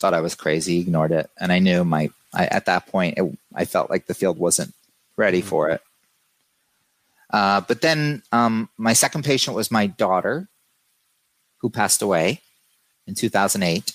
thought 0.00 0.14
I 0.14 0.20
was 0.20 0.34
crazy, 0.34 0.80
ignored 0.80 1.12
it, 1.12 1.30
and 1.38 1.52
I 1.52 1.58
knew 1.58 1.84
my 1.84 2.10
I, 2.32 2.46
at 2.46 2.66
that 2.66 2.86
point 2.86 3.18
it, 3.18 3.38
I 3.54 3.64
felt 3.64 3.90
like 3.90 4.06
the 4.06 4.14
field 4.14 4.38
wasn't 4.38 4.74
ready 5.16 5.40
for 5.40 5.68
it. 5.70 5.82
Uh, 7.28 7.60
but 7.60 7.80
then 7.80 8.22
um, 8.32 8.68
my 8.76 8.92
second 8.92 9.24
patient 9.24 9.54
was 9.54 9.70
my 9.70 9.86
daughter, 9.86 10.48
who 11.58 11.70
passed 11.70 12.02
away 12.02 12.40
in 13.10 13.14
2008 13.16 13.92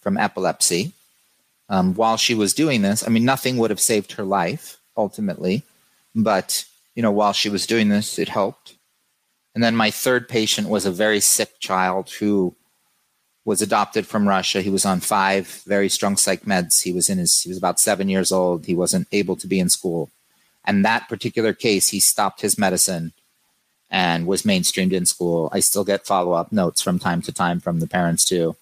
from 0.00 0.16
epilepsy. 0.16 0.92
Um, 1.70 1.94
while 1.94 2.16
she 2.16 2.34
was 2.34 2.54
doing 2.54 2.82
this, 2.82 3.06
I 3.06 3.10
mean, 3.10 3.24
nothing 3.24 3.56
would 3.56 3.70
have 3.70 3.80
saved 3.80 4.12
her 4.12 4.24
life 4.24 4.78
ultimately, 4.96 5.64
but 6.14 6.64
you 6.94 7.02
know, 7.02 7.10
while 7.10 7.32
she 7.32 7.48
was 7.48 7.66
doing 7.66 7.88
this, 7.88 8.18
it 8.18 8.28
helped. 8.28 8.74
And 9.54 9.62
then 9.64 9.76
my 9.76 9.90
third 9.90 10.28
patient 10.28 10.68
was 10.68 10.86
a 10.86 10.90
very 10.90 11.20
sick 11.20 11.58
child 11.58 12.10
who 12.10 12.54
was 13.44 13.62
adopted 13.62 14.06
from 14.06 14.28
Russia. 14.28 14.60
He 14.60 14.70
was 14.70 14.84
on 14.84 15.00
five 15.00 15.62
very 15.66 15.88
strong 15.88 16.16
psych 16.16 16.42
meds. 16.42 16.82
He 16.82 16.92
was 16.92 17.08
in 17.08 17.18
his 17.18 17.40
he 17.40 17.48
was 17.48 17.58
about 17.58 17.80
seven 17.80 18.08
years 18.08 18.30
old. 18.32 18.66
He 18.66 18.74
wasn't 18.74 19.08
able 19.12 19.36
to 19.36 19.46
be 19.46 19.58
in 19.58 19.68
school. 19.68 20.10
And 20.64 20.84
that 20.84 21.08
particular 21.08 21.52
case, 21.54 21.88
he 21.88 22.00
stopped 22.00 22.40
his 22.42 22.58
medicine 22.58 23.12
and 23.90 24.26
was 24.26 24.42
mainstreamed 24.42 24.92
in 24.92 25.06
school. 25.06 25.48
I 25.52 25.60
still 25.60 25.84
get 25.84 26.06
follow 26.06 26.32
up 26.32 26.52
notes 26.52 26.82
from 26.82 26.98
time 26.98 27.22
to 27.22 27.32
time 27.32 27.60
from 27.60 27.80
the 27.80 27.86
parents 27.86 28.24
too. 28.24 28.56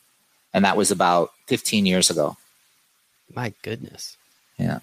And 0.55 0.65
that 0.65 0.77
was 0.77 0.91
about 0.91 1.33
15 1.49 1.87
years 1.87 2.11
ago. 2.11 2.37
My 3.35 3.53
goodness. 3.63 4.17
Yeah. 4.59 4.81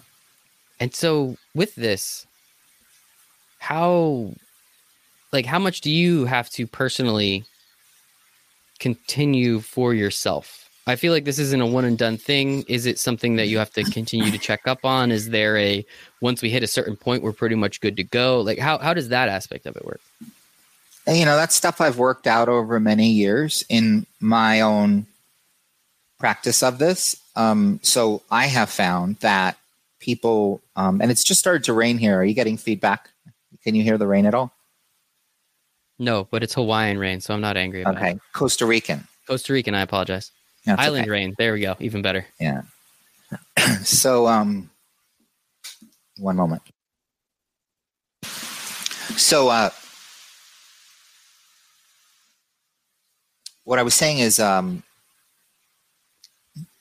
And 0.79 0.93
so 0.93 1.37
with 1.55 1.75
this, 1.75 2.27
how 3.59 4.33
like 5.31 5.45
how 5.45 5.59
much 5.59 5.81
do 5.81 5.89
you 5.89 6.25
have 6.25 6.49
to 6.51 6.67
personally 6.67 7.45
continue 8.79 9.61
for 9.61 9.93
yourself? 9.93 10.62
I 10.85 10.97
feel 10.97 11.13
like 11.13 11.23
this 11.23 11.39
isn't 11.39 11.61
a 11.61 11.65
one 11.65 11.85
and 11.85 11.97
done 11.97 12.17
thing. 12.17 12.63
Is 12.67 12.85
it 12.85 12.99
something 12.99 13.37
that 13.37 13.47
you 13.47 13.57
have 13.57 13.71
to 13.73 13.83
continue 13.83 14.31
to 14.31 14.37
check 14.37 14.67
up 14.67 14.83
on? 14.83 15.11
Is 15.11 15.29
there 15.29 15.57
a 15.57 15.85
once 16.21 16.41
we 16.41 16.49
hit 16.49 16.63
a 16.63 16.67
certain 16.67 16.97
point, 16.97 17.23
we're 17.23 17.31
pretty 17.31 17.55
much 17.55 17.79
good 17.79 17.95
to 17.97 18.03
go? 18.03 18.41
Like 18.41 18.59
how 18.59 18.77
how 18.77 18.93
does 18.93 19.09
that 19.09 19.29
aspect 19.29 19.65
of 19.65 19.77
it 19.77 19.85
work? 19.85 20.01
You 21.07 21.25
know, 21.25 21.35
that's 21.35 21.55
stuff 21.55 21.81
I've 21.81 21.97
worked 21.97 22.27
out 22.27 22.49
over 22.49 22.79
many 22.79 23.09
years 23.09 23.65
in 23.69 24.05
my 24.19 24.61
own 24.61 25.05
practice 26.19 26.63
of 26.63 26.79
this. 26.79 27.17
Um, 27.35 27.79
so 27.83 28.21
I 28.31 28.45
have 28.47 28.69
found 28.69 29.17
that 29.17 29.57
people, 29.99 30.61
um, 30.75 31.01
and 31.01 31.11
it's 31.11 31.23
just 31.23 31.39
started 31.39 31.65
to 31.65 31.73
rain 31.73 31.97
here. 31.97 32.17
Are 32.17 32.23
you 32.23 32.33
getting 32.33 32.57
feedback? 32.57 33.09
Can 33.63 33.75
you 33.75 33.83
hear 33.83 33.97
the 33.97 34.07
rain 34.07 34.25
at 34.25 34.33
all? 34.33 34.53
No, 35.99 36.27
but 36.29 36.43
it's 36.43 36.53
Hawaiian 36.53 36.97
rain, 36.97 37.21
so 37.21 37.33
I'm 37.33 37.41
not 37.41 37.57
angry 37.57 37.81
about 37.81 37.97
okay. 37.97 38.07
it. 38.07 38.11
Okay, 38.11 38.19
Costa 38.33 38.65
Rican. 38.65 39.07
Costa 39.27 39.53
Rican, 39.53 39.75
I 39.75 39.81
apologize. 39.81 40.31
Island 40.67 41.03
okay. 41.03 41.11
rain. 41.11 41.35
There 41.37 41.53
we 41.53 41.61
go. 41.61 41.75
Even 41.79 42.01
better. 42.01 42.25
Yeah. 42.39 42.61
so 43.83 44.27
um 44.27 44.69
one 46.17 46.35
moment. 46.35 46.61
So 48.23 49.49
uh 49.49 49.69
what 53.63 53.79
I 53.79 53.83
was 53.83 53.93
saying 53.93 54.19
is 54.19 54.39
um 54.39 54.83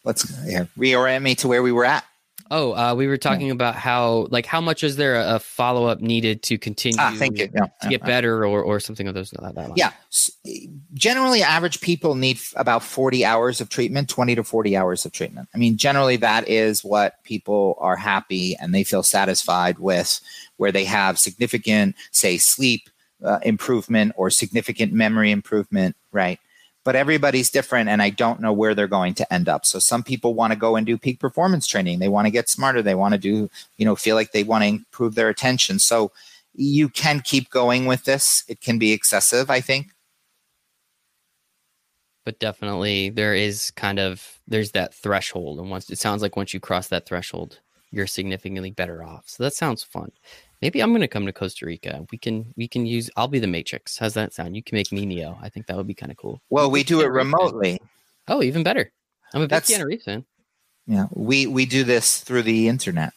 let's 0.04 0.30
yeah, 0.46 0.64
reorient 0.78 1.22
me 1.22 1.34
to 1.36 1.48
where 1.48 1.62
we 1.62 1.72
were 1.72 1.84
at. 1.84 2.04
Oh, 2.54 2.74
uh, 2.74 2.94
we 2.94 3.06
were 3.06 3.16
talking 3.16 3.46
yeah. 3.46 3.54
about 3.54 3.76
how, 3.76 4.26
like, 4.30 4.44
how 4.44 4.60
much 4.60 4.84
is 4.84 4.96
there 4.96 5.14
a, 5.16 5.38
follow 5.38 5.86
up 5.86 6.02
needed 6.02 6.42
to 6.42 6.58
continue 6.58 6.98
ah, 7.00 7.14
thank 7.16 7.38
you. 7.38 7.48
Yeah, 7.54 7.68
to 7.80 7.88
get 7.88 8.04
better, 8.04 8.44
or 8.44 8.62
or 8.62 8.78
something 8.78 9.08
of 9.08 9.14
those 9.14 9.30
that, 9.30 9.54
that 9.54 9.72
Yeah, 9.74 9.92
generally, 10.92 11.42
average 11.42 11.80
people 11.80 12.14
need 12.14 12.38
about 12.54 12.82
forty 12.82 13.24
hours 13.24 13.62
of 13.62 13.70
treatment, 13.70 14.10
twenty 14.10 14.34
to 14.34 14.44
forty 14.44 14.76
hours 14.76 15.06
of 15.06 15.12
treatment. 15.12 15.48
I 15.54 15.58
mean, 15.58 15.78
generally, 15.78 16.16
that 16.18 16.46
is 16.46 16.84
what 16.84 17.24
people 17.24 17.78
are 17.80 17.96
happy 17.96 18.54
and 18.60 18.74
they 18.74 18.84
feel 18.84 19.02
satisfied 19.02 19.78
with, 19.78 20.20
where 20.58 20.72
they 20.72 20.84
have 20.84 21.18
significant, 21.18 21.96
say, 22.10 22.36
sleep 22.36 22.90
uh, 23.24 23.38
improvement 23.44 24.12
or 24.14 24.28
significant 24.28 24.92
memory 24.92 25.30
improvement, 25.30 25.96
right? 26.12 26.38
But 26.84 26.96
everybody's 26.96 27.50
different 27.50 27.88
and 27.88 28.02
I 28.02 28.10
don't 28.10 28.40
know 28.40 28.52
where 28.52 28.74
they're 28.74 28.88
going 28.88 29.14
to 29.14 29.32
end 29.32 29.48
up. 29.48 29.64
So 29.64 29.78
some 29.78 30.02
people 30.02 30.34
want 30.34 30.52
to 30.52 30.58
go 30.58 30.76
and 30.76 30.86
do 30.86 30.98
peak 30.98 31.20
performance 31.20 31.66
training. 31.66 31.98
They 31.98 32.08
want 32.08 32.26
to 32.26 32.30
get 32.30 32.48
smarter. 32.48 32.82
They 32.82 32.94
want 32.94 33.12
to 33.12 33.18
do, 33.18 33.48
you 33.76 33.84
know, 33.84 33.94
feel 33.94 34.16
like 34.16 34.32
they 34.32 34.42
want 34.42 34.62
to 34.64 34.68
improve 34.68 35.14
their 35.14 35.28
attention. 35.28 35.78
So 35.78 36.10
you 36.54 36.88
can 36.88 37.20
keep 37.20 37.50
going 37.50 37.86
with 37.86 38.04
this. 38.04 38.44
It 38.48 38.60
can 38.60 38.78
be 38.78 38.92
excessive, 38.92 39.48
I 39.48 39.60
think. 39.60 39.88
But 42.24 42.38
definitely 42.38 43.10
there 43.10 43.34
is 43.34 43.70
kind 43.72 43.98
of 43.98 44.38
there's 44.46 44.72
that 44.72 44.94
threshold 44.94 45.58
and 45.58 45.70
once 45.70 45.90
it 45.90 45.98
sounds 45.98 46.22
like 46.22 46.36
once 46.36 46.54
you 46.54 46.60
cross 46.60 46.88
that 46.88 47.06
threshold, 47.06 47.60
you're 47.90 48.06
significantly 48.06 48.70
better 48.70 49.02
off. 49.04 49.24
So 49.28 49.42
that 49.44 49.54
sounds 49.54 49.82
fun. 49.82 50.12
Maybe 50.62 50.80
I'm 50.80 50.92
gonna 50.92 51.08
come 51.08 51.26
to 51.26 51.32
Costa 51.32 51.66
Rica. 51.66 52.06
We 52.12 52.18
can 52.18 52.54
we 52.56 52.68
can 52.68 52.86
use. 52.86 53.10
I'll 53.16 53.28
be 53.28 53.40
the 53.40 53.48
Matrix. 53.48 53.98
How's 53.98 54.14
that 54.14 54.32
sound? 54.32 54.54
You 54.54 54.62
can 54.62 54.76
make 54.76 54.92
me 54.92 55.04
Neo. 55.04 55.36
I 55.42 55.48
think 55.48 55.66
that 55.66 55.76
would 55.76 55.88
be 55.88 55.94
kind 55.94 56.12
of 56.12 56.16
cool. 56.16 56.40
Well, 56.50 56.70
we 56.70 56.84
do 56.84 57.00
it 57.00 57.08
remotely. 57.08 57.80
Oh, 58.28 58.42
even 58.42 58.62
better. 58.62 58.92
I'm 59.34 59.42
a 59.42 59.48
big 59.48 59.62
Keanu 59.62 59.86
Reeves 59.86 60.04
fan. 60.04 60.24
Yeah, 60.86 61.06
we 61.12 61.46
we 61.48 61.66
do 61.66 61.82
this 61.82 62.20
through 62.20 62.42
the 62.42 62.68
internet. 62.68 63.12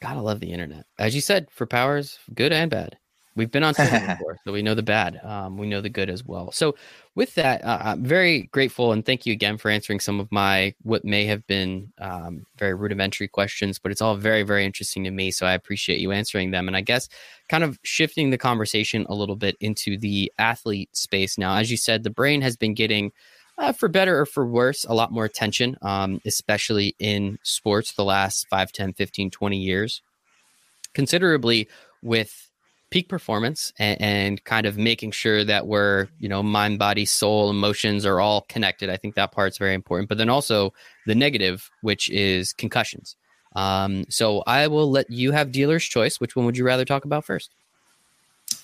Gotta 0.00 0.20
love 0.20 0.38
the 0.38 0.52
internet. 0.52 0.86
As 0.98 1.14
you 1.14 1.20
said, 1.20 1.48
for 1.50 1.66
powers, 1.66 2.18
good 2.34 2.52
and 2.52 2.70
bad. 2.70 2.96
We've 3.34 3.50
been 3.50 3.64
on 3.64 3.74
before, 3.76 4.38
so 4.44 4.52
we 4.52 4.62
know 4.62 4.74
the 4.74 4.82
bad. 4.82 5.20
Um, 5.24 5.56
we 5.56 5.66
know 5.66 5.80
the 5.80 5.88
good 5.88 6.10
as 6.10 6.24
well. 6.24 6.52
So, 6.52 6.76
with 7.20 7.34
that, 7.34 7.62
uh, 7.62 7.78
I'm 7.82 8.02
very 8.02 8.44
grateful 8.44 8.92
and 8.92 9.04
thank 9.04 9.26
you 9.26 9.34
again 9.34 9.58
for 9.58 9.70
answering 9.70 10.00
some 10.00 10.20
of 10.20 10.32
my 10.32 10.74
what 10.84 11.04
may 11.04 11.26
have 11.26 11.46
been 11.46 11.92
um, 11.98 12.46
very 12.56 12.72
rudimentary 12.72 13.28
questions, 13.28 13.78
but 13.78 13.92
it's 13.92 14.00
all 14.00 14.16
very, 14.16 14.42
very 14.42 14.64
interesting 14.64 15.04
to 15.04 15.10
me. 15.10 15.30
So, 15.30 15.44
I 15.44 15.52
appreciate 15.52 16.00
you 16.00 16.12
answering 16.12 16.50
them. 16.50 16.66
And 16.66 16.74
I 16.74 16.80
guess 16.80 17.10
kind 17.50 17.62
of 17.62 17.78
shifting 17.82 18.30
the 18.30 18.38
conversation 18.38 19.04
a 19.10 19.14
little 19.14 19.36
bit 19.36 19.58
into 19.60 19.98
the 19.98 20.32
athlete 20.38 20.96
space 20.96 21.36
now. 21.36 21.56
As 21.56 21.70
you 21.70 21.76
said, 21.76 22.04
the 22.04 22.10
brain 22.10 22.40
has 22.40 22.56
been 22.56 22.72
getting 22.72 23.12
uh, 23.58 23.72
for 23.72 23.90
better 23.90 24.18
or 24.18 24.24
for 24.24 24.46
worse, 24.46 24.86
a 24.86 24.94
lot 24.94 25.12
more 25.12 25.26
attention, 25.26 25.76
um, 25.82 26.22
especially 26.24 26.96
in 26.98 27.38
sports 27.42 27.92
the 27.92 28.04
last 28.04 28.48
5, 28.48 28.72
10, 28.72 28.94
15, 28.94 29.30
20 29.30 29.58
years, 29.58 30.00
considerably 30.94 31.68
with 32.00 32.49
peak 32.90 33.08
performance 33.08 33.72
and, 33.78 34.00
and, 34.00 34.44
kind 34.44 34.66
of 34.66 34.76
making 34.76 35.12
sure 35.12 35.44
that 35.44 35.66
we're, 35.66 36.08
you 36.18 36.28
know, 36.28 36.42
mind, 36.42 36.78
body, 36.78 37.04
soul, 37.04 37.50
emotions 37.50 38.04
are 38.04 38.20
all 38.20 38.42
connected. 38.42 38.90
I 38.90 38.96
think 38.96 39.14
that 39.14 39.32
part's 39.32 39.58
very 39.58 39.74
important. 39.74 40.08
But 40.08 40.18
then 40.18 40.28
also 40.28 40.72
the 41.06 41.14
negative, 41.14 41.70
which 41.82 42.10
is 42.10 42.52
concussions. 42.52 43.16
Um, 43.54 44.04
so 44.08 44.42
I 44.46 44.66
will 44.66 44.90
let 44.90 45.10
you 45.10 45.32
have 45.32 45.52
dealer's 45.52 45.84
choice. 45.84 46.20
Which 46.20 46.36
one 46.36 46.46
would 46.46 46.56
you 46.56 46.64
rather 46.64 46.84
talk 46.84 47.04
about 47.04 47.24
first? 47.24 47.50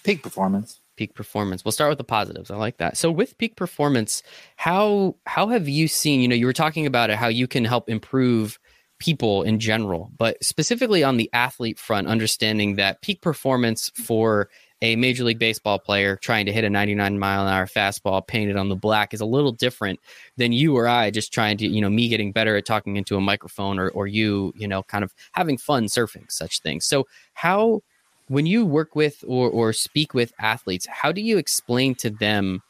Peak 0.03 0.23
performance 0.23 0.81
peak 0.97 1.15
performance 1.15 1.65
we'll 1.65 1.73
start 1.73 1.91
with 1.91 1.99
the 1.99 2.05
positives 2.05 2.51
i 2.51 2.57
like 2.57 2.79
that 2.79 2.97
so 2.97 3.11
with 3.11 3.37
peak 3.39 3.55
performance 3.55 4.23
how 4.57 5.15
how 5.27 5.49
have 5.49 5.69
you 5.69 5.87
seen 5.87 6.21
you 6.21 6.29
know 6.29 6.35
you 6.35 6.47
were 6.47 6.53
talking 6.53 6.87
about 6.87 7.11
it 7.11 7.17
how 7.17 7.29
you 7.29 7.47
can 7.47 7.65
help 7.65 7.89
improve 7.89 8.59
people 8.99 9.43
in 9.43 9.59
general 9.59 10.11
but 10.17 10.43
specifically 10.43 11.05
on 11.05 11.17
the 11.17 11.31
athlete 11.33 11.79
front 11.79 12.09
understanding 12.09 12.77
that 12.77 13.03
peak 13.03 13.21
performance 13.21 13.91
for 13.95 14.49
a 14.83 14.97
major 14.97 15.25
league 15.25 15.39
baseball 15.39 15.79
player 15.79 16.17
trying 16.17 16.47
to 16.47 16.53
hit 16.53 16.65
a 16.65 16.71
99 16.71 17.19
mile 17.19 17.47
an 17.47 17.53
hour 17.53 17.67
fastball 17.67 18.27
painted 18.27 18.57
on 18.57 18.69
the 18.69 18.77
black 18.77 19.15
is 19.15 19.21
a 19.21 19.27
little 19.27 19.53
different 19.53 19.99
than 20.37 20.53
you 20.53 20.77
or 20.77 20.87
I 20.87 21.11
just 21.11 21.33
trying 21.33 21.57
to, 21.59 21.67
you 21.67 21.81
know, 21.81 21.89
me 21.89 22.09
getting 22.09 22.33
better 22.33 22.57
at 22.57 22.67
talking 22.67 22.97
into 22.97 23.17
a 23.17 23.21
microphone 23.21 23.79
or, 23.79 23.89
or 23.91 24.07
you, 24.07 24.53
you 24.57 24.69
know, 24.69 24.83
kind 24.83 25.03
of 25.03 25.15
having 25.33 25.57
fun 25.57 25.87
surfing 25.87 26.31
such 26.31 26.61
things. 26.61 26.85
So, 26.85 27.07
how 27.33 27.83
when 28.29 28.45
you 28.45 28.67
work 28.67 28.95
with 28.95 29.25
or 29.27 29.49
or 29.49 29.73
speak 29.73 30.13
with 30.13 30.33
athletes, 30.39 30.87
how 30.87 31.11
do 31.13 31.21
you 31.21 31.39
explain 31.39 31.95
to 31.97 32.11
them? 32.11 32.63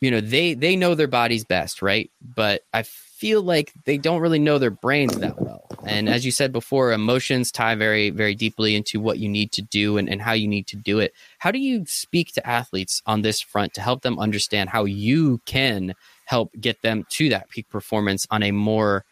You 0.00 0.10
know, 0.10 0.20
they 0.20 0.54
they 0.54 0.76
know 0.76 0.94
their 0.94 1.08
bodies 1.08 1.44
best, 1.44 1.82
right? 1.82 2.10
But 2.22 2.62
I 2.72 2.84
feel 3.18 3.42
like 3.42 3.72
they 3.84 3.98
don't 3.98 4.20
really 4.20 4.38
know 4.38 4.58
their 4.58 4.70
brains 4.70 5.16
that 5.18 5.40
well. 5.40 5.64
And 5.84 6.08
as 6.08 6.24
you 6.24 6.30
said 6.30 6.52
before, 6.52 6.92
emotions 6.92 7.50
tie 7.50 7.74
very 7.74 8.10
very 8.10 8.34
deeply 8.34 8.76
into 8.76 9.00
what 9.00 9.18
you 9.18 9.28
need 9.28 9.50
to 9.52 9.62
do 9.62 9.98
and, 9.98 10.08
and 10.08 10.22
how 10.22 10.32
you 10.32 10.46
need 10.46 10.68
to 10.68 10.76
do 10.76 11.00
it. 11.00 11.12
How 11.38 11.50
do 11.50 11.58
you 11.58 11.84
speak 11.86 12.32
to 12.34 12.46
athletes 12.46 13.02
on 13.06 13.22
this 13.22 13.40
front 13.40 13.74
to 13.74 13.80
help 13.80 14.02
them 14.02 14.20
understand 14.20 14.70
how 14.70 14.84
you 14.84 15.40
can 15.46 15.94
help 16.26 16.52
get 16.60 16.80
them 16.82 17.06
to 17.10 17.28
that 17.30 17.48
peak 17.48 17.68
performance 17.68 18.26
on 18.30 18.44
a 18.44 18.52
more 18.52 19.04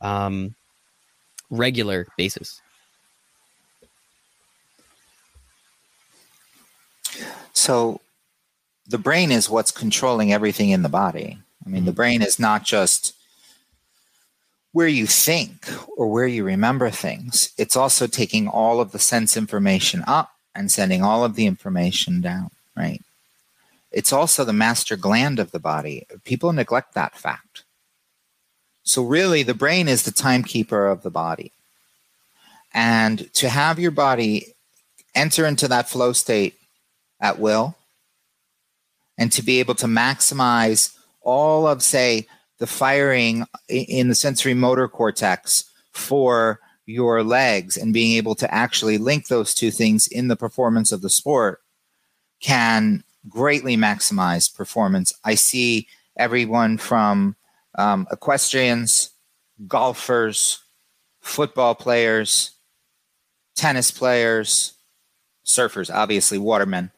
um, 0.00 0.54
regular 1.50 2.06
basis? 2.16 2.62
So 7.52 8.00
the 8.86 8.98
brain 8.98 9.30
is 9.30 9.50
what's 9.50 9.70
controlling 9.70 10.32
everything 10.32 10.70
in 10.70 10.82
the 10.82 10.88
body. 10.88 11.38
I 11.64 11.68
mean, 11.68 11.84
the 11.84 11.90
mm-hmm. 11.90 11.96
brain 11.96 12.22
is 12.22 12.38
not 12.38 12.64
just 12.64 13.14
where 14.72 14.88
you 14.88 15.06
think 15.06 15.66
or 15.96 16.08
where 16.08 16.26
you 16.26 16.44
remember 16.44 16.90
things, 16.90 17.52
it's 17.58 17.76
also 17.76 18.06
taking 18.06 18.48
all 18.48 18.80
of 18.80 18.92
the 18.92 18.98
sense 18.98 19.36
information 19.36 20.02
up 20.06 20.32
and 20.54 20.70
sending 20.70 21.02
all 21.02 21.24
of 21.24 21.34
the 21.34 21.46
information 21.46 22.20
down, 22.20 22.50
right? 22.76 23.02
It's 23.90 24.12
also 24.12 24.44
the 24.44 24.52
master 24.52 24.96
gland 24.96 25.38
of 25.38 25.50
the 25.50 25.58
body. 25.58 26.06
People 26.24 26.52
neglect 26.52 26.94
that 26.94 27.14
fact. 27.14 27.64
So, 28.84 29.02
really, 29.02 29.42
the 29.42 29.54
brain 29.54 29.86
is 29.86 30.02
the 30.02 30.10
timekeeper 30.10 30.86
of 30.86 31.02
the 31.02 31.10
body. 31.10 31.52
And 32.74 33.32
to 33.34 33.48
have 33.48 33.78
your 33.78 33.90
body 33.90 34.54
enter 35.14 35.46
into 35.46 35.68
that 35.68 35.88
flow 35.88 36.12
state 36.12 36.54
at 37.20 37.38
will 37.38 37.76
and 39.18 39.30
to 39.32 39.42
be 39.42 39.60
able 39.60 39.74
to 39.76 39.86
maximize 39.86 40.96
all 41.20 41.66
of, 41.66 41.82
say, 41.82 42.26
the 42.62 42.66
firing 42.68 43.44
in 43.68 44.06
the 44.06 44.14
sensory 44.14 44.54
motor 44.54 44.86
cortex 44.86 45.64
for 45.90 46.60
your 46.86 47.24
legs 47.24 47.76
and 47.76 47.92
being 47.92 48.16
able 48.16 48.36
to 48.36 48.54
actually 48.54 48.98
link 48.98 49.26
those 49.26 49.52
two 49.52 49.72
things 49.72 50.06
in 50.06 50.28
the 50.28 50.36
performance 50.36 50.92
of 50.92 51.02
the 51.02 51.10
sport 51.10 51.60
can 52.40 53.02
greatly 53.28 53.76
maximize 53.76 54.54
performance. 54.54 55.12
I 55.24 55.34
see 55.34 55.88
everyone 56.16 56.78
from 56.78 57.34
um, 57.76 58.06
equestrians, 58.12 59.10
golfers, 59.66 60.60
football 61.20 61.74
players, 61.74 62.52
tennis 63.56 63.90
players, 63.90 64.74
surfers, 65.44 65.92
obviously 65.92 66.38
watermen, 66.38 66.92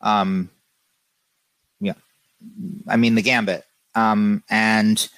um, 0.00 0.48
yeah, 1.78 1.92
I 2.88 2.96
mean 2.96 3.16
the 3.16 3.22
gambit. 3.22 3.66
Um, 3.94 4.42
and 4.48 5.08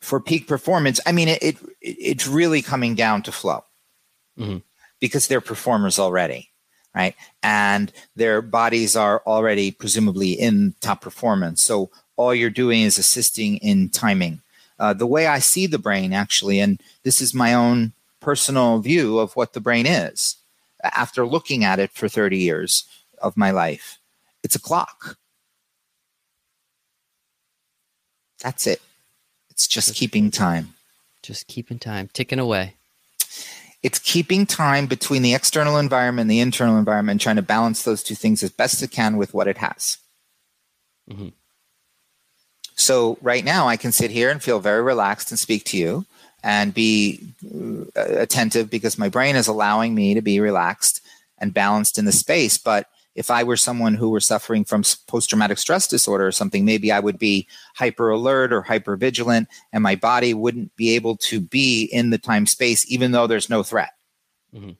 for 0.00 0.20
peak 0.20 0.46
performance, 0.46 1.00
I 1.06 1.12
mean 1.12 1.28
it, 1.28 1.42
it 1.42 1.56
it's 1.80 2.26
really 2.26 2.62
coming 2.62 2.94
down 2.94 3.22
to 3.22 3.32
flow 3.32 3.64
mm-hmm. 4.38 4.58
because 5.00 5.26
they're 5.26 5.40
performers 5.40 5.98
already, 5.98 6.50
right? 6.94 7.14
And 7.42 7.92
their 8.14 8.42
bodies 8.42 8.96
are 8.96 9.22
already 9.26 9.70
presumably 9.70 10.32
in 10.32 10.74
top 10.80 11.00
performance. 11.00 11.62
So 11.62 11.90
all 12.16 12.34
you're 12.34 12.50
doing 12.50 12.82
is 12.82 12.98
assisting 12.98 13.58
in 13.58 13.90
timing. 13.90 14.40
Uh, 14.78 14.92
the 14.92 15.06
way 15.06 15.26
I 15.26 15.38
see 15.38 15.66
the 15.66 15.78
brain, 15.78 16.12
actually, 16.12 16.60
and 16.60 16.80
this 17.02 17.20
is 17.20 17.32
my 17.32 17.54
own 17.54 17.92
personal 18.20 18.80
view 18.80 19.18
of 19.18 19.34
what 19.36 19.52
the 19.52 19.60
brain 19.60 19.86
is 19.86 20.36
after 20.82 21.26
looking 21.26 21.64
at 21.64 21.78
it 21.78 21.92
for 21.92 22.08
30 22.08 22.38
years 22.38 22.84
of 23.22 23.36
my 23.36 23.50
life. 23.50 23.98
It's 24.42 24.54
a 24.54 24.60
clock. 24.60 25.16
That's 28.42 28.66
it. 28.66 28.80
It's 29.50 29.66
just, 29.66 29.94
keeping 29.94 30.30
time. 30.30 30.74
Just 31.22 31.46
keeping 31.46 31.78
time, 31.78 32.10
ticking 32.12 32.38
away. 32.38 32.74
It's 33.82 33.98
keeping 33.98 34.46
time 34.46 34.86
between 34.86 35.22
the 35.22 35.34
external 35.34 35.78
environment 35.78 36.24
and 36.24 36.30
the 36.30 36.40
internal 36.40 36.78
environment, 36.78 37.20
trying 37.20 37.36
to 37.36 37.42
balance 37.42 37.82
those 37.82 38.02
two 38.02 38.14
things 38.14 38.42
as 38.42 38.50
best 38.50 38.82
it 38.82 38.90
can 38.90 39.16
with 39.16 39.32
what 39.32 39.48
it 39.48 39.58
has. 39.58 39.98
Mm-hmm. 41.10 41.28
So, 42.74 43.16
right 43.22 43.44
now, 43.44 43.68
I 43.68 43.76
can 43.76 43.92
sit 43.92 44.10
here 44.10 44.30
and 44.30 44.42
feel 44.42 44.60
very 44.60 44.82
relaxed 44.82 45.30
and 45.30 45.38
speak 45.38 45.64
to 45.66 45.78
you 45.78 46.04
and 46.42 46.74
be 46.74 47.20
uh, 47.96 48.02
attentive 48.18 48.68
because 48.68 48.98
my 48.98 49.08
brain 49.08 49.34
is 49.34 49.46
allowing 49.46 49.94
me 49.94 50.14
to 50.14 50.20
be 50.20 50.40
relaxed 50.40 51.00
and 51.38 51.54
balanced 51.54 51.98
in 51.98 52.04
the 52.04 52.12
space. 52.12 52.58
But 52.58 52.88
if 53.16 53.30
I 53.30 53.42
were 53.42 53.56
someone 53.56 53.94
who 53.94 54.10
were 54.10 54.20
suffering 54.20 54.64
from 54.64 54.84
post 55.08 55.30
traumatic 55.30 55.58
stress 55.58 55.88
disorder 55.88 56.26
or 56.26 56.32
something, 56.32 56.64
maybe 56.64 56.92
I 56.92 57.00
would 57.00 57.18
be 57.18 57.48
hyper 57.74 58.10
alert 58.10 58.52
or 58.52 58.62
hyper 58.62 58.96
vigilant, 58.96 59.48
and 59.72 59.82
my 59.82 59.96
body 59.96 60.34
wouldn't 60.34 60.76
be 60.76 60.94
able 60.94 61.16
to 61.16 61.40
be 61.40 61.84
in 61.84 62.10
the 62.10 62.18
time 62.18 62.46
space, 62.46 62.88
even 62.90 63.12
though 63.12 63.26
there's 63.26 63.50
no 63.50 63.62
threat. 63.62 63.90
Mm-hmm. 64.54 64.72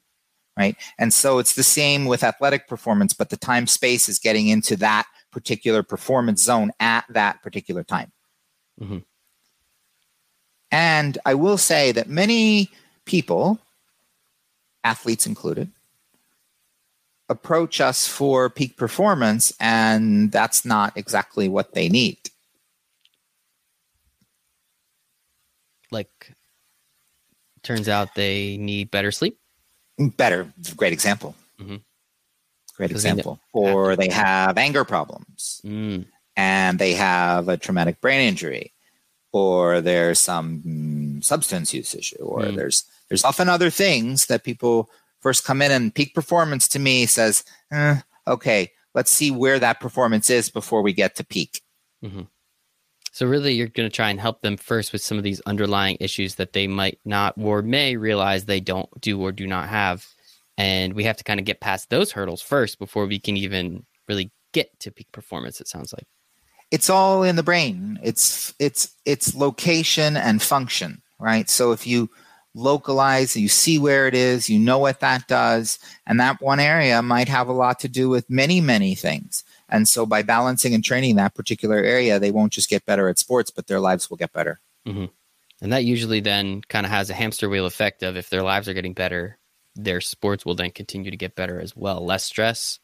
Right. 0.56 0.76
And 0.98 1.12
so 1.12 1.38
it's 1.38 1.54
the 1.54 1.62
same 1.62 2.06
with 2.06 2.24
athletic 2.24 2.66
performance, 2.66 3.12
but 3.12 3.28
the 3.28 3.36
time 3.36 3.66
space 3.66 4.08
is 4.08 4.18
getting 4.18 4.48
into 4.48 4.76
that 4.76 5.06
particular 5.30 5.82
performance 5.82 6.42
zone 6.42 6.72
at 6.80 7.04
that 7.10 7.42
particular 7.42 7.84
time. 7.84 8.10
Mm-hmm. 8.80 8.98
And 10.70 11.18
I 11.26 11.34
will 11.34 11.58
say 11.58 11.92
that 11.92 12.08
many 12.08 12.70
people, 13.04 13.60
athletes 14.82 15.26
included, 15.26 15.70
approach 17.28 17.80
us 17.80 18.06
for 18.06 18.48
peak 18.48 18.76
performance, 18.76 19.52
and 19.58 20.30
that's 20.30 20.64
not 20.64 20.96
exactly 20.96 21.48
what 21.48 21.74
they 21.74 21.88
need. 21.88 22.18
Like, 25.90 26.34
turns 27.62 27.88
out 27.88 28.14
they 28.14 28.56
need 28.56 28.90
better 28.90 29.10
sleep. 29.10 29.38
Better, 29.98 30.52
great 30.76 30.92
example. 30.92 31.34
Mm-hmm. 31.60 31.76
Great 32.76 32.90
example. 32.90 33.40
They 33.54 33.60
or 33.60 33.96
they 33.96 34.10
have 34.10 34.58
anger 34.58 34.84
problems, 34.84 35.62
mm. 35.64 36.04
and 36.36 36.78
they 36.78 36.92
have 36.92 37.48
a 37.48 37.56
traumatic 37.56 38.02
brain 38.02 38.20
injury, 38.20 38.74
or 39.32 39.80
there's 39.80 40.18
some 40.18 41.20
substance 41.22 41.72
use 41.72 41.94
issue, 41.94 42.22
or 42.22 42.40
mm. 42.42 42.54
there's 42.54 42.84
there's 43.08 43.24
often 43.24 43.48
other 43.48 43.70
things 43.70 44.26
that 44.26 44.44
people 44.44 44.90
first 45.20 45.44
come 45.44 45.62
in 45.62 45.70
and 45.70 45.94
peak 45.94 46.14
performance 46.14 46.68
to 46.68 46.78
me 46.78 47.06
says, 47.06 47.44
eh, 47.70 48.00
okay, 48.26 48.70
let's 48.94 49.10
see 49.10 49.30
where 49.30 49.58
that 49.58 49.80
performance 49.80 50.30
is 50.30 50.50
before 50.50 50.82
we 50.82 50.92
get 50.92 51.16
to 51.16 51.24
peak. 51.24 51.62
Mm-hmm. 52.04 52.22
So 53.12 53.26
really, 53.26 53.54
you're 53.54 53.68
going 53.68 53.88
to 53.88 53.94
try 53.94 54.10
and 54.10 54.20
help 54.20 54.42
them 54.42 54.58
first 54.58 54.92
with 54.92 55.00
some 55.00 55.16
of 55.16 55.24
these 55.24 55.40
underlying 55.46 55.96
issues 56.00 56.34
that 56.34 56.52
they 56.52 56.66
might 56.66 56.98
not 57.04 57.34
or 57.38 57.62
may 57.62 57.96
realize 57.96 58.44
they 58.44 58.60
don't 58.60 58.90
do 59.00 59.20
or 59.20 59.32
do 59.32 59.46
not 59.46 59.68
have, 59.68 60.06
and 60.58 60.92
we 60.92 61.04
have 61.04 61.16
to 61.16 61.24
kind 61.24 61.40
of 61.40 61.46
get 61.46 61.60
past 61.60 61.88
those 61.88 62.12
hurdles 62.12 62.42
first 62.42 62.78
before 62.78 63.06
we 63.06 63.18
can 63.18 63.38
even 63.38 63.86
really 64.06 64.30
get 64.52 64.78
to 64.80 64.90
peak 64.90 65.10
performance. 65.12 65.62
It 65.62 65.68
sounds 65.68 65.94
like 65.94 66.06
it's 66.70 66.90
all 66.90 67.22
in 67.22 67.36
the 67.36 67.42
brain. 67.42 67.98
It's 68.02 68.52
it's 68.58 68.94
it's 69.04 69.34
location 69.34 70.16
and 70.16 70.42
function, 70.42 71.00
right? 71.18 71.48
So 71.48 71.72
if 71.72 71.86
you 71.86 72.10
localize, 72.56 73.36
you 73.36 73.48
see 73.48 73.78
where 73.78 74.08
it 74.08 74.14
is, 74.14 74.50
you 74.50 74.58
know 74.58 74.78
what 74.78 75.00
that 75.00 75.28
does, 75.28 75.78
and 76.06 76.18
that 76.18 76.40
one 76.40 76.58
area 76.58 77.00
might 77.02 77.28
have 77.28 77.48
a 77.48 77.52
lot 77.52 77.78
to 77.80 77.88
do 77.88 78.08
with 78.08 78.28
many 78.28 78.60
many 78.60 78.94
things. 78.94 79.44
And 79.68 79.86
so 79.86 80.06
by 80.06 80.22
balancing 80.22 80.74
and 80.74 80.82
training 80.82 81.16
that 81.16 81.34
particular 81.34 81.76
area, 81.76 82.18
they 82.18 82.30
won't 82.30 82.52
just 82.52 82.70
get 82.70 82.86
better 82.86 83.08
at 83.08 83.18
sports, 83.18 83.50
but 83.50 83.66
their 83.66 83.80
lives 83.80 84.08
will 84.08 84.16
get 84.16 84.32
better. 84.32 84.60
Mm-hmm. 84.86 85.06
And 85.60 85.72
that 85.72 85.84
usually 85.84 86.20
then 86.20 86.62
kind 86.68 86.86
of 86.86 86.92
has 86.92 87.10
a 87.10 87.14
hamster 87.14 87.48
wheel 87.48 87.66
effect 87.66 88.02
of 88.02 88.16
if 88.16 88.30
their 88.30 88.42
lives 88.42 88.68
are 88.68 88.74
getting 88.74 88.92
better, 88.92 89.38
their 89.74 90.00
sports 90.00 90.44
will 90.44 90.54
then 90.54 90.70
continue 90.70 91.10
to 91.10 91.16
get 91.16 91.34
better 91.34 91.60
as 91.60 91.76
well. 91.76 92.04
Less 92.04 92.24
stress, 92.24 92.78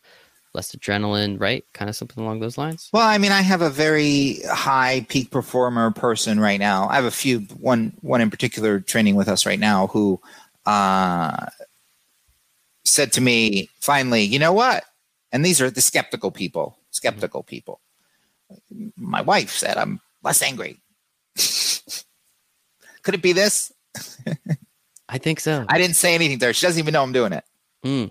less 0.55 0.75
adrenaline, 0.75 1.41
right? 1.41 1.65
Kind 1.73 1.89
of 1.89 1.97
something 1.97 2.23
along 2.23 2.41
those 2.41 2.59
lines. 2.59 2.89
Well, 2.93 3.07
I 3.07 3.19
mean, 3.19 3.33
I 3.33 3.43
have 3.43 3.63
a 3.63 3.71
very 3.71 4.39
high 4.51 5.07
peak 5.09 5.31
performer 5.31 5.91
person 5.91 6.39
right 6.41 6.61
now. 6.61 6.89
I 6.89 6.97
have 6.97 7.05
a 7.05 7.11
few 7.11 7.41
one 7.59 7.93
one 8.01 8.21
in 8.21 8.31
particular 8.31 8.81
training 8.81 9.15
with 9.15 9.29
us 9.29 9.47
right 9.47 9.59
now 9.59 9.87
who 9.89 10.21
uh, 10.67 11.47
said 12.85 13.13
to 13.13 13.21
me 13.21 13.69
finally, 13.81 14.23
you 14.23 14.39
know 14.39 14.53
what? 14.53 14.85
And 15.33 15.45
these 15.45 15.61
are 15.61 15.71
the 15.71 15.81
skeptical 15.81 16.31
people, 16.31 16.77
skeptical 16.91 17.43
people. 17.43 17.81
My 18.97 19.23
wife 19.23 19.51
said, 19.51 19.79
I'm 19.79 20.01
less 20.23 20.43
angry. 20.43 20.79
Could 23.03 23.15
it 23.15 23.23
be 23.23 23.33
this? 23.33 23.73
I 25.09 25.19
think 25.19 25.41
so. 25.41 25.65
I 25.69 25.79
didn't 25.79 25.97
say 25.97 26.15
anything 26.15 26.39
to 26.39 26.47
her. 26.47 26.53
She 26.53 26.67
doesn't 26.67 26.79
even 26.79 26.93
know 26.93 27.03
I'm 27.03 27.13
doing 27.13 27.33
it. 27.33 27.45
Mm. 27.85 28.11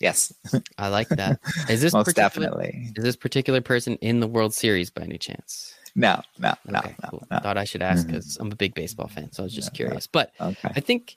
Yes. 0.00 0.32
I 0.78 0.88
like 0.88 1.08
that. 1.08 1.40
Is 1.68 1.80
this 1.80 1.92
most 1.92 2.14
definitely? 2.14 2.92
Is 2.96 3.04
this 3.04 3.16
particular 3.16 3.60
person 3.60 3.96
in 3.96 4.20
the 4.20 4.28
World 4.28 4.54
Series 4.54 4.90
by 4.90 5.02
any 5.02 5.18
chance? 5.18 5.74
No, 5.94 6.22
no, 6.38 6.54
no, 6.66 6.78
okay, 6.78 6.94
no, 7.02 7.08
cool. 7.08 7.26
no. 7.30 7.38
Thought 7.40 7.58
I 7.58 7.64
should 7.64 7.82
ask 7.82 8.06
because 8.06 8.34
mm-hmm. 8.34 8.42
I'm 8.42 8.52
a 8.52 8.56
big 8.56 8.74
baseball 8.74 9.08
fan, 9.08 9.32
so 9.32 9.42
I 9.42 9.44
was 9.44 9.54
just 9.54 9.72
yeah, 9.72 9.76
curious. 9.76 10.06
But 10.06 10.32
okay. 10.40 10.70
I 10.76 10.80
think 10.80 11.16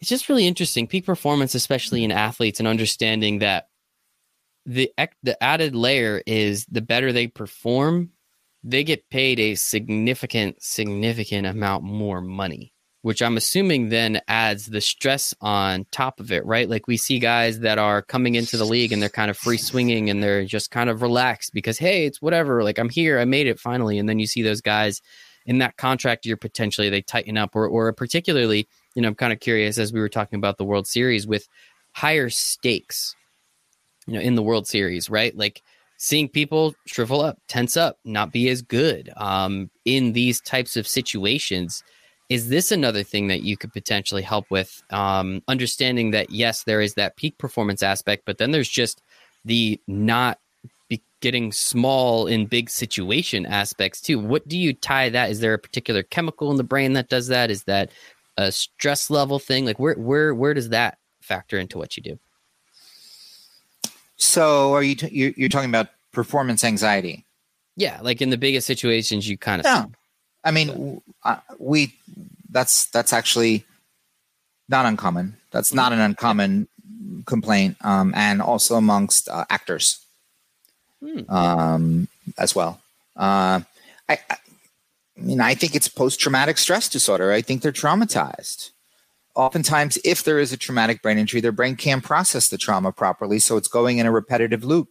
it's 0.00 0.10
just 0.10 0.28
really 0.28 0.46
interesting. 0.46 0.88
Peak 0.88 1.06
performance, 1.06 1.54
especially 1.54 2.02
in 2.02 2.10
athletes, 2.10 2.58
and 2.58 2.66
understanding 2.66 3.38
that 3.38 3.68
the 4.66 4.90
the 5.22 5.40
added 5.42 5.76
layer 5.76 6.22
is 6.26 6.66
the 6.66 6.80
better 6.80 7.12
they 7.12 7.28
perform, 7.28 8.10
they 8.64 8.82
get 8.82 9.08
paid 9.10 9.38
a 9.38 9.54
significant, 9.54 10.60
significant 10.60 11.46
amount 11.46 11.84
more 11.84 12.20
money 12.20 12.71
which 13.02 13.20
I'm 13.20 13.36
assuming 13.36 13.88
then 13.88 14.20
adds 14.28 14.66
the 14.66 14.80
stress 14.80 15.34
on 15.40 15.86
top 15.90 16.20
of 16.20 16.30
it, 16.30 16.46
right? 16.46 16.68
Like 16.68 16.86
we 16.86 16.96
see 16.96 17.18
guys 17.18 17.60
that 17.60 17.78
are 17.78 18.00
coming 18.00 18.36
into 18.36 18.56
the 18.56 18.64
league 18.64 18.92
and 18.92 19.02
they're 19.02 19.08
kind 19.08 19.30
of 19.30 19.36
free 19.36 19.58
swinging 19.58 20.08
and 20.08 20.22
they're 20.22 20.44
just 20.44 20.70
kind 20.70 20.88
of 20.88 21.02
relaxed 21.02 21.52
because, 21.52 21.78
hey, 21.78 22.06
it's 22.06 22.22
whatever. 22.22 22.62
Like 22.62 22.78
I'm 22.78 22.88
here, 22.88 23.18
I 23.18 23.24
made 23.24 23.48
it 23.48 23.58
finally. 23.58 23.98
And 23.98 24.08
then 24.08 24.20
you 24.20 24.26
see 24.28 24.42
those 24.42 24.60
guys 24.60 25.02
in 25.46 25.58
that 25.58 25.76
contract 25.76 26.24
year 26.24 26.36
potentially 26.36 26.90
they 26.90 27.02
tighten 27.02 27.36
up, 27.36 27.56
or, 27.56 27.66
or 27.66 27.92
particularly, 27.92 28.68
you 28.94 29.02
know, 29.02 29.08
I'm 29.08 29.16
kind 29.16 29.32
of 29.32 29.40
curious 29.40 29.78
as 29.78 29.92
we 29.92 29.98
were 29.98 30.08
talking 30.08 30.36
about 30.36 30.56
the 30.56 30.64
World 30.64 30.86
Series 30.86 31.26
with 31.26 31.48
higher 31.90 32.30
stakes, 32.30 33.16
you 34.06 34.14
know, 34.14 34.20
in 34.20 34.36
the 34.36 34.44
World 34.44 34.68
Series, 34.68 35.10
right? 35.10 35.36
Like 35.36 35.60
seeing 35.96 36.28
people 36.28 36.76
shrivel 36.86 37.20
up, 37.20 37.38
tense 37.48 37.76
up, 37.76 37.98
not 38.04 38.30
be 38.30 38.48
as 38.48 38.62
good 38.62 39.10
um, 39.16 39.70
in 39.84 40.12
these 40.12 40.40
types 40.40 40.76
of 40.76 40.86
situations 40.86 41.82
is 42.32 42.48
this 42.48 42.72
another 42.72 43.02
thing 43.02 43.28
that 43.28 43.42
you 43.42 43.56
could 43.56 43.72
potentially 43.72 44.22
help 44.22 44.50
with? 44.50 44.82
Um, 44.90 45.42
understanding 45.48 46.12
that 46.12 46.30
yes 46.30 46.64
there 46.64 46.80
is 46.80 46.94
that 46.94 47.16
peak 47.16 47.36
performance 47.38 47.82
aspect 47.82 48.24
but 48.24 48.38
then 48.38 48.50
there's 48.50 48.68
just 48.68 49.02
the 49.44 49.80
not 49.86 50.38
getting 51.22 51.52
small 51.52 52.26
in 52.26 52.46
big 52.46 52.68
situation 52.68 53.46
aspects 53.46 54.00
too. 54.02 54.18
What 54.18 54.46
do 54.46 54.58
you 54.58 54.74
tie 54.74 55.08
that? 55.08 55.30
Is 55.30 55.40
there 55.40 55.54
a 55.54 55.58
particular 55.58 56.02
chemical 56.02 56.50
in 56.50 56.58
the 56.58 56.64
brain 56.64 56.92
that 56.94 57.08
does 57.08 57.28
that? 57.28 57.50
Is 57.50 57.64
that 57.64 57.90
a 58.36 58.52
stress 58.52 59.08
level 59.08 59.38
thing? 59.38 59.64
Like 59.64 59.78
where 59.78 59.94
where 59.94 60.34
where 60.34 60.52
does 60.52 60.68
that 60.70 60.98
factor 61.22 61.58
into 61.58 61.78
what 61.78 61.96
you 61.96 62.02
do? 62.02 62.18
So 64.16 64.74
are 64.74 64.82
you 64.82 64.96
t- 64.96 65.08
you're, 65.10 65.32
you're 65.36 65.48
talking 65.48 65.70
about 65.70 65.88
performance 66.12 66.64
anxiety? 66.64 67.24
Yeah 67.76 68.00
like 68.02 68.20
in 68.20 68.30
the 68.30 68.36
biggest 68.36 68.66
situations 68.66 69.26
you 69.26 69.38
kind 69.38 69.60
of 69.60 69.64
yeah. 69.64 69.86
I 70.44 70.50
mean, 70.50 71.00
we 71.58 71.94
that's 72.50 72.86
that's 72.86 73.12
actually 73.12 73.64
not 74.68 74.86
uncommon. 74.86 75.36
That's 75.50 75.72
not 75.72 75.92
an 75.92 76.00
uncommon 76.00 76.68
complaint, 77.26 77.76
um, 77.82 78.12
and 78.16 78.40
also 78.42 78.76
amongst 78.76 79.28
uh, 79.28 79.44
actors 79.50 80.04
hmm. 81.00 81.20
um, 81.28 82.08
as 82.38 82.54
well. 82.54 82.80
Uh, 83.16 83.60
I, 84.08 84.18
I, 84.30 84.36
mean, 85.16 85.40
I 85.40 85.54
think 85.54 85.74
it's 85.74 85.88
post 85.88 86.20
traumatic 86.20 86.58
stress 86.58 86.88
disorder. 86.88 87.32
I 87.32 87.42
think 87.42 87.62
they're 87.62 87.72
traumatized. 87.72 88.70
Oftentimes, 89.34 89.98
if 90.04 90.24
there 90.24 90.38
is 90.38 90.52
a 90.52 90.56
traumatic 90.56 91.02
brain 91.02 91.18
injury, 91.18 91.40
their 91.40 91.52
brain 91.52 91.76
can't 91.76 92.04
process 92.04 92.48
the 92.48 92.58
trauma 92.58 92.92
properly, 92.92 93.38
so 93.38 93.56
it's 93.56 93.68
going 93.68 93.98
in 93.98 94.06
a 94.06 94.12
repetitive 94.12 94.64
loop. 94.64 94.88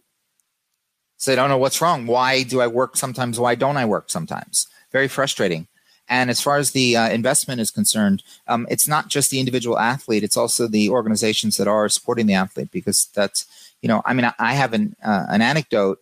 So 1.16 1.30
they 1.30 1.36
don't 1.36 1.48
know 1.48 1.58
what's 1.58 1.80
wrong. 1.80 2.06
Why 2.06 2.42
do 2.42 2.60
I 2.60 2.66
work 2.66 2.96
sometimes? 2.96 3.38
Why 3.38 3.54
don't 3.54 3.76
I 3.76 3.84
work 3.84 4.10
sometimes? 4.10 4.66
Very 4.92 5.08
frustrating. 5.08 5.66
And 6.08 6.30
as 6.30 6.40
far 6.40 6.58
as 6.58 6.72
the 6.72 6.96
uh, 6.96 7.08
investment 7.08 7.60
is 7.60 7.70
concerned, 7.70 8.22
um, 8.46 8.66
it's 8.68 8.88
not 8.88 9.08
just 9.08 9.30
the 9.30 9.38
individual 9.40 9.78
athlete; 9.78 10.24
it's 10.24 10.36
also 10.36 10.66
the 10.66 10.90
organizations 10.90 11.56
that 11.56 11.68
are 11.68 11.88
supporting 11.88 12.26
the 12.26 12.34
athlete. 12.34 12.70
Because 12.70 13.08
that's, 13.14 13.46
you 13.80 13.88
know, 13.88 14.02
I 14.04 14.12
mean, 14.12 14.30
I 14.38 14.54
have 14.54 14.72
an 14.72 14.96
uh, 15.02 15.26
an 15.28 15.42
anecdote 15.42 16.00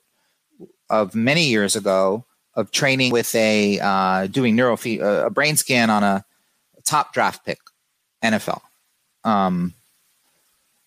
of 0.89 1.15
many 1.15 1.47
years 1.47 1.77
ago 1.77 2.25
of 2.55 2.71
training 2.73 3.13
with 3.13 3.35
a 3.35 3.79
uh, 3.81 4.27
doing 4.27 4.57
neurofeed 4.57 5.01
uh, 5.01 5.27
a 5.27 5.31
brain 5.31 5.57
scan 5.57 5.91
on 5.91 6.03
a 6.03 6.25
top 6.85 7.13
draft 7.13 7.45
pick, 7.45 7.61
NFL, 8.23 8.63
um, 9.23 9.75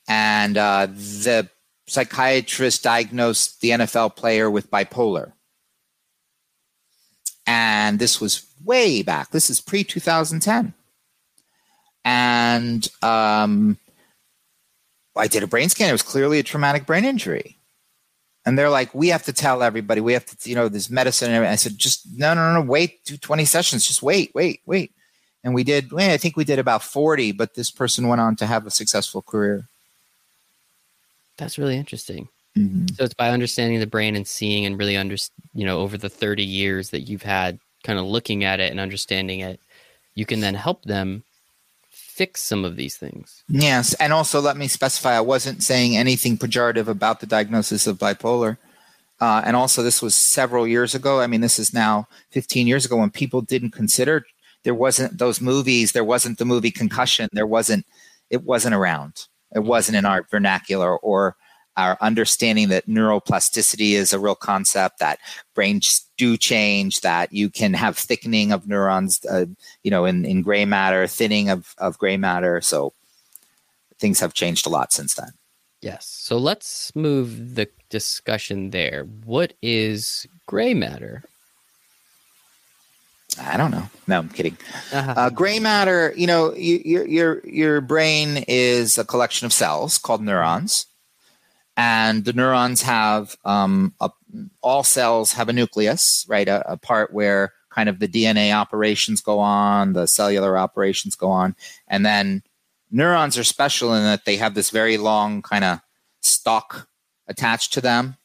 and 0.07 0.57
uh, 0.57 0.87
the 0.87 1.47
psychiatrist 1.87 2.83
diagnosed 2.83 3.61
the 3.61 3.69
NFL 3.69 4.15
player 4.15 4.49
with 4.49 4.71
bipolar 4.71 5.33
and 7.45 7.99
this 7.99 8.21
was 8.21 8.45
way 8.63 9.01
back. 9.01 9.31
This 9.31 9.49
is 9.49 9.59
pre 9.59 9.83
2010. 9.83 10.73
And 12.05 12.87
um, 13.01 13.77
I 15.15 15.27
did 15.27 15.43
a 15.43 15.47
brain 15.47 15.69
scan. 15.69 15.89
It 15.89 15.93
was 15.93 16.01
clearly 16.01 16.39
a 16.39 16.43
traumatic 16.43 16.85
brain 16.85 17.05
injury. 17.05 17.57
And 18.45 18.59
they're 18.59 18.69
like, 18.69 18.93
we 18.93 19.07
have 19.07 19.23
to 19.23 19.33
tell 19.33 19.63
everybody, 19.63 20.01
we 20.01 20.13
have 20.13 20.25
to, 20.25 20.49
you 20.49 20.55
know, 20.55 20.67
there's 20.67 20.89
medicine. 20.89 21.31
And 21.31 21.45
I 21.45 21.55
said, 21.55 21.77
just 21.77 22.05
no, 22.17 22.33
no, 22.33 22.53
no, 22.53 22.61
wait, 22.61 23.05
do 23.05 23.15
20 23.15 23.45
sessions. 23.45 23.87
Just 23.87 24.03
wait, 24.03 24.31
wait, 24.35 24.61
wait. 24.65 24.91
And 25.45 25.53
we 25.53 25.63
did, 25.63 25.93
I 25.93 26.17
think 26.17 26.35
we 26.35 26.43
did 26.43 26.59
about 26.59 26.83
40, 26.83 27.31
but 27.33 27.53
this 27.53 27.71
person 27.71 28.07
went 28.07 28.21
on 28.21 28.35
to 28.37 28.45
have 28.45 28.65
a 28.65 28.71
successful 28.71 29.21
career. 29.21 29.67
That's 31.37 31.57
really 31.57 31.77
interesting. 31.77 32.29
Mm-hmm. 32.57 32.87
So 32.95 33.03
it's 33.03 33.13
by 33.13 33.29
understanding 33.29 33.79
the 33.79 33.87
brain 33.87 34.15
and 34.15 34.27
seeing 34.27 34.65
and 34.65 34.77
really 34.77 34.95
under 34.95 35.15
you 35.53 35.65
know 35.65 35.79
over 35.79 35.97
the 35.97 36.09
30 36.09 36.43
years 36.43 36.89
that 36.91 37.01
you've 37.01 37.23
had 37.23 37.59
kind 37.83 37.99
of 37.99 38.05
looking 38.05 38.43
at 38.43 38.59
it 38.59 38.71
and 38.71 38.79
understanding 38.79 39.39
it, 39.39 39.59
you 40.15 40.25
can 40.25 40.39
then 40.39 40.55
help 40.55 40.83
them 40.83 41.23
fix 41.89 42.41
some 42.41 42.63
of 42.63 42.75
these 42.75 42.95
things. 42.95 43.43
Yes, 43.49 43.93
and 43.95 44.13
also 44.13 44.39
let 44.39 44.57
me 44.57 44.67
specify 44.67 45.15
I 45.15 45.21
wasn't 45.21 45.63
saying 45.63 45.97
anything 45.97 46.37
pejorative 46.37 46.87
about 46.87 47.19
the 47.19 47.25
diagnosis 47.25 47.87
of 47.87 47.97
bipolar. 47.97 48.57
Uh, 49.19 49.41
and 49.45 49.55
also, 49.55 49.81
this 49.81 50.01
was 50.01 50.15
several 50.15 50.67
years 50.67 50.93
ago. 50.93 51.21
I 51.21 51.27
mean, 51.27 51.41
this 51.41 51.57
is 51.57 51.73
now 51.73 52.07
15 52.31 52.67
years 52.67 52.85
ago 52.85 52.97
when 52.97 53.09
people 53.09 53.41
didn't 53.41 53.71
consider 53.71 54.25
there 54.63 54.73
wasn't 54.73 55.17
those 55.17 55.41
movies. 55.41 55.91
There 55.91 56.03
wasn't 56.03 56.37
the 56.37 56.45
movie 56.45 56.71
Concussion. 56.71 57.29
There 57.33 57.47
wasn't. 57.47 57.85
It 58.29 58.43
wasn't 58.43 58.75
around. 58.75 59.27
It 59.53 59.59
wasn't 59.59 59.97
in 59.97 60.05
our 60.05 60.25
vernacular 60.31 60.97
or 60.97 61.35
our 61.77 61.97
understanding 62.01 62.69
that 62.69 62.87
neuroplasticity 62.87 63.91
is 63.91 64.13
a 64.13 64.19
real 64.19 64.35
concept 64.35 64.99
that 64.99 65.19
brains 65.53 66.05
do 66.17 66.37
change 66.37 67.01
that 67.01 67.33
you 67.33 67.49
can 67.49 67.73
have 67.73 67.97
thickening 67.97 68.51
of 68.51 68.67
neurons 68.67 69.23
uh, 69.25 69.45
you 69.83 69.91
know 69.91 70.05
in, 70.05 70.25
in 70.25 70.41
gray 70.41 70.65
matter 70.65 71.07
thinning 71.07 71.49
of, 71.49 71.73
of 71.77 71.97
gray 71.97 72.17
matter 72.17 72.61
so 72.61 72.93
things 73.97 74.19
have 74.19 74.33
changed 74.33 74.65
a 74.65 74.69
lot 74.69 74.91
since 74.91 75.15
then 75.15 75.31
yes 75.81 76.05
so 76.05 76.37
let's 76.37 76.95
move 76.95 77.55
the 77.55 77.67
discussion 77.89 78.69
there 78.69 79.05
what 79.25 79.53
is 79.61 80.27
gray 80.45 80.73
matter 80.73 81.23
I 83.41 83.57
don't 83.57 83.71
know. 83.71 83.89
No, 84.07 84.19
I'm 84.19 84.29
kidding. 84.29 84.57
Uh-huh. 84.91 85.13
Uh, 85.17 85.29
gray 85.29 85.59
matter, 85.59 86.13
you 86.15 86.27
know, 86.27 86.53
you, 86.53 86.81
your 86.85 87.07
your 87.07 87.47
your 87.47 87.81
brain 87.81 88.43
is 88.47 88.97
a 88.97 89.03
collection 89.03 89.45
of 89.45 89.53
cells 89.53 89.97
called 89.97 90.21
neurons, 90.21 90.85
and 91.77 92.25
the 92.25 92.33
neurons 92.33 92.81
have 92.83 93.35
um, 93.45 93.93
a, 93.99 94.09
all 94.61 94.83
cells 94.83 95.33
have 95.33 95.49
a 95.49 95.53
nucleus, 95.53 96.25
right? 96.27 96.47
A, 96.47 96.73
a 96.73 96.77
part 96.77 97.13
where 97.13 97.53
kind 97.69 97.89
of 97.89 97.99
the 97.99 98.07
DNA 98.07 98.53
operations 98.53 99.21
go 99.21 99.39
on, 99.39 99.93
the 99.93 100.07
cellular 100.07 100.57
operations 100.57 101.15
go 101.15 101.29
on, 101.31 101.55
and 101.87 102.05
then 102.05 102.43
neurons 102.91 103.37
are 103.37 103.43
special 103.43 103.93
in 103.93 104.03
that 104.03 104.25
they 104.25 104.37
have 104.37 104.53
this 104.53 104.69
very 104.69 104.97
long 104.97 105.41
kind 105.41 105.63
of 105.63 105.79
stalk 106.21 106.87
attached 107.27 107.73
to 107.73 107.81
them 107.81 108.15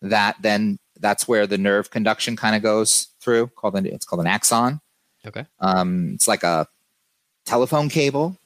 that 0.00 0.36
then 0.40 0.78
that's 1.00 1.26
where 1.26 1.46
the 1.46 1.58
nerve 1.58 1.90
conduction 1.90 2.36
kind 2.36 2.54
of 2.54 2.62
goes 2.62 3.08
through 3.20 3.48
called 3.48 3.74
an, 3.74 3.84
it's 3.86 4.06
called 4.06 4.20
an 4.20 4.26
axon 4.26 4.80
Okay. 5.26 5.44
um, 5.60 6.12
it's 6.14 6.28
like 6.28 6.42
a 6.44 6.66
telephone 7.44 7.88
cable 7.88 8.36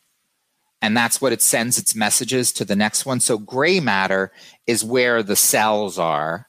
and 0.86 0.96
that's 0.96 1.20
what 1.20 1.32
it 1.32 1.42
sends 1.42 1.78
its 1.78 1.94
messages 1.94 2.52
to 2.52 2.64
the 2.64 2.76
next 2.76 3.04
one 3.04 3.20
so 3.20 3.36
gray 3.38 3.80
matter 3.80 4.30
is 4.66 4.84
where 4.84 5.22
the 5.22 5.36
cells 5.36 5.98
are 5.98 6.46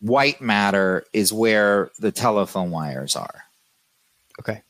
white 0.00 0.40
matter 0.40 1.04
is 1.12 1.32
where 1.32 1.90
the 1.98 2.12
telephone 2.12 2.70
wires 2.70 3.16
are 3.16 3.42
Okay. 4.38 4.62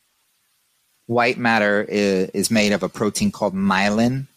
white 1.05 1.37
matter 1.37 1.83
is, 1.83 2.29
is 2.31 2.51
made 2.51 2.71
of 2.73 2.83
a 2.83 2.89
protein 2.89 3.31
called 3.31 3.53
myelin 3.53 4.27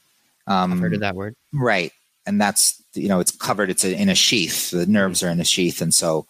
um, 0.47 0.73
I've 0.73 0.79
heard 0.79 0.95
of 0.95 1.01
that 1.01 1.15
word. 1.15 1.35
Right. 1.53 1.93
And 2.27 2.41
that's, 2.41 2.83
you 2.95 3.09
know, 3.09 3.21
it's 3.21 3.31
covered, 3.31 3.71
it's 3.71 3.85
a, 3.85 3.95
in 3.99 4.09
a 4.09 4.15
sheath. 4.15 4.71
The 4.71 4.87
nerves 4.87 5.23
are 5.23 5.31
in 5.31 5.41
a 5.41 5.45
sheath. 5.45 5.81
And 5.81 5.95
so 5.95 6.27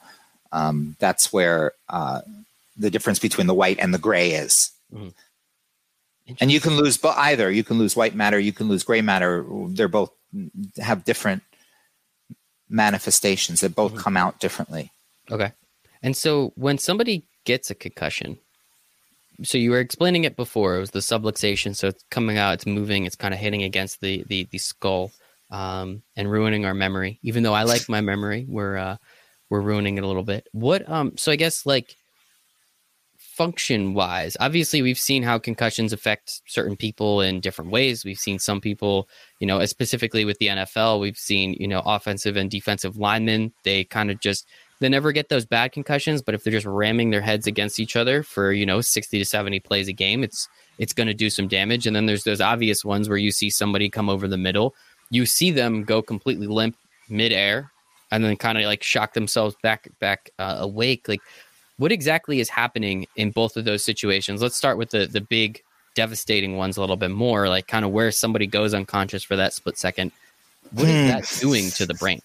um, 0.53 0.97
that's 1.01 1.33
where 1.33 1.73
uh, 1.89 2.21
the 2.77 2.91
difference 2.91 3.19
between 3.19 3.47
the 3.49 3.55
white 3.55 3.79
and 3.81 3.93
the 3.93 3.99
gray 3.99 4.31
is. 4.33 4.71
And 6.41 6.51
you 6.51 6.61
can 6.61 6.77
lose 6.77 6.97
bo- 6.97 7.11
either. 7.17 7.51
You 7.51 7.65
can 7.65 7.79
lose 7.79 7.95
white 7.97 8.15
matter, 8.15 8.39
you 8.39 8.53
can 8.53 8.69
lose 8.69 8.83
gray 8.83 9.03
matter. 9.03 9.45
They're 9.69 9.89
both 9.89 10.11
have 10.79 11.05
different 11.05 11.43
manifestations 12.69 13.61
that 13.61 13.75
both 13.75 13.93
Mhm. 13.95 13.99
come 13.99 14.17
out 14.17 14.41
differently. 14.41 14.91
Okay. 15.31 15.53
And 16.03 16.17
so 16.17 16.53
when 16.57 16.79
somebody 16.79 17.25
gets 17.45 17.71
a 17.71 17.75
concussion, 17.75 18.39
so 19.43 19.59
you 19.59 19.71
were 19.71 19.81
explaining 19.81 20.25
it 20.25 20.37
before, 20.37 20.77
it 20.77 20.81
was 20.81 20.91
the 20.93 21.01
subluxation. 21.01 21.75
So 21.77 21.89
it's 21.89 22.05
coming 22.11 22.39
out, 22.39 22.55
it's 22.55 22.67
moving, 22.67 23.05
it's 23.05 23.17
kind 23.17 23.35
of 23.35 23.41
hitting 23.41 23.63
against 23.63 24.01
the 24.01 24.25
the, 24.29 24.45
the 24.51 24.59
skull 24.59 25.13
um, 25.51 26.03
and 26.17 26.31
ruining 26.31 26.65
our 26.65 26.75
memory. 26.75 27.19
Even 27.23 27.43
though 27.43 27.55
I 27.55 27.65
like 27.65 27.89
my 27.89 28.01
memory, 28.01 28.47
we're 28.49 28.77
uh, 28.77 28.97
we're 29.51 29.61
ruining 29.61 29.99
it 29.99 30.05
a 30.05 30.07
little 30.07 30.23
bit. 30.23 30.49
What 30.53 30.89
um 30.89 31.17
so 31.17 31.31
I 31.33 31.37
guess 31.37 31.67
like 31.67 31.97
function 33.35 33.95
wise, 33.95 34.37
obviously 34.39 34.81
we've 34.81 34.99
seen 34.99 35.23
how 35.23 35.39
concussions 35.39 35.93
affect 35.93 36.41
certain 36.47 36.77
people 36.77 37.21
in 37.21 37.41
different 37.41 37.73
ways. 37.73 38.05
We've 38.05 38.19
seen 38.19 38.39
some 38.39 38.61
people, 38.61 39.09
you 39.41 39.47
know, 39.47 39.65
specifically 39.67 40.25
with 40.25 40.39
the 40.39 40.47
NFL, 40.47 41.01
we've 41.01 41.19
seen, 41.19 41.55
you 41.59 41.67
know, 41.67 41.83
offensive 41.85 42.37
and 42.37 42.49
defensive 42.49 42.97
linemen, 42.97 43.53
they 43.65 43.85
kind 43.85 44.11
of 44.11 44.21
just 44.21 44.47
they 44.81 44.89
never 44.89 45.13
get 45.13 45.31
those 45.31 45.47
bad 45.47 45.73
concussions, 45.73 46.23
but 46.23 46.35
if 46.35 46.45
they're 46.45 46.53
just 46.53 46.67
ramming 46.67 47.11
their 47.11 47.21
heads 47.21 47.47
against 47.47 47.81
each 47.81 47.97
other 47.97 48.23
for, 48.23 48.53
you 48.53 48.67
know, 48.67 48.81
60 48.81 49.19
to 49.19 49.25
70 49.25 49.61
plays 49.61 49.89
a 49.89 49.93
game, 49.93 50.23
it's 50.23 50.49
it's 50.79 50.93
going 50.93 51.07
to 51.07 51.15
do 51.15 51.31
some 51.31 51.49
damage. 51.49 51.87
And 51.87 51.95
then 51.95 52.07
there's 52.07 52.25
those 52.25 52.41
obvious 52.41 52.85
ones 52.85 53.09
where 53.09 53.19
you 53.19 53.33
see 53.33 53.51
somebody 53.51 53.89
come 53.89 54.09
over 54.09 54.29
the 54.29 54.37
middle, 54.37 54.75
you 55.11 55.27
see 55.27 55.51
them 55.51 55.83
go 55.85 56.03
completely 56.03 56.47
limp 56.47 56.77
midair 57.09 57.73
and 58.11 58.25
then 58.25 58.37
kind 58.37 58.59
of 58.59 58.65
like 58.65 58.83
shock 58.83 59.15
themselves 59.15 59.57
back 59.63 59.89
back 59.99 60.31
uh, 60.39 60.57
awake. 60.61 61.09
Like 61.09 61.21
what 61.77 61.93
exactly 61.93 62.41
is 62.41 62.49
happening 62.49 63.07
in 63.17 63.31
both 63.31 63.57
of 63.57 63.65
those 63.65 63.85
situations? 63.85 64.41
Let's 64.43 64.57
start 64.57 64.79
with 64.79 64.91
the 64.91 65.07
the 65.07 65.21
big 65.21 65.63
devastating 65.95 66.57
ones 66.57 66.77
a 66.77 66.81
little 66.81 66.97
bit 66.97 67.11
more, 67.13 67.49
like 67.49 67.67
kind 67.69 67.85
of 67.85 67.91
where 67.93 68.11
somebody 68.11 68.47
goes 68.47 68.75
unconscious 68.75 69.23
for 69.23 69.37
that 69.37 69.53
split 69.53 69.79
second. 69.79 70.11
What 70.73 70.89
is 70.89 70.95
Hmm. 71.03 71.09
that 71.09 71.39
doing 71.41 71.71
to 71.73 71.87
the 71.87 71.95
brain? 71.95 72.21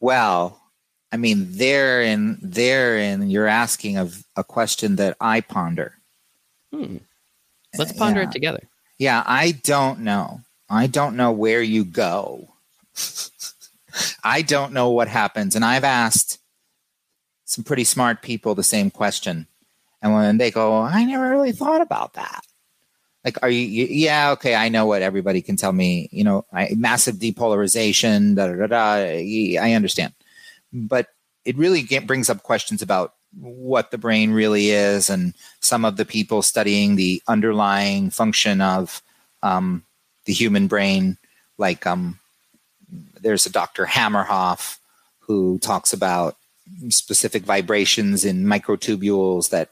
Well, 0.00 0.60
I 1.12 1.16
mean, 1.16 1.46
therein, 1.52 2.38
therein, 2.42 3.30
you're 3.30 3.46
asking 3.46 3.96
of 3.96 4.24
a 4.36 4.44
question 4.44 4.96
that 4.96 5.16
I 5.20 5.40
ponder. 5.40 5.94
Hmm. 6.72 6.98
Let's 7.78 7.92
ponder 7.92 8.22
Yeah. 8.22 8.28
it 8.28 8.32
together. 8.32 8.62
Yeah, 8.98 9.22
I 9.26 9.52
don't 9.52 10.00
know. 10.00 10.40
I 10.68 10.86
don't 10.86 11.16
know 11.16 11.30
where 11.32 11.62
you 11.62 11.84
go. 11.84 12.48
I 14.24 14.42
don't 14.42 14.72
know 14.72 14.90
what 14.90 15.08
happens. 15.08 15.54
And 15.56 15.64
I've 15.64 15.84
asked 15.84 16.38
some 17.46 17.64
pretty 17.64 17.84
smart 17.84 18.20
people 18.20 18.54
the 18.54 18.62
same 18.62 18.90
question. 18.90 19.46
And 20.02 20.12
when 20.12 20.36
they 20.36 20.50
go, 20.50 20.82
I 20.82 21.04
never 21.04 21.30
really 21.30 21.52
thought 21.52 21.80
about 21.80 22.12
that. 22.14 22.44
Like, 23.24 23.42
are 23.42 23.48
you, 23.48 23.60
you 23.60 23.86
yeah, 23.86 24.30
okay, 24.32 24.54
I 24.54 24.68
know 24.68 24.86
what 24.86 25.02
everybody 25.02 25.40
can 25.40 25.56
tell 25.56 25.72
me, 25.72 26.08
you 26.12 26.22
know, 26.22 26.44
I, 26.52 26.74
massive 26.76 27.16
depolarization, 27.16 28.36
da 28.36 28.48
da 28.48 28.66
da. 28.66 29.60
I 29.60 29.72
understand. 29.72 30.12
But 30.72 31.08
it 31.44 31.56
really 31.56 31.82
get, 31.82 32.06
brings 32.06 32.28
up 32.28 32.42
questions 32.42 32.82
about 32.82 33.14
what 33.40 33.90
the 33.90 33.98
brain 33.98 34.32
really 34.32 34.70
is 34.70 35.10
and 35.10 35.34
some 35.60 35.84
of 35.84 35.96
the 35.96 36.04
people 36.04 36.42
studying 36.42 36.96
the 36.96 37.22
underlying 37.26 38.10
function 38.10 38.60
of 38.60 39.02
um, 39.42 39.84
the 40.24 40.32
human 40.32 40.66
brain, 40.66 41.16
like 41.58 41.86
um, 41.86 42.18
there's 43.20 43.46
a 43.46 43.50
Dr. 43.50 43.86
Hameroff 43.86 44.78
who 45.20 45.58
talks 45.58 45.92
about 45.92 46.36
specific 46.88 47.44
vibrations 47.44 48.24
in 48.24 48.44
microtubules 48.44 49.50
that 49.50 49.70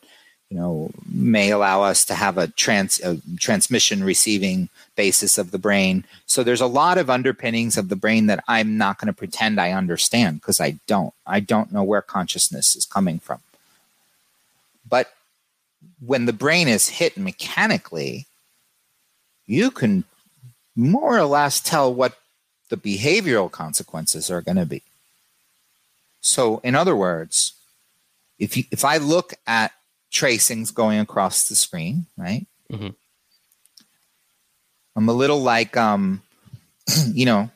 you 0.51 0.57
know 0.57 0.91
may 1.11 1.51
allow 1.51 1.83
us 1.83 2.05
to 2.05 2.15
have 2.15 2.39
a 2.39 2.49
trans 2.49 3.01
a 3.01 3.19
transmission 3.39 4.05
receiving 4.05 4.69
basis 4.97 5.39
of 5.39 5.51
the 5.51 5.59
brain. 5.59 6.05
So 6.27 6.43
there's 6.43 6.61
a 6.61 6.67
lot 6.67 6.99
of 6.99 7.11
underpinnings 7.11 7.77
of 7.77 7.89
the 7.89 7.97
brain 7.97 8.27
that 8.27 8.45
I'm 8.47 8.79
not 8.79 8.99
going 8.99 9.07
to 9.07 9.13
pretend 9.13 9.61
I 9.61 9.73
understand 9.73 10.41
because 10.41 10.61
I 10.61 10.79
don't. 10.87 11.15
I 11.27 11.41
don't 11.41 11.73
know 11.73 11.83
where 11.83 12.03
consciousness 12.03 12.77
is 12.77 12.87
coming 12.87 13.19
from. 13.19 13.41
But 14.89 15.13
when 16.05 16.27
the 16.27 16.33
brain 16.33 16.69
is 16.69 16.89
hit 16.89 17.17
mechanically, 17.17 18.27
you 19.47 19.71
can 19.71 20.05
more 20.77 21.19
or 21.19 21.25
less 21.25 21.61
tell 21.61 21.93
what 21.93 22.19
the 22.69 22.77
behavioral 22.77 23.51
consequences 23.51 24.31
are 24.31 24.41
going 24.41 24.57
to 24.57 24.67
be. 24.67 24.83
So, 26.25 26.59
in 26.65 26.75
other 26.75 26.97
words, 26.97 27.53
if 28.39 28.57
you, 28.57 28.65
if 28.71 28.83
I 28.83 28.97
look 28.97 29.35
at 29.47 29.73
tracings 30.11 30.71
going 30.71 30.99
across 30.99 31.49
the 31.51 31.55
screen, 31.55 32.07
right? 32.17 32.47
Mhm. 32.73 32.95
I'm 34.97 35.09
a 35.09 35.13
little 35.13 35.41
like, 35.43 35.77
um, 35.77 36.23
you 37.13 37.27
know, 37.27 37.51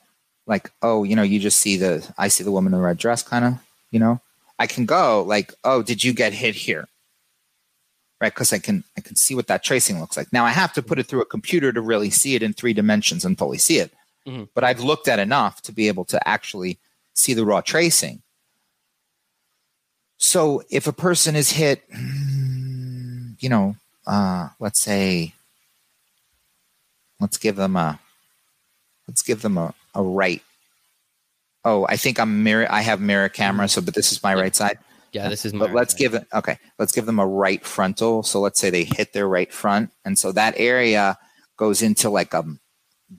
like 0.46 0.70
oh, 0.82 1.02
you 1.04 1.16
know, 1.16 1.22
you 1.22 1.38
just 1.40 1.60
see 1.60 1.76
the 1.78 2.06
I 2.18 2.28
see 2.28 2.44
the 2.44 2.52
woman 2.52 2.74
in 2.74 2.78
the 2.78 2.84
red 2.84 2.98
dress, 2.98 3.22
kind 3.22 3.44
of, 3.44 3.54
you 3.90 3.98
know. 3.98 4.20
I 4.58 4.66
can 4.66 4.84
go 4.86 5.22
like, 5.22 5.54
oh, 5.64 5.82
did 5.82 6.04
you 6.04 6.12
get 6.12 6.32
hit 6.34 6.54
here? 6.54 6.88
Right, 8.20 8.34
because 8.34 8.52
I 8.52 8.58
can 8.58 8.84
I 8.98 9.00
can 9.00 9.16
see 9.16 9.34
what 9.34 9.46
that 9.46 9.62
tracing 9.62 9.98
looks 9.98 10.16
like. 10.18 10.30
Now 10.30 10.44
I 10.44 10.50
have 10.50 10.74
to 10.74 10.82
put 10.82 10.98
it 10.98 11.06
through 11.06 11.22
a 11.22 11.26
computer 11.26 11.72
to 11.72 11.80
really 11.80 12.10
see 12.10 12.34
it 12.34 12.42
in 12.42 12.52
three 12.52 12.74
dimensions 12.74 13.24
and 13.24 13.38
fully 13.38 13.58
see 13.58 13.78
it. 13.78 13.92
Mhm. 14.26 14.48
But 14.54 14.64
I've 14.64 14.80
looked 14.80 15.08
at 15.08 15.18
enough 15.18 15.62
to 15.62 15.72
be 15.72 15.88
able 15.88 16.04
to 16.06 16.28
actually 16.28 16.78
see 17.14 17.32
the 17.32 17.46
raw 17.46 17.62
tracing. 17.62 18.20
So 20.18 20.62
if 20.70 20.86
a 20.86 20.92
person 20.92 21.36
is 21.36 21.50
hit, 21.52 21.82
you 23.38 23.48
know, 23.48 23.76
uh, 24.06 24.48
let's 24.58 24.80
say, 24.80 25.34
let's 27.20 27.38
give 27.38 27.56
them 27.56 27.76
a, 27.76 27.98
let's 29.06 29.22
give 29.22 29.42
them 29.42 29.56
a, 29.56 29.74
a 29.94 30.02
right. 30.02 30.42
Oh, 31.64 31.86
I 31.88 31.96
think 31.96 32.18
I'm 32.18 32.42
mirror. 32.42 32.66
I 32.70 32.82
have 32.82 33.00
mirror 33.00 33.28
camera. 33.28 33.68
So, 33.68 33.80
but 33.80 33.94
this 33.94 34.12
is 34.12 34.22
my 34.22 34.34
Yeah. 34.34 34.40
right 34.42 34.56
side. 34.56 34.78
Yeah, 35.12 35.28
this 35.28 35.44
is 35.44 35.54
my 35.54 35.66
But 35.66 35.74
let's 35.74 35.94
give 35.94 36.14
it 36.14 36.26
okay. 36.34 36.58
Let's 36.78 36.92
give 36.92 37.06
them 37.06 37.18
a 37.18 37.26
right 37.26 37.64
frontal. 37.64 38.22
So 38.22 38.40
let's 38.40 38.60
say 38.60 38.68
they 38.70 38.84
hit 38.84 39.12
their 39.14 39.26
right 39.26 39.52
front, 39.52 39.90
and 40.04 40.18
so 40.18 40.32
that 40.32 40.54
area 40.58 41.16
goes 41.56 41.80
into 41.82 42.10
like 42.10 42.34
um 42.34 42.60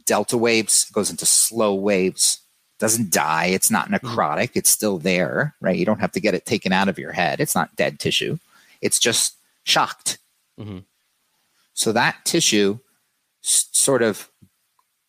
delta 0.05 0.37
waves, 0.37 0.85
goes 0.91 1.09
into 1.09 1.25
slow 1.25 1.73
waves. 1.73 2.41
Doesn't 2.79 3.11
die. 3.11 3.47
It's 3.47 3.69
not 3.69 3.89
necrotic. 3.89 4.51
It's 4.55 4.69
still 4.71 4.97
there, 4.97 5.53
right? 5.61 5.75
You 5.77 5.85
don't 5.85 5.99
have 5.99 6.13
to 6.13 6.19
get 6.21 6.33
it 6.33 6.45
taken 6.45 6.71
out 6.71 6.87
of 6.89 6.97
your 6.97 7.11
head. 7.11 7.39
It's 7.41 7.55
not 7.55 7.75
dead 7.75 7.99
tissue. 7.99 8.37
It's 8.81 8.99
just 8.99 9.35
shocked. 9.65 10.17
Mhm. 10.59 10.83
So 11.73 11.91
that 11.91 12.23
tissue 12.25 12.79
s- 13.43 13.67
sort 13.73 14.01
of 14.01 14.29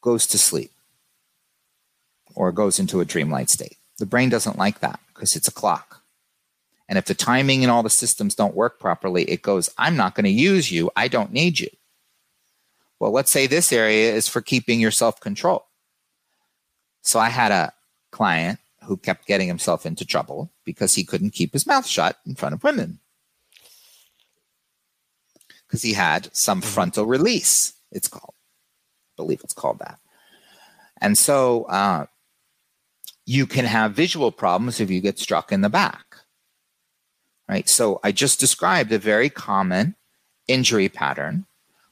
goes 0.01 0.27
to 0.29 0.39
sleep 0.39 0.73
or 2.35 2.53
goes 2.53 2.79
into 2.79 3.01
a 3.01 3.05
dreamlight 3.07 3.49
state. 3.51 3.77
The 3.99 4.07
brain 4.07 4.29
doesn't 4.31 4.59
like 4.59 4.81
that 4.81 4.99
because 5.15 5.37
it's 5.37 5.49
a 5.49 5.53
clock. 5.53 6.03
And 6.89 6.99
if 6.99 7.05
the 7.05 7.15
timing 7.15 7.63
and 7.63 7.71
all 7.71 7.83
the 7.85 7.91
systems 7.91 8.35
don't 8.35 8.55
work 8.57 8.81
properly, 8.81 9.23
it 9.31 9.43
goes, 9.43 9.71
I'm 9.79 9.97
not 9.97 10.15
going 10.17 10.25
to 10.25 10.31
use 10.31 10.73
you. 10.73 10.91
I 10.97 11.07
don't 11.07 11.33
need 11.33 11.61
you. 11.61 11.69
Well, 12.99 13.13
let's 13.13 13.31
say 13.31 13.47
this 13.47 13.73
area 13.73 14.13
is 14.13 14.27
for 14.29 14.41
keeping 14.41 14.81
your 14.81 14.91
self 14.91 15.21
control. 15.21 15.67
So 17.03 17.19
I 17.19 17.29
had 17.29 17.53
a 17.53 17.73
client 18.11 18.59
who 18.85 18.97
kept 18.97 19.27
getting 19.27 19.49
himself 19.49 19.87
into 19.87 20.05
trouble 20.05 20.51
because 20.65 20.95
he 20.95 21.05
couldn't 21.05 21.31
keep 21.31 21.53
his 21.53 21.67
mouth 21.67 21.87
shut 21.87 22.17
in 22.27 22.35
front 22.35 22.55
of 22.55 22.65
women. 22.65 22.99
Because 25.67 25.83
he 25.83 25.93
had 25.93 26.35
some 26.35 26.61
frontal 26.61 27.07
release, 27.07 27.75
it's 27.93 28.09
called. 28.09 28.35
I 28.35 29.23
believe 29.23 29.41
it's 29.45 29.55
called 29.55 29.79
that. 29.79 29.99
And 31.01 31.17
so 31.17 31.65
uh, 31.65 32.07
you 33.27 33.47
can 33.47 33.65
have 33.65 33.93
visual 33.93 34.33
problems 34.33 34.81
if 34.81 34.91
you 34.91 35.01
get 35.01 35.19
struck 35.19 35.53
in 35.53 35.61
the 35.61 35.69
back. 35.69 36.17
Right. 37.49 37.69
So 37.69 38.01
I 38.05 38.13
just 38.13 38.39
described 38.39 38.93
a 38.93 38.99
very 38.99 39.29
common 39.29 39.97
injury 40.47 40.89
pattern, 40.89 41.47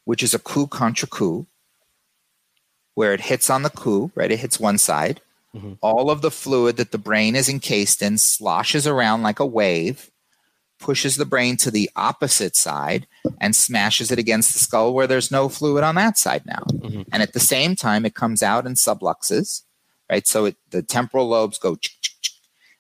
which 0.05 0.23
is 0.23 0.35
a 0.35 0.39
coup 0.39 0.67
contre 0.67 1.07
coup, 1.07 1.47
where 2.99 3.15
it 3.15 3.21
hits 3.21 3.49
on 3.49 3.63
the 3.63 3.71
coup, 3.71 4.11
right? 4.17 4.33
It 4.33 4.41
hits 4.41 4.59
one 4.59 4.77
side. 4.77 5.21
Mm-hmm. 5.55 5.75
All 5.81 6.11
of 6.11 6.21
the 6.21 6.33
fluid 6.33 6.79
that 6.79 6.91
the 6.91 6.99
brain 6.99 7.37
is 7.37 7.49
encased 7.49 8.03
in 8.03 8.19
sloshes 8.19 8.89
around 8.89 9.23
like 9.23 9.39
a 9.39 9.47
wave, 9.47 10.11
pushes 10.81 11.15
the 11.15 11.25
brain 11.25 11.57
to 11.59 11.71
the 11.71 11.89
opposite 11.95 12.57
side, 12.57 13.07
and 13.41 13.55
smashes 13.55 14.11
it 14.11 14.19
against 14.19 14.53
the 14.53 14.59
skull 14.59 14.93
where 14.93 15.07
there's 15.07 15.31
no 15.31 15.49
fluid 15.49 15.85
on 15.85 15.95
that 15.95 16.19
side 16.19 16.45
now. 16.45 16.65
Mm-hmm. 16.73 17.03
And 17.13 17.23
at 17.23 17.35
the 17.35 17.39
same 17.39 17.77
time, 17.77 18.05
it 18.05 18.17
comes 18.17 18.43
out 18.43 18.67
in 18.67 18.75
subluxes, 18.75 19.63
right? 20.11 20.27
So 20.27 20.47
it, 20.47 20.57
the 20.71 20.83
temporal 20.83 21.29
lobes 21.29 21.57
go 21.57 21.77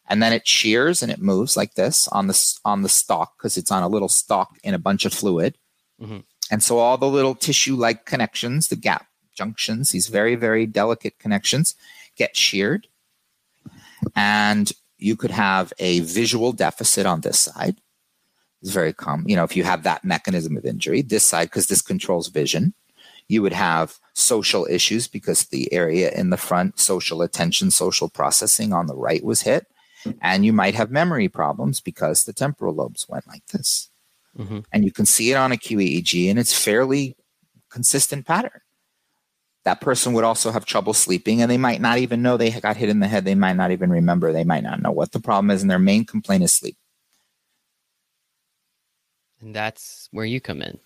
and 0.08 0.20
then 0.20 0.32
it 0.32 0.48
shears 0.48 1.00
and 1.00 1.12
it 1.12 1.22
moves 1.22 1.56
like 1.56 1.74
this 1.74 2.08
on 2.08 2.26
the 2.26 2.56
on 2.64 2.82
the 2.82 2.88
stalk 2.88 3.38
because 3.38 3.56
it's 3.56 3.70
on 3.70 3.84
a 3.84 3.88
little 3.88 4.08
stalk 4.08 4.58
in 4.64 4.74
a 4.74 4.80
bunch 4.80 5.04
of 5.04 5.12
fluid 5.12 5.56
mm-hmm. 6.02 6.20
and 6.50 6.62
so 6.62 6.78
all 6.78 6.96
the 6.96 7.06
little 7.06 7.34
tissue 7.34 7.76
like 7.76 8.06
connections 8.06 8.68
the 8.68 8.76
gap 8.76 9.06
junctions 9.40 9.90
these 9.90 10.08
very 10.08 10.34
very 10.34 10.66
delicate 10.66 11.18
connections 11.18 11.74
get 12.16 12.36
sheared 12.36 12.86
and 14.14 14.72
you 14.98 15.14
could 15.16 15.30
have 15.30 15.72
a 15.78 16.00
visual 16.00 16.52
deficit 16.52 17.06
on 17.06 17.20
this 17.20 17.38
side 17.38 17.76
it's 18.60 18.72
very 18.72 18.92
common 18.92 19.28
you 19.28 19.36
know 19.36 19.44
if 19.44 19.56
you 19.56 19.64
have 19.64 19.82
that 19.82 20.04
mechanism 20.04 20.56
of 20.56 20.64
injury 20.64 21.02
this 21.02 21.24
side 21.24 21.48
because 21.48 21.68
this 21.68 21.82
controls 21.82 22.28
vision 22.28 22.74
you 23.28 23.42
would 23.42 23.52
have 23.52 23.98
social 24.14 24.66
issues 24.70 25.06
because 25.06 25.44
the 25.46 25.72
area 25.72 26.10
in 26.12 26.30
the 26.30 26.42
front 26.48 26.78
social 26.78 27.22
attention 27.22 27.70
social 27.70 28.08
processing 28.08 28.72
on 28.72 28.86
the 28.86 28.96
right 28.96 29.24
was 29.24 29.42
hit 29.42 29.66
and 30.20 30.44
you 30.44 30.52
might 30.52 30.74
have 30.74 30.90
memory 30.90 31.28
problems 31.28 31.80
because 31.80 32.24
the 32.24 32.32
temporal 32.32 32.74
lobes 32.74 33.08
went 33.08 33.26
like 33.26 33.46
this. 33.46 33.90
Mm-hmm. 34.38 34.60
And 34.72 34.84
you 34.84 34.92
can 34.92 35.06
see 35.06 35.30
it 35.32 35.36
on 35.36 35.52
a 35.52 35.56
QEEG, 35.56 36.30
and 36.30 36.38
it's 36.38 36.56
fairly 36.56 37.16
consistent 37.70 38.26
pattern. 38.26 38.60
That 39.68 39.82
person 39.82 40.14
would 40.14 40.24
also 40.24 40.50
have 40.50 40.64
trouble 40.64 40.94
sleeping, 40.94 41.42
and 41.42 41.50
they 41.50 41.58
might 41.58 41.82
not 41.82 41.98
even 41.98 42.22
know 42.22 42.38
they 42.38 42.50
got 42.50 42.78
hit 42.78 42.88
in 42.88 43.00
the 43.00 43.06
head. 43.06 43.26
They 43.26 43.34
might 43.34 43.52
not 43.52 43.70
even 43.70 43.90
remember. 43.90 44.32
They 44.32 44.42
might 44.42 44.62
not 44.62 44.80
know 44.80 44.90
what 44.90 45.12
the 45.12 45.20
problem 45.20 45.50
is, 45.50 45.60
and 45.60 45.70
their 45.70 45.78
main 45.78 46.06
complaint 46.06 46.42
is 46.42 46.54
sleep. 46.54 46.78
And 49.42 49.54
that's 49.54 50.08
where 50.10 50.24
you 50.24 50.40
come 50.40 50.62
in. 50.62 50.78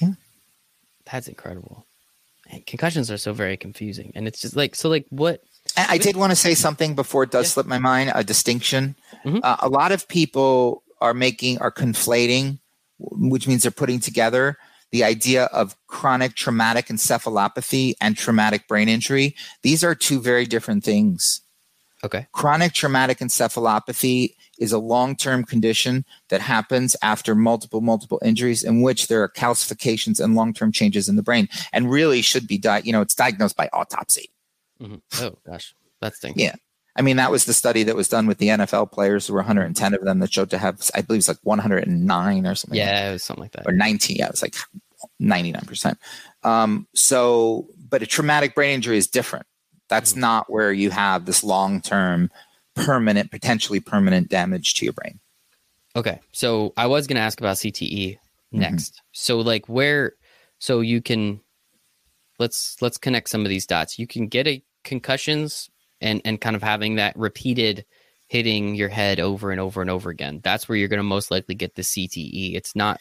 Yeah. 0.00 0.12
That's 1.10 1.26
incredible. 1.26 1.84
And 2.48 2.64
concussions 2.64 3.10
are 3.10 3.18
so 3.18 3.32
very 3.32 3.56
confusing. 3.56 4.12
And 4.14 4.28
it's 4.28 4.40
just 4.40 4.54
like, 4.54 4.76
so, 4.76 4.88
like, 4.88 5.06
what 5.10 5.40
I 5.76 5.98
did 5.98 6.16
want 6.16 6.30
to 6.30 6.36
say 6.36 6.54
something 6.54 6.94
before 6.94 7.24
it 7.24 7.32
does 7.32 7.46
yeah. 7.46 7.54
slip 7.54 7.66
my 7.66 7.78
mind. 7.78 8.12
A 8.14 8.22
distinction. 8.22 8.94
Mm-hmm. 9.24 9.40
Uh, 9.42 9.56
a 9.58 9.68
lot 9.68 9.90
of 9.90 10.06
people 10.06 10.84
are 11.00 11.14
making 11.14 11.58
are 11.58 11.72
conflating, 11.72 12.60
which 13.00 13.48
means 13.48 13.62
they're 13.62 13.72
putting 13.72 13.98
together 13.98 14.56
the 14.92 15.04
idea 15.04 15.44
of 15.46 15.76
chronic 15.86 16.34
traumatic 16.34 16.86
encephalopathy 16.86 17.94
and 18.00 18.16
traumatic 18.16 18.68
brain 18.68 18.88
injury. 18.88 19.34
These 19.62 19.82
are 19.84 19.94
two 19.94 20.20
very 20.20 20.46
different 20.46 20.84
things. 20.84 21.42
Okay. 22.04 22.26
Chronic 22.32 22.72
traumatic 22.72 23.18
encephalopathy 23.18 24.34
is 24.58 24.72
a 24.72 24.78
long-term 24.78 25.44
condition 25.44 26.04
that 26.28 26.40
happens 26.40 26.94
after 27.02 27.34
multiple 27.34 27.80
multiple 27.80 28.20
injuries 28.24 28.62
in 28.62 28.80
which 28.80 29.08
there 29.08 29.22
are 29.22 29.28
calcifications 29.28 30.20
and 30.20 30.34
long-term 30.34 30.72
changes 30.72 31.08
in 31.08 31.16
the 31.16 31.22
brain 31.22 31.48
and 31.72 31.90
really 31.90 32.22
should 32.22 32.46
be 32.46 32.56
di- 32.58 32.82
you 32.84 32.92
know 32.92 33.02
it's 33.02 33.14
diagnosed 33.14 33.56
by 33.56 33.68
autopsy 33.72 34.30
Mm-hmm. 34.80 35.24
Oh 35.24 35.38
gosh, 35.46 35.74
that's 36.00 36.18
thing. 36.18 36.34
Yeah. 36.36 36.54
I 36.96 37.02
mean, 37.02 37.16
that 37.16 37.30
was 37.30 37.44
the 37.44 37.52
study 37.52 37.82
that 37.84 37.96
was 37.96 38.08
done 38.08 38.26
with 38.26 38.38
the 38.38 38.48
NFL 38.48 38.90
players. 38.90 39.26
There 39.26 39.34
were 39.34 39.40
110 39.40 39.94
of 39.94 40.02
them 40.02 40.18
that 40.20 40.32
showed 40.32 40.50
to 40.50 40.58
have, 40.58 40.90
I 40.94 41.02
believe 41.02 41.18
it's 41.18 41.28
like 41.28 41.38
109 41.42 42.46
or 42.46 42.54
something. 42.54 42.78
Yeah, 42.78 42.86
like 42.86 43.08
it 43.08 43.12
was 43.12 43.24
something 43.24 43.42
like 43.42 43.52
that. 43.52 43.66
Or 43.66 43.72
19. 43.72 44.16
Yeah, 44.16 44.26
it 44.26 44.30
was 44.30 44.42
like 44.42 44.56
99%. 45.20 45.96
Um, 46.42 46.86
so, 46.94 47.68
but 47.88 48.02
a 48.02 48.06
traumatic 48.06 48.54
brain 48.54 48.74
injury 48.76 48.96
is 48.96 49.08
different. 49.08 49.46
That's 49.88 50.12
mm-hmm. 50.12 50.20
not 50.20 50.50
where 50.50 50.72
you 50.72 50.90
have 50.90 51.26
this 51.26 51.44
long 51.44 51.82
term, 51.82 52.30
permanent, 52.74 53.30
potentially 53.30 53.80
permanent 53.80 54.30
damage 54.30 54.74
to 54.74 54.86
your 54.86 54.94
brain. 54.94 55.20
Okay. 55.94 56.20
So 56.32 56.72
I 56.76 56.86
was 56.86 57.06
going 57.06 57.16
to 57.16 57.22
ask 57.22 57.40
about 57.40 57.56
CTE 57.56 58.14
mm-hmm. 58.14 58.58
next. 58.58 58.94
Mm-hmm. 58.94 59.06
So, 59.12 59.40
like, 59.40 59.68
where, 59.68 60.12
so 60.58 60.80
you 60.80 61.02
can, 61.02 61.40
let's 62.38 62.80
let's 62.80 62.98
connect 62.98 63.28
some 63.28 63.42
of 63.42 63.48
these 63.48 63.66
dots. 63.66 63.98
You 63.98 64.06
can 64.06 64.28
get 64.28 64.46
a 64.46 64.62
concussions 64.84 65.68
and 66.00 66.20
and 66.24 66.40
kind 66.40 66.56
of 66.56 66.62
having 66.62 66.96
that 66.96 67.16
repeated 67.16 67.84
hitting 68.28 68.74
your 68.74 68.88
head 68.88 69.20
over 69.20 69.50
and 69.50 69.60
over 69.60 69.80
and 69.80 69.90
over 69.90 70.10
again. 70.10 70.40
That's 70.42 70.68
where 70.68 70.76
you're 70.76 70.88
going 70.88 70.98
to 70.98 71.04
most 71.04 71.30
likely 71.30 71.54
get 71.54 71.76
the 71.76 71.82
CTE. 71.82 72.56
It's 72.56 72.74
not 72.74 73.00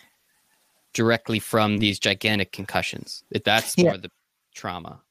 directly 0.94 1.40
from 1.40 1.80
these 1.80 2.00
gigantic 2.00 2.52
concussions. 2.52 3.24
That's 3.44 3.78
yeah. 3.78 3.84
more 3.86 3.98
the 3.98 4.12
trauma. 4.54 5.02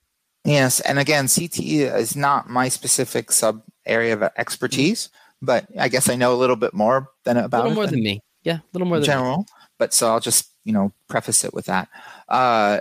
Yes, 0.45 0.81
and 0.81 0.99
again, 0.99 1.27
CTE 1.27 1.95
is 1.97 2.17
not 2.17 2.51
my 2.51 2.69
specific 2.69 3.33
sub 3.33 3.63
area 3.87 4.13
of 4.13 4.23
expertise, 4.37 5.09
but 5.41 5.67
I 5.79 5.89
guess 5.89 6.09
I 6.09 6.17
know 6.17 6.35
a 6.35 6.37
little 6.37 6.57
bit 6.57 6.75
more 6.75 7.09
than 7.25 7.39
about 7.39 7.61
a 7.61 7.69
little 7.69 7.75
more 7.75 7.87
than, 7.87 7.95
than 7.95 8.05
me. 8.05 8.21
Yeah, 8.43 8.57
a 8.57 8.63
little 8.75 8.87
more 8.87 8.99
than 8.99 9.07
general. 9.07 9.39
Me. 9.39 9.45
But 9.79 9.95
so 9.95 10.09
I'll 10.09 10.21
just 10.21 10.51
you 10.65 10.73
know 10.73 10.93
preface 11.09 11.45
it 11.45 11.55
with 11.55 11.67
that. 11.67 11.89
Uh, 12.29 12.81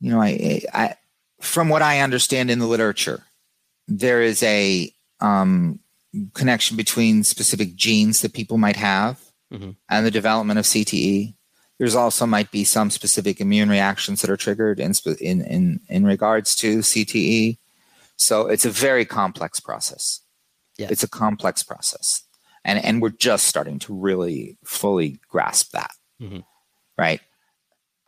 you 0.00 0.10
know, 0.10 0.20
I, 0.20 0.62
I, 0.74 0.94
from 1.46 1.68
what 1.68 1.82
I 1.82 2.00
understand 2.00 2.50
in 2.50 2.58
the 2.58 2.66
literature, 2.66 3.22
there 3.88 4.22
is 4.22 4.42
a 4.42 4.92
um, 5.20 5.80
connection 6.34 6.76
between 6.76 7.24
specific 7.24 7.74
genes 7.74 8.20
that 8.22 8.32
people 8.32 8.58
might 8.58 8.76
have 8.76 9.20
mm-hmm. 9.52 9.70
and 9.88 10.06
the 10.06 10.10
development 10.10 10.58
of 10.58 10.64
CTE. 10.64 11.34
There's 11.78 11.94
also 11.94 12.26
might 12.26 12.50
be 12.50 12.64
some 12.64 12.90
specific 12.90 13.40
immune 13.40 13.68
reactions 13.68 14.22
that 14.22 14.30
are 14.30 14.36
triggered 14.36 14.80
in, 14.80 14.92
in, 15.20 15.42
in, 15.42 15.80
in 15.88 16.06
regards 16.06 16.54
to 16.56 16.78
CTE. 16.78 17.58
So 18.16 18.46
it's 18.46 18.64
a 18.64 18.70
very 18.70 19.04
complex 19.04 19.60
process. 19.60 20.22
Yeah. 20.78 20.88
It's 20.90 21.02
a 21.02 21.08
complex 21.08 21.62
process. 21.62 22.22
And, 22.64 22.82
and 22.82 23.00
we're 23.00 23.10
just 23.10 23.46
starting 23.46 23.78
to 23.80 23.94
really 23.94 24.56
fully 24.64 25.20
grasp 25.28 25.72
that. 25.72 25.90
Mm-hmm. 26.20 26.40
Right. 26.98 27.20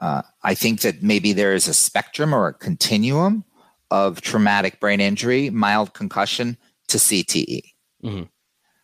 Uh, 0.00 0.22
I 0.42 0.54
think 0.54 0.80
that 0.82 1.02
maybe 1.02 1.32
there 1.32 1.54
is 1.54 1.66
a 1.66 1.74
spectrum 1.74 2.34
or 2.34 2.48
a 2.48 2.54
continuum 2.54 3.44
of 3.90 4.20
traumatic 4.20 4.80
brain 4.80 5.00
injury, 5.00 5.50
mild 5.50 5.94
concussion 5.94 6.56
to 6.88 6.98
CTE, 6.98 7.62
mm-hmm. 8.04 8.22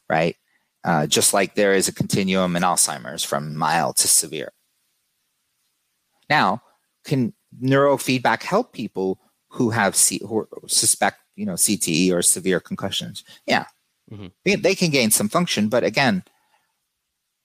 right? 0.09 0.37
Uh, 0.83 1.07
just 1.07 1.33
like 1.33 1.55
there 1.55 1.73
is 1.73 1.89
a 1.89 1.95
continuum 1.95 2.57
in 2.57 2.63
Alzheimer's 2.63 3.25
from 3.25 3.57
mild 3.57 3.97
to 3.97 4.09
severe. 4.09 4.53
Now, 6.29 6.63
can 7.05 7.33
neurofeedback 7.63 8.43
help 8.43 8.73
people 8.73 9.21
who 9.49 9.71
have 9.71 9.95
C- 9.95 10.21
who 10.27 10.47
suspect 10.67 11.21
you 11.37 11.47
know 11.47 11.55
CTE 11.55 12.13
or 12.13 12.23
severe 12.23 12.61
concussions? 12.61 13.25
Yeah, 13.47 13.67
mm-hmm. 14.11 14.27
they, 14.45 14.57
they 14.57 14.75
can 14.75 14.91
gain 14.91 15.11
some 15.11 15.29
function, 15.29 15.69
but 15.69 15.85
again, 15.85 16.25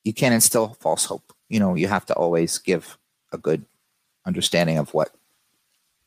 you 0.03 0.13
can't 0.13 0.33
instill 0.33 0.75
false 0.79 1.05
hope. 1.05 1.33
You 1.49 1.59
know, 1.59 1.75
you 1.75 1.87
have 1.87 2.05
to 2.07 2.13
always 2.15 2.57
give 2.57 2.97
a 3.31 3.37
good 3.37 3.65
understanding 4.25 4.77
of 4.77 4.93
what 4.93 5.09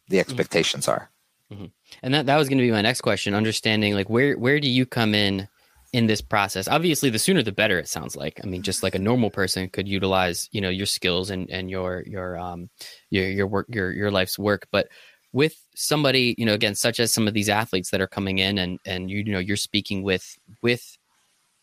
the 0.09 0.17
mm-hmm. 0.17 0.21
expectations 0.21 0.89
are. 0.89 1.11
Mm-hmm. 1.53 1.67
And 2.03 2.15
that, 2.15 2.27
that 2.27 2.37
was 2.37 2.49
going 2.49 2.59
to 2.59 2.65
be 2.65 2.71
my 2.71 2.83
next 2.83 3.03
question, 3.03 3.35
understanding 3.35 3.95
like 3.95 4.09
where, 4.09 4.39
where 4.39 4.61
do 4.61 4.69
you 4.69 4.87
come 4.87 5.15
in 5.15 5.49
in 5.93 6.07
this 6.07 6.23
process? 6.23 6.69
Obviously 6.69 7.11
the 7.11 7.19
sooner 7.19 7.43
the 7.43 7.53
better, 7.53 7.79
it 7.79 7.89
sounds 7.89 8.17
like, 8.17 8.41
I 8.43 8.47
mean, 8.47 8.63
just 8.63 8.83
like 8.83 8.95
a 8.95 8.99
normal 8.99 9.31
person 9.31 9.69
could 9.69 9.87
utilize, 9.87 10.49
you 10.53 10.61
know, 10.61 10.71
your 10.71 10.87
skills 10.87 11.31
and, 11.31 11.51
and 11.51 11.71
your, 11.71 12.03
your, 12.07 12.39
um, 12.39 12.71
your, 13.11 13.29
your 13.29 13.47
work, 13.47 13.67
your, 13.69 13.93
your 13.93 14.11
life's 14.11 14.39
work, 14.39 14.67
but 14.73 14.89
with 15.33 15.63
somebody, 15.75 16.35
you 16.39 16.47
know, 16.47 16.55
again, 16.55 16.75
such 16.75 17.01
as 17.01 17.13
some 17.13 17.29
of 17.29 17.35
these 17.35 17.49
athletes 17.49 17.91
that 17.91 18.01
are 18.01 18.07
coming 18.07 18.39
in 18.39 18.59
and, 18.59 18.79
and 18.87 19.11
you, 19.11 19.19
you 19.19 19.33
know, 19.33 19.39
you're 19.39 19.57
speaking 19.57 20.03
with, 20.03 20.39
with 20.63 20.97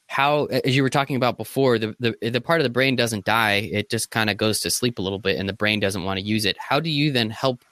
how 0.09 0.45
as 0.45 0.75
you 0.75 0.81
were 0.81 0.89
talking 0.89 1.15
about 1.15 1.37
before 1.37 1.77
the, 1.77 1.95
the 1.99 2.31
the 2.31 2.41
part 2.41 2.59
of 2.59 2.63
the 2.63 2.69
brain 2.71 2.95
doesn't 2.95 3.25
die. 3.25 3.69
It 3.71 3.91
just 3.91 4.09
kind 4.09 4.31
of 4.31 4.37
goes 4.37 4.59
to 4.61 4.71
sleep 4.71 4.97
a 4.97 5.03
little 5.03 5.19
bit 5.19 5.37
and 5.37 5.47
the 5.47 5.53
brain 5.53 5.79
doesn't 5.79 6.03
want 6.03 6.19
to 6.19 6.25
use 6.25 6.45
it. 6.45 6.57
How 6.57 6.79
do 6.79 6.89
you 6.89 7.11
then 7.11 7.29
help 7.29 7.63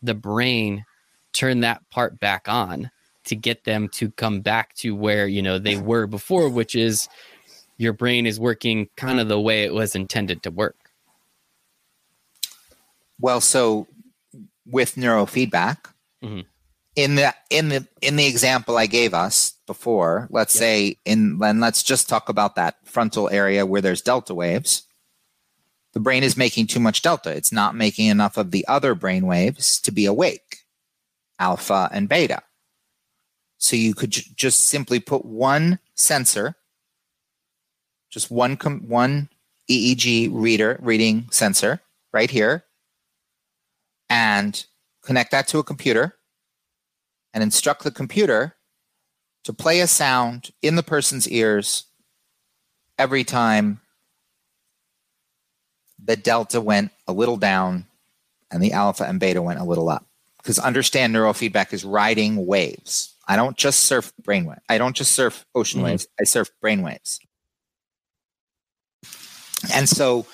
the 0.00 0.14
brain 0.14 0.84
turn 1.32 1.60
that 1.60 1.82
part 1.90 2.20
back 2.20 2.48
on 2.48 2.92
to 3.24 3.34
get 3.34 3.64
them 3.64 3.88
to 3.88 4.12
come 4.12 4.40
back 4.40 4.72
to 4.76 4.94
where 4.94 5.26
you 5.26 5.42
know 5.42 5.58
they 5.58 5.76
were 5.76 6.06
before 6.06 6.48
which 6.48 6.76
is 6.76 7.08
your 7.76 7.92
brain 7.92 8.24
is 8.24 8.38
working 8.38 8.88
kind 8.96 9.18
of 9.18 9.26
the 9.26 9.40
way 9.40 9.64
it 9.64 9.74
was 9.74 9.96
intended 9.96 10.44
to 10.44 10.52
work? 10.52 10.76
Well 13.20 13.40
so 13.40 13.88
with 14.64 14.94
neurofeedback 14.94 15.78
mm-hmm. 16.22 16.42
In 17.02 17.14
the 17.14 17.34
in 17.48 17.68
the 17.68 17.86
in 18.02 18.16
the 18.16 18.26
example 18.26 18.76
I 18.76 18.86
gave 18.86 19.14
us 19.14 19.54
before, 19.66 20.28
let's 20.30 20.54
yep. 20.54 20.60
say 20.60 20.96
in 21.04 21.38
and 21.42 21.60
let's 21.60 21.82
just 21.82 22.08
talk 22.08 22.28
about 22.28 22.56
that 22.56 22.76
frontal 22.84 23.30
area 23.30 23.64
where 23.64 23.80
there's 23.80 24.02
delta 24.02 24.34
waves. 24.34 24.82
The 25.92 26.00
brain 26.00 26.22
is 26.22 26.36
making 26.36 26.68
too 26.68 26.78
much 26.78 27.02
delta. 27.02 27.30
It's 27.30 27.52
not 27.52 27.74
making 27.74 28.06
enough 28.06 28.36
of 28.36 28.50
the 28.50 28.66
other 28.68 28.94
brain 28.94 29.26
waves 29.26 29.80
to 29.80 29.90
be 29.90 30.04
awake, 30.06 30.58
alpha 31.38 31.88
and 31.92 32.08
beta. 32.08 32.42
So 33.58 33.76
you 33.76 33.94
could 33.94 34.12
j- 34.12 34.30
just 34.36 34.60
simply 34.60 35.00
put 35.00 35.24
one 35.24 35.80
sensor, 35.94 36.54
just 38.10 38.30
one 38.30 38.56
com- 38.56 38.88
one 38.88 39.30
EEG 39.68 40.30
reader 40.32 40.78
reading 40.80 41.28
sensor 41.30 41.80
right 42.12 42.30
here, 42.30 42.64
and 44.08 44.64
connect 45.02 45.30
that 45.32 45.48
to 45.48 45.58
a 45.58 45.64
computer 45.64 46.14
and 47.32 47.42
instruct 47.42 47.84
the 47.84 47.90
computer 47.90 48.56
to 49.44 49.52
play 49.52 49.80
a 49.80 49.86
sound 49.86 50.50
in 50.62 50.76
the 50.76 50.82
person's 50.82 51.28
ears 51.28 51.84
every 52.98 53.24
time 53.24 53.80
the 56.02 56.16
delta 56.16 56.60
went 56.60 56.92
a 57.06 57.12
little 57.12 57.36
down 57.36 57.86
and 58.50 58.62
the 58.62 58.72
alpha 58.72 59.04
and 59.04 59.20
beta 59.20 59.40
went 59.40 59.60
a 59.60 59.64
little 59.64 59.88
up. 59.88 60.06
Because 60.38 60.58
understand 60.58 61.14
neurofeedback 61.14 61.72
is 61.72 61.84
riding 61.84 62.46
waves. 62.46 63.14
I 63.28 63.36
don't 63.36 63.56
just 63.56 63.80
surf 63.80 64.12
brainwave. 64.22 64.60
I 64.68 64.78
don't 64.78 64.96
just 64.96 65.12
surf 65.12 65.44
ocean 65.54 65.80
mm-hmm. 65.80 65.90
waves. 65.90 66.08
I 66.18 66.24
surf 66.24 66.50
brain 66.60 66.82
waves. 66.82 67.20
And 69.72 69.88
so 69.88 70.26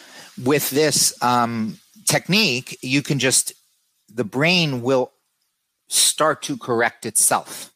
with 0.43 0.71
this 0.71 1.21
um, 1.23 1.79
technique, 2.05 2.79
you 2.83 3.03
can 3.03 3.19
just 3.19 3.53
the 4.09 4.25
brain 4.25 4.83
will 4.83 5.13
start 5.89 6.43
to 6.43 6.57
correct 6.57 7.07
itself. 7.07 7.73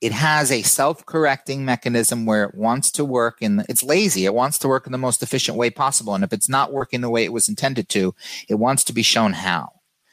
It 0.00 0.12
has 0.12 0.52
a 0.52 0.62
self-correcting 0.62 1.64
mechanism 1.64 2.24
where 2.24 2.44
it 2.44 2.54
wants 2.54 2.90
to 2.92 3.04
work 3.04 3.38
in 3.40 3.56
the, 3.56 3.66
it's 3.68 3.82
lazy. 3.82 4.26
It 4.26 4.34
wants 4.34 4.58
to 4.58 4.68
work 4.68 4.86
in 4.86 4.92
the 4.92 4.98
most 4.98 5.22
efficient 5.22 5.58
way 5.58 5.70
possible. 5.70 6.14
And 6.14 6.22
if 6.22 6.32
it's 6.32 6.48
not 6.48 6.72
working 6.72 7.00
the 7.00 7.10
way 7.10 7.24
it 7.24 7.32
was 7.32 7.48
intended 7.48 7.88
to, 7.90 8.14
it 8.48 8.54
wants 8.54 8.84
to 8.84 8.92
be 8.92 9.02
shown 9.02 9.32
how. 9.32 9.72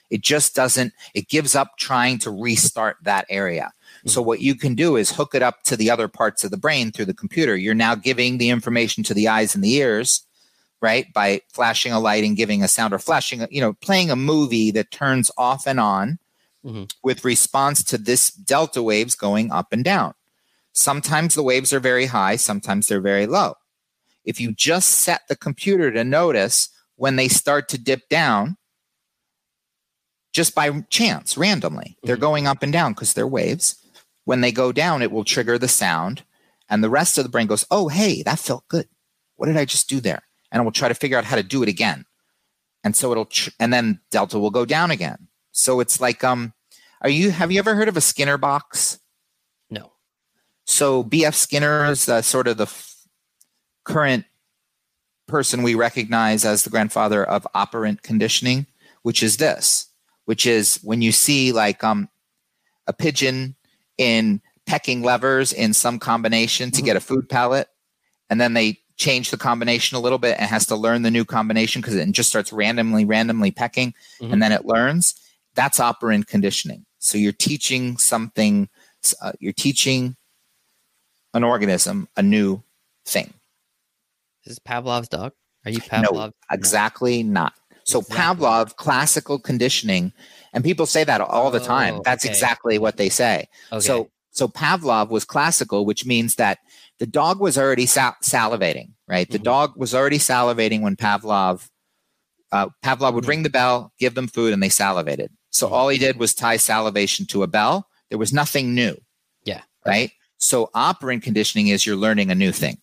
It 0.10 0.22
just 0.22 0.56
doesn't, 0.56 0.94
it 1.14 1.30
gives 1.30 1.56
up 1.56 1.78
trying 1.78 2.18
to 2.20 2.32
restart 2.32 2.98
that 3.04 3.26
area. 3.30 3.72
Mm-hmm. 4.00 4.10
So 4.10 4.24
what 4.24 4.42
you 4.42 4.56
can 4.56 4.74
do 4.74 4.96
is 4.96 5.12
hook 5.12 5.36
it 5.36 5.44
up 5.44 5.62
to 5.64 5.78
the 5.78 5.92
other 5.92 6.08
parts 6.08 6.44
of 6.44 6.52
the 6.52 6.58
brain 6.58 6.92
through 6.92 7.06
the 7.06 7.14
computer. 7.14 7.56
You're 7.56 7.76
now 7.76 7.94
giving 7.94 8.38
the 8.38 8.50
information 8.50 9.04
to 9.04 9.14
the 9.14 9.28
eyes 9.28 9.54
and 9.54 9.64
the 9.64 9.74
ears 9.76 10.26
right? 10.82 11.12
By 11.14 11.42
flashing 11.52 11.94
a 11.94 12.00
light 12.00 12.24
and 12.24 12.38
giving 12.38 12.62
a 12.62 12.68
sound 12.68 12.94
or 12.94 13.00
flashing, 13.00 13.48
you 13.50 13.60
know, 13.60 13.74
playing 13.74 14.12
a 14.12 14.16
movie 14.16 14.70
that 14.72 14.92
turns 14.92 15.32
off 15.36 15.66
and 15.66 15.80
on 15.80 16.20
mm-hmm. 16.66 16.84
with 17.04 17.26
response 17.26 17.84
to 17.84 17.98
this 17.98 18.32
delta 18.32 18.82
waves 18.82 19.16
going 19.16 19.52
up 19.52 19.68
and 19.72 19.84
down. 19.84 20.14
Sometimes 20.74 21.36
the 21.36 21.44
waves 21.44 21.72
are 21.72 21.80
very 21.80 22.08
high, 22.08 22.36
sometimes 22.36 22.88
they're 22.88 23.02
very 23.02 23.28
low. 23.28 23.54
If 24.24 24.42
you 24.42 24.54
just 24.54 24.90
set 24.90 25.22
the 25.30 25.36
computer 25.36 25.92
to 25.92 26.04
notice 26.04 26.70
when 26.96 27.16
they 27.16 27.28
start 27.28 27.70
to 27.70 27.78
dip 27.78 28.10
down, 28.10 28.58
just 30.34 30.56
by 30.56 30.82
chance, 30.90 31.38
randomly, 31.38 31.92
mm-hmm. 31.92 32.08
they're 32.08 32.18
going 32.18 32.48
up 32.48 32.64
and 32.64 32.74
down 32.74 32.94
because 32.94 33.14
they're 33.14 33.28
waves. 33.28 33.82
When 34.26 34.42
they 34.42 34.52
go 34.52 34.72
down, 34.72 35.02
it 35.02 35.12
will 35.12 35.24
trigger 35.24 35.58
the 35.58 35.68
sound, 35.68 36.24
and 36.68 36.84
the 36.84 36.90
rest 36.90 37.18
of 37.18 37.24
the 37.24 37.30
brain 37.30 37.48
goes, 37.48 37.66
Oh, 37.70 37.88
hey, 37.90 38.24
that 38.24 38.40
felt 38.40 38.68
good. 38.68 38.88
What 39.36 39.46
did 39.46 39.58
I 39.58 39.66
just 39.66 39.88
do 39.88 40.00
there? 40.00 40.24
and 40.56 40.62
it 40.62 40.64
will 40.64 40.72
try 40.72 40.88
to 40.88 40.94
figure 40.94 41.18
out 41.18 41.26
how 41.26 41.36
to 41.36 41.44
do 41.44 41.64
it 41.64 41.68
again. 41.68 42.06
And 42.86 42.96
so 42.96 43.12
it'll, 43.12 43.26
tr- 43.26 43.50
and 43.60 43.74
then 43.74 44.00
delta 44.10 44.40
will 44.40 44.52
go 44.52 44.64
down 44.64 44.90
again. 44.90 45.28
So 45.52 45.82
it's 45.82 46.00
like, 46.00 46.24
um, 46.24 46.54
are 47.02 47.10
you, 47.10 47.32
have 47.32 47.52
you 47.52 47.60
ever 47.60 47.76
heard 47.76 47.88
of 47.88 47.98
a 47.98 48.02
Skinner 48.02 48.38
box? 48.38 49.00
No. 49.70 49.92
So 50.66 51.04
B.F. 51.04 51.36
Skinner 51.36 51.86
is 51.86 52.10
uh, 52.10 52.22
sort 52.22 52.48
of 52.48 52.58
the 52.58 52.64
f- 52.64 52.96
current 53.84 54.26
person 55.28 55.64
we 55.64 55.76
recognize 55.76 56.46
as 56.46 56.64
the 56.64 56.70
grandfather 56.70 57.24
of 57.24 57.48
operant 57.54 58.04
conditioning, 58.04 58.68
which 59.02 59.24
is 59.24 59.38
this, 59.38 59.88
which 60.26 60.46
is 60.46 60.80
when 60.84 61.02
you 61.02 61.12
see 61.12 61.52
like 61.52 61.84
um, 61.84 62.10
a 62.88 62.94
pigeon 62.94 63.56
in 63.98 64.42
pecking 64.66 65.04
levers 65.04 65.54
in 65.54 65.74
some 65.74 66.00
combination 66.00 66.72
to 66.72 66.78
mm-hmm. 66.78 66.86
get 66.86 66.98
a 66.98 67.02
food 67.02 67.30
pellet, 67.30 67.68
and 68.30 68.42
then 68.42 68.54
they 68.54 68.80
change 68.98 69.30
the 69.30 69.38
combination 69.38 69.98
a 69.98 70.00
little 70.00 70.18
bit 70.18 70.38
and 70.40 70.50
has 70.50 70.66
to 70.68 70.76
learn 70.76 71.02
the 71.02 71.12
new 71.12 71.26
combination 71.26 71.82
because 71.82 71.96
it 71.96 72.12
just 72.12 72.30
starts 72.30 72.54
randomly, 72.54 73.06
randomly 73.06 73.52
pecking 73.52 73.94
mm-hmm. 74.20 74.32
and 74.32 74.42
then 74.42 74.52
it 74.52 74.66
learns. 74.66 75.20
That's 75.56 75.80
operant 75.80 76.28
conditioning. 76.28 76.86
So 77.00 77.18
you're 77.18 77.32
teaching 77.32 77.98
something, 77.98 78.70
uh, 79.22 79.34
you're 79.40 79.54
teaching 79.54 80.16
an 81.34 81.44
organism 81.44 82.08
a 82.18 82.24
new 82.24 82.64
thing. 83.06 83.34
Is 84.46 84.58
this 84.58 84.60
Pavlov's 84.60 85.10
dog? 85.10 85.34
Are 85.66 85.72
you 85.72 85.80
Pavlov? 85.80 86.14
No, 86.14 86.32
exactly 86.52 87.24
not. 87.24 87.54
So 87.86 88.00
exactly. 88.00 88.46
Pavlov, 88.46 88.76
classical 88.76 89.40
conditioning, 89.40 90.14
and 90.54 90.64
people 90.64 90.86
say 90.86 91.04
that 91.04 91.22
all 91.22 91.52
the 91.52 91.60
time. 91.60 91.96
Oh, 91.96 92.02
That's 92.04 92.26
okay. 92.26 92.32
exactly 92.32 92.80
what 92.80 92.98
they 92.98 93.10
say. 93.10 93.48
Okay. 93.72 93.80
So 93.82 94.10
so 94.32 94.48
Pavlov 94.48 95.10
was 95.10 95.24
classical, 95.26 95.86
which 95.86 96.06
means 96.06 96.36
that 96.36 96.60
the 97.00 97.08
dog 97.08 97.40
was 97.40 97.58
already 97.58 97.86
sal- 97.86 98.18
salivating, 98.24 98.92
right? 99.08 99.30
The 99.30 99.38
mm-hmm. 99.38 99.44
dog 99.44 99.74
was 99.78 99.94
already 99.94 100.18
salivating 100.18 100.82
when 100.82 100.96
Pavlov 100.96 101.70
uh, 102.52 102.70
Pavlov 102.84 103.14
would 103.14 103.24
mm-hmm. 103.24 103.30
ring 103.30 103.44
the 103.44 103.50
bell, 103.50 103.94
give 104.00 104.16
them 104.16 104.28
food, 104.28 104.54
and 104.54 104.62
they 104.62 104.70
salivated. 104.70 105.32
So 105.56 105.68
mm-hmm. 105.68 105.76
all 105.76 105.88
he 105.88 105.98
did 105.98 106.20
was 106.20 106.36
tie 106.36 106.58
salivation 106.58 107.26
to 107.28 107.42
a 107.44 107.48
bell. 107.48 107.88
There 108.10 108.20
was 108.20 108.34
nothing 108.34 108.76
new. 108.76 108.98
Yeah. 109.46 109.62
Right. 109.86 110.12
So 110.38 110.70
operant 110.74 111.24
conditioning 111.24 111.70
is 111.70 111.86
you're 111.86 111.96
learning 111.96 112.30
a 112.30 112.36
new 112.36 112.52
thing. 112.52 112.78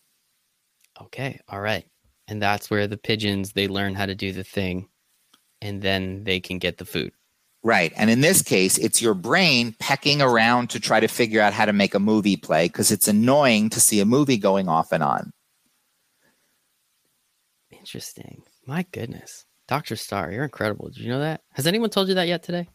Okay. 0.99 1.39
All 1.49 1.61
right. 1.61 1.85
And 2.29 2.41
that's 2.41 2.71
where 2.71 2.87
the 2.87 2.97
pigeons 2.97 3.53
they 3.53 3.69
learn 3.69 3.95
how 3.95 4.07
to 4.07 4.15
do 4.15 4.33
the 4.33 4.45
thing, 4.45 4.89
and 5.61 5.83
then 5.83 6.25
they 6.25 6.41
can 6.41 6.59
get 6.59 6.79
the 6.79 6.87
food. 6.87 7.13
Right. 7.63 7.93
And 7.95 8.09
in 8.09 8.23
this 8.23 8.41
case, 8.41 8.79
it's 8.79 9.03
your 9.03 9.15
brain 9.15 9.77
pecking 9.79 10.23
around 10.23 10.71
to 10.71 10.81
try 10.81 10.99
to 10.99 11.09
figure 11.09 11.43
out 11.43 11.53
how 11.53 11.67
to 11.67 11.75
make 11.75 11.95
a 11.95 12.01
movie 12.01 12.37
play 12.39 12.69
because 12.69 12.91
it's 12.91 13.07
annoying 13.07 13.69
to 13.71 13.81
see 13.81 14.01
a 14.01 14.07
movie 14.07 14.39
going 14.39 14.69
off 14.69 14.93
and 14.93 15.03
on. 15.03 15.31
Interesting. 17.71 18.45
My 18.67 18.87
goodness. 18.93 19.45
Dr. 19.73 19.97
Starr, 19.97 20.31
you're 20.31 20.45
incredible. 20.45 20.89
Did 20.89 20.99
you 20.99 21.09
know 21.09 21.21
that? 21.21 21.41
Has 21.53 21.67
anyone 21.67 21.89
told 21.89 22.09
you 22.09 22.15
that 22.15 22.29
yet 22.29 22.43
today? 22.43 22.69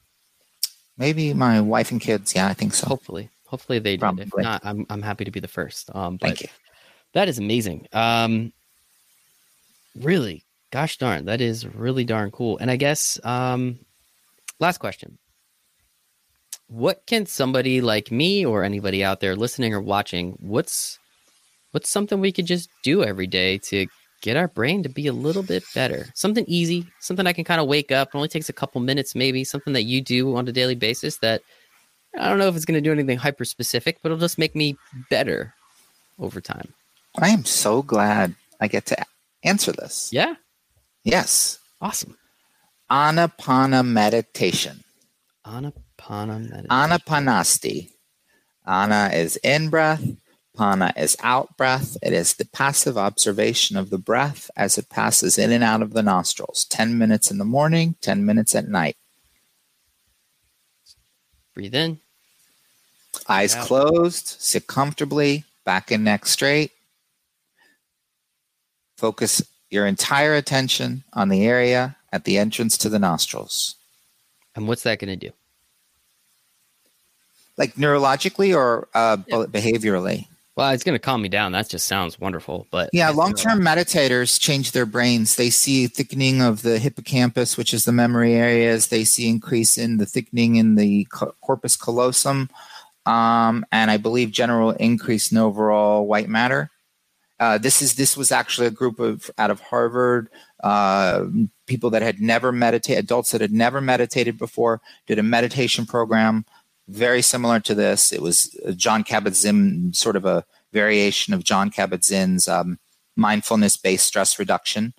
Maybe 0.98 1.32
my 1.34 1.62
wife 1.62 1.92
and 1.92 2.02
kids. 2.02 2.34
Yeah, 2.34 2.48
I 2.48 2.54
think 2.54 2.74
so. 2.74 2.88
Hopefully. 2.88 3.30
Hopefully 3.46 3.78
they 3.78 3.92
did. 3.92 4.00
Probably. 4.00 4.24
If 4.24 4.36
not, 4.36 4.66
I'm, 4.66 4.86
I'm 4.90 5.04
happy 5.04 5.24
to 5.26 5.30
be 5.30 5.40
the 5.40 5.48
first. 5.48 5.94
Um, 5.96 6.18
Thank 6.18 6.42
you. 6.42 6.48
That 7.14 7.30
is 7.30 7.38
amazing. 7.38 7.88
Um, 7.94 8.52
really, 9.96 10.44
gosh 10.72 10.98
darn, 10.98 11.26
that 11.26 11.40
is 11.40 11.68
really 11.68 12.04
darn 12.04 12.32
cool. 12.32 12.58
And 12.58 12.72
I 12.72 12.78
guess 12.78 13.20
um, 13.24 13.78
Last 14.60 14.80
question. 14.80 15.20
What 16.68 17.06
can 17.06 17.26
somebody 17.28 17.80
like 17.80 18.12
me 18.12 18.44
or 18.46 18.64
anybody 18.64 19.04
out 19.04 19.20
there 19.20 19.36
listening 19.36 19.74
or 19.74 19.82
watching, 19.82 20.36
what's 20.40 20.98
what's 21.72 21.90
something 21.90 22.20
we 22.20 22.32
could 22.32 22.48
just 22.48 22.70
do 22.84 23.04
every 23.04 23.28
day 23.28 23.60
to 23.60 23.86
get 24.22 24.38
our 24.38 24.48
brain 24.48 24.84
to 24.84 24.90
be 24.90 25.08
a 25.08 25.14
little 25.14 25.44
bit 25.44 25.64
better? 25.74 26.08
Something 26.14 26.46
easy, 26.48 26.86
something 27.00 27.28
I 27.28 27.34
can 27.34 27.44
kind 27.44 27.62
of 27.62 27.68
wake 27.68 27.92
up. 27.92 28.10
It 28.10 28.16
only 28.16 28.28
takes 28.28 28.50
a 28.50 28.54
couple 28.54 28.82
minutes, 28.82 29.16
maybe 29.16 29.44
something 29.44 29.74
that 29.74 29.84
you 29.84 30.02
do 30.02 30.36
on 30.36 30.48
a 30.48 30.52
daily 30.52 30.76
basis 30.76 31.18
that 31.18 31.42
I 32.18 32.30
don't 32.30 32.40
know 32.40 32.48
if 32.48 32.56
it's 32.56 32.66
going 32.66 32.82
to 32.82 32.88
do 32.88 32.92
anything 32.92 33.18
hyper 33.18 33.46
specific, 33.46 34.00
but 34.02 34.10
it'll 34.10 34.20
just 34.20 34.38
make 34.38 34.56
me 34.56 34.78
better 35.10 35.54
over 36.20 36.42
time. 36.42 36.74
I 37.20 37.30
am 37.30 37.46
so 37.46 37.82
glad 37.82 38.36
I 38.60 38.68
get 38.68 38.86
to 38.88 39.06
answer 39.44 39.72
this. 39.72 40.10
Yeah. 40.12 40.36
Yes. 41.04 41.60
Awesome. 41.82 42.18
Anapana 42.90 43.86
meditation. 43.86 44.84
Anapana 45.46 46.40
meditation. 46.40 46.68
Anapanasti. 46.70 47.90
Ana 48.66 49.12
is 49.14 49.38
in 49.38 49.70
breath. 49.70 50.04
Pana 50.58 50.92
is 50.98 51.16
out 51.22 51.56
breath. 51.56 51.98
It 52.02 52.14
is 52.14 52.34
the 52.34 52.46
passive 52.46 52.98
observation 52.98 53.78
of 53.78 53.92
the 53.92 54.00
breath 54.00 54.50
as 54.58 54.78
it 54.78 54.90
passes 54.90 55.38
in 55.38 55.52
and 55.52 55.64
out 55.64 55.84
of 55.84 55.94
the 55.94 56.02
nostrils. 56.02 56.66
10 56.66 56.98
minutes 56.98 57.30
in 57.30 57.38
the 57.38 57.46
morning, 57.46 57.96
10 58.02 58.26
minutes 58.26 58.56
at 58.56 58.68
night. 58.68 58.98
Breathe 61.54 61.76
in. 61.76 62.00
Eyes 63.30 63.54
closed. 63.56 64.28
Sit 64.40 64.68
comfortably. 64.68 65.46
Back 65.64 65.92
and 65.92 66.04
neck 66.04 66.26
straight. 66.26 66.72
Focus 68.98 69.44
your 69.70 69.86
entire 69.86 70.34
attention 70.34 71.04
on 71.14 71.30
the 71.30 71.46
area 71.46 71.98
at 72.12 72.24
the 72.24 72.40
entrance 72.40 72.78
to 72.80 72.90
the 72.90 73.00
nostrils. 73.00 73.76
And 74.56 74.68
what's 74.68 74.84
that 74.84 75.00
going 75.00 75.20
to 75.20 75.28
do? 75.28 75.34
Like 77.58 77.76
neurologically 77.76 78.56
or 78.56 78.88
uh, 78.96 79.18
behaviorally? 79.18 80.28
Well, 80.58 80.72
it's 80.72 80.84
going 80.84 80.96
to 80.96 81.00
calm 81.00 81.22
me 81.22 81.30
down. 81.30 81.52
That 81.52 81.70
just 81.70 81.86
sounds 81.86 82.20
wonderful. 82.20 82.66
But 82.72 82.90
yeah, 82.92 83.10
long 83.12 83.36
term 83.36 83.62
meditators 83.62 84.40
change 84.40 84.72
their 84.72 84.88
brains. 84.88 85.36
They 85.36 85.52
see 85.52 85.86
thickening 85.86 86.42
of 86.42 86.64
the 86.64 86.80
hippocampus, 86.80 87.58
which 87.58 87.76
is 87.76 87.86
the 87.86 87.92
memory 87.92 88.34
areas. 88.34 88.88
They 88.88 89.04
see 89.04 89.30
increase 89.30 89.78
in 89.78 89.98
the 89.98 90.08
thickening 90.08 90.56
in 90.56 90.74
the 90.74 91.06
corpus 91.42 91.76
callosum, 91.76 92.50
um, 93.06 93.68
and 93.72 93.92
I 93.92 93.98
believe 93.98 94.32
general 94.32 94.72
increase 94.72 95.32
in 95.32 95.38
overall 95.38 96.08
white 96.08 96.28
matter. 96.28 96.72
Uh, 97.40 97.60
this 97.60 97.84
is 97.84 97.94
this 97.94 98.18
was 98.18 98.32
actually 98.32 98.66
a 98.66 98.72
group 98.72 99.00
of 99.00 99.30
out 99.38 99.52
of 99.52 99.60
Harvard 99.60 100.28
uh, 100.64 101.26
people 101.68 101.92
that 101.92 102.02
had 102.02 102.20
never 102.20 102.52
meditated, 102.52 103.04
adults 103.04 103.30
that 103.30 103.42
had 103.42 103.54
never 103.54 103.80
meditated 103.80 104.40
before, 104.40 104.82
did 105.06 105.20
a 105.20 105.24
meditation 105.24 105.86
program 105.86 106.46
very 106.88 107.22
similar 107.22 107.60
to 107.62 107.76
this. 107.76 108.12
It 108.12 108.22
was 108.22 108.58
Jon 108.76 109.04
Kabat-Zinn, 109.04 109.94
sort 109.94 110.16
of 110.16 110.26
a 110.26 110.46
variation 110.74 111.34
of 111.34 111.44
Jon 111.44 111.70
Kabat-Zinn's 111.70 112.48
um, 112.48 112.80
mindfulness-based 113.16 114.06
stress 114.06 114.40
reduction. 114.40 114.94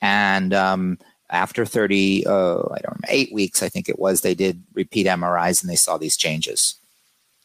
And 0.00 0.52
um, 0.54 0.98
after 1.30 1.64
30, 1.64 2.26
uh, 2.26 2.30
I 2.30 2.78
don't 2.80 2.84
remember, 2.84 3.06
eight 3.08 3.32
weeks, 3.32 3.62
I 3.62 3.68
think 3.68 3.88
it 3.88 3.98
was, 3.98 4.20
they 4.20 4.34
did 4.34 4.62
repeat 4.74 5.06
MRIs 5.06 5.62
and 5.62 5.70
they 5.70 5.76
saw 5.76 5.96
these 5.96 6.16
changes. 6.16 6.76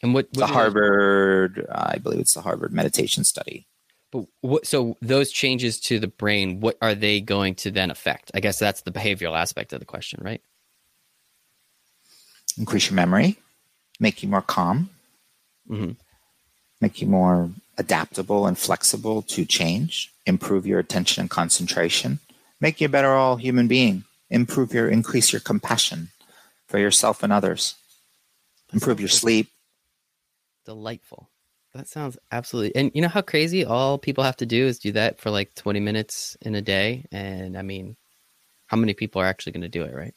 And 0.02 0.14
what, 0.14 0.26
what 0.32 0.46
the 0.46 0.46
Harvard, 0.46 1.66
uh, 1.68 1.92
I 1.94 1.98
believe 1.98 2.20
it's 2.20 2.34
the 2.34 2.40
Harvard 2.40 2.72
meditation 2.72 3.24
study. 3.24 3.66
But 4.10 4.26
what, 4.40 4.66
so 4.66 4.96
those 5.02 5.32
changes 5.32 5.80
to 5.80 5.98
the 5.98 6.08
brain, 6.08 6.60
what 6.60 6.78
are 6.80 6.94
they 6.94 7.20
going 7.20 7.54
to 7.56 7.70
then 7.70 7.90
affect? 7.90 8.30
I 8.34 8.40
guess 8.40 8.58
that's 8.58 8.82
the 8.82 8.92
behavioral 8.92 9.36
aspect 9.36 9.72
of 9.72 9.80
the 9.80 9.86
question, 9.86 10.20
right? 10.22 10.40
Increase 12.56 12.88
your 12.88 12.96
memory, 12.96 13.38
make 14.00 14.22
you 14.22 14.28
more 14.28 14.42
calm, 14.42 14.90
mm-hmm. 15.68 15.92
make 16.80 17.00
you 17.00 17.06
more 17.08 17.50
adaptable 17.76 18.46
and 18.46 18.58
flexible 18.58 19.22
to 19.22 19.44
change, 19.44 20.12
improve 20.26 20.66
your 20.66 20.78
attention 20.78 21.22
and 21.22 21.30
concentration, 21.30 22.18
make 22.60 22.80
you 22.80 22.86
a 22.86 22.90
better 22.90 23.12
all 23.12 23.36
human 23.36 23.68
being, 23.68 24.04
improve 24.30 24.72
your 24.74 24.88
increase 24.88 25.32
your 25.32 25.40
compassion 25.40 26.08
for 26.66 26.78
yourself 26.78 27.22
and 27.22 27.32
others, 27.32 27.76
improve 28.72 29.00
your 29.00 29.08
sleep. 29.08 29.48
Delightful. 30.66 31.30
That 31.74 31.88
sounds 31.88 32.18
absolutely. 32.32 32.74
And 32.74 32.90
you 32.94 33.02
know 33.02 33.08
how 33.08 33.20
crazy 33.20 33.64
all 33.64 33.98
people 33.98 34.24
have 34.24 34.36
to 34.38 34.46
do 34.46 34.66
is 34.66 34.78
do 34.78 34.92
that 34.92 35.20
for 35.20 35.30
like 35.30 35.54
20 35.54 35.80
minutes 35.80 36.36
in 36.40 36.54
a 36.54 36.62
day. 36.62 37.06
And 37.12 37.56
I 37.56 37.62
mean, 37.62 37.96
how 38.66 38.76
many 38.76 38.94
people 38.94 39.20
are 39.22 39.26
actually 39.26 39.52
going 39.52 39.62
to 39.62 39.68
do 39.68 39.84
it, 39.84 39.94
right? 39.94 40.14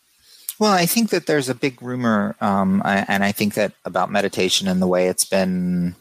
Well, 0.61 0.73
I 0.73 0.85
think 0.85 1.09
that 1.09 1.25
there's 1.25 1.49
a 1.49 1.55
big 1.55 1.81
rumor, 1.81 2.35
um, 2.39 2.83
and 2.85 3.23
I 3.23 3.31
think 3.31 3.55
that 3.55 3.73
about 3.83 4.11
meditation 4.11 4.67
and 4.67 4.79
the 4.79 4.85
way 4.85 5.07
it's 5.07 5.25
been 5.25 5.95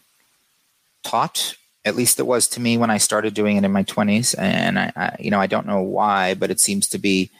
taught. 1.02 1.54
At 1.82 1.96
least 1.96 2.18
it 2.18 2.26
was 2.26 2.46
to 2.48 2.61
me 2.61 2.76
when 2.76 2.90
I 2.90 2.98
started 2.98 3.32
doing 3.32 3.56
it 3.56 3.64
in 3.64 3.72
my 3.72 3.84
20s, 3.84 4.34
and 4.38 4.78
I, 4.78 4.92
I 4.94 5.16
you 5.18 5.30
know, 5.30 5.40
I 5.40 5.46
don't 5.46 5.66
know 5.66 5.80
why, 5.80 6.34
but 6.34 6.50
it 6.50 6.61
seems 6.61 6.88
to 6.88 6.98
be 6.98 7.30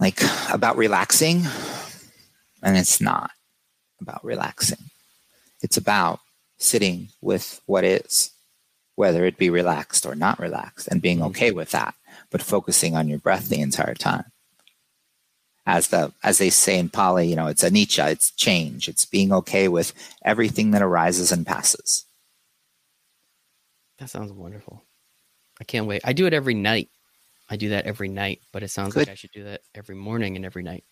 like 0.00 0.20
about 0.52 0.76
relaxing, 0.76 1.44
and 2.60 2.76
it's 2.76 3.00
not 3.00 3.30
about 4.00 4.24
relaxing. 4.24 4.90
It's 5.62 5.76
about 5.76 6.18
sitting 6.58 7.10
with 7.20 7.60
what 7.66 7.84
is, 7.84 8.32
whether 8.96 9.24
it 9.24 9.38
be 9.38 9.48
relaxed 9.48 10.04
or 10.06 10.16
not 10.16 10.40
relaxed, 10.40 10.88
and 10.88 11.00
being 11.00 11.18
mm-hmm. 11.18 11.28
okay 11.28 11.52
with 11.52 11.70
that, 11.70 11.94
but 12.32 12.42
focusing 12.42 12.96
on 12.96 13.06
your 13.06 13.20
breath 13.20 13.48
the 13.48 13.60
entire 13.60 13.94
time 13.94 14.24
as 15.76 15.88
the 15.88 16.12
as 16.22 16.38
they 16.38 16.50
say 16.50 16.78
in 16.78 16.88
Pali, 16.88 17.28
you 17.28 17.36
know, 17.36 17.46
it's 17.46 17.62
anicca, 17.62 18.10
it's 18.10 18.30
change, 18.32 18.88
it's 18.88 19.04
being 19.04 19.32
okay 19.32 19.68
with 19.68 19.92
everything 20.24 20.72
that 20.72 20.82
arises 20.82 21.30
and 21.30 21.46
passes. 21.46 22.04
That 23.98 24.10
sounds 24.10 24.32
wonderful. 24.32 24.82
I 25.60 25.64
can't 25.64 25.86
wait. 25.86 26.02
I 26.04 26.12
do 26.12 26.26
it 26.26 26.34
every 26.34 26.54
night. 26.54 26.88
I 27.48 27.56
do 27.56 27.70
that 27.70 27.84
every 27.84 28.08
night, 28.08 28.40
but 28.52 28.62
it 28.62 28.70
sounds 28.70 28.94
Good. 28.94 29.00
like 29.00 29.10
I 29.10 29.14
should 29.14 29.32
do 29.32 29.44
that 29.44 29.60
every 29.74 29.94
morning 29.94 30.36
and 30.36 30.44
every 30.44 30.62
night. 30.62 30.84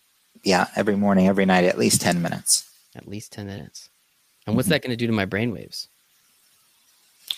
Yeah, 0.43 0.67
every 0.75 0.95
morning, 0.95 1.27
every 1.27 1.45
night, 1.45 1.65
at 1.65 1.77
least 1.77 2.01
ten 2.01 2.21
minutes. 2.21 2.69
At 2.95 3.07
least 3.07 3.33
ten 3.33 3.47
minutes. 3.47 3.89
And 4.45 4.55
what's 4.55 4.67
mm-hmm. 4.67 4.73
that 4.73 4.81
going 4.81 4.91
to 4.91 4.95
do 4.95 5.07
to 5.07 5.13
my 5.13 5.25
brain 5.25 5.51
waves? 5.51 5.87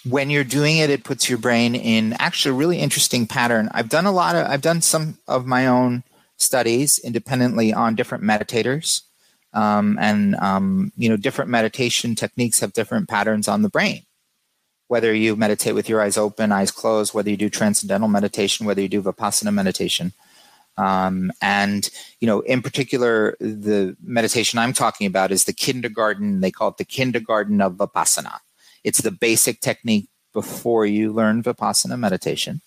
When 0.08 0.30
you're 0.30 0.44
doing 0.44 0.78
it, 0.78 0.89
it 0.89 1.04
puts 1.04 1.30
your 1.30 1.38
brain 1.38 1.76
in 1.76 2.14
actually 2.14 2.52
a 2.52 2.58
really 2.58 2.80
interesting 2.80 3.28
pattern. 3.28 3.70
I've 3.72 3.89
done 3.89 4.06
a 4.06 4.12
lot 4.12 4.36
of, 4.36 4.48
I've 4.48 4.62
done 4.62 4.82
some 4.82 5.18
of 5.28 5.46
my 5.46 5.68
own 5.68 6.04
studies 6.42 7.00
independently 7.00 7.74
on 7.74 7.96
different 7.96 8.24
meditators. 8.24 9.02
Um, 9.54 9.98
and 10.00 10.36
um, 10.36 10.92
you 10.98 11.10
know, 11.10 11.18
different 11.18 11.52
meditation 11.52 12.16
techniques 12.16 12.60
have 12.60 12.74
different 12.74 13.10
patterns 13.10 13.48
on 13.48 13.62
the 13.62 13.70
brain. 13.70 14.04
Whether 14.88 15.14
you 15.14 15.36
meditate 15.36 15.76
with 15.76 15.88
your 15.88 16.02
eyes 16.02 16.18
open, 16.18 16.52
eyes 16.52 16.72
closed, 16.72 17.14
whether 17.14 17.30
you 17.30 17.38
do 17.38 17.50
transcendental 17.50 18.10
meditation, 18.10 18.66
whether 18.66 18.82
you 18.82 18.89
do 18.89 19.02
vipassana 19.02 19.54
meditation, 19.54 20.14
um, 20.78 21.32
and 21.42 21.89
you 22.20 22.28
know, 22.28 22.42
in 22.42 22.62
particular, 22.62 23.36
the 23.39 23.96
meditation 24.02 24.58
I'm 24.60 24.74
talking 24.74 25.08
about 25.08 25.32
is 25.32 25.46
the 25.46 25.54
kindergarten. 25.54 26.42
They 26.42 26.52
call 26.52 26.70
it 26.70 26.78
the 26.78 26.86
kindergarten 26.86 27.62
of 27.62 27.74
vipassana. 27.74 28.39
It's 28.84 29.02
the 29.02 29.12
basic 29.12 29.60
technique 29.60 30.10
before 30.34 30.86
you 30.86 31.12
learn 31.12 31.44
vipassana 31.44 32.00
meditation, 32.00 32.62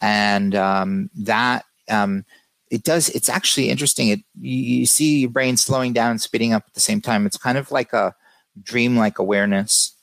and 0.00 0.54
um, 0.54 1.10
that 1.14 1.64
um, 1.88 2.24
it 2.70 2.82
does 2.82 3.08
it's 3.10 3.28
actually 3.28 3.70
interesting 3.70 4.08
it 4.08 4.20
you, 4.40 4.80
you 4.80 4.86
see 4.86 5.20
your 5.20 5.30
brain 5.30 5.56
slowing 5.56 5.92
down 5.92 6.18
speeding 6.18 6.52
up 6.52 6.64
at 6.66 6.74
the 6.74 6.80
same 6.80 7.00
time 7.00 7.26
it's 7.26 7.36
kind 7.36 7.58
of 7.58 7.70
like 7.70 7.92
a 7.92 8.14
dream-like 8.62 9.18
awareness. 9.18 9.94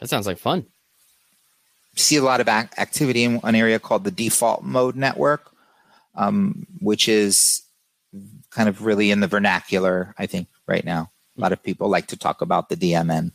That 0.00 0.08
sounds 0.08 0.26
like 0.26 0.38
fun. 0.38 0.66
See 1.96 2.16
a 2.16 2.22
lot 2.22 2.40
of 2.40 2.48
activity 2.48 3.24
in 3.24 3.40
an 3.42 3.54
area 3.54 3.78
called 3.78 4.04
the 4.04 4.10
default 4.10 4.62
mode 4.62 4.96
network 4.96 5.50
um, 6.14 6.66
which 6.80 7.08
is 7.08 7.62
kind 8.50 8.68
of 8.68 8.84
really 8.84 9.10
in 9.10 9.20
the 9.20 9.26
vernacular 9.26 10.14
i 10.18 10.26
think 10.26 10.48
right 10.66 10.84
now. 10.84 11.10
A 11.36 11.40
lot 11.40 11.52
of 11.52 11.62
people 11.62 11.88
like 11.88 12.06
to 12.08 12.16
talk 12.16 12.40
about 12.40 12.68
the 12.68 12.76
dmn 12.76 13.32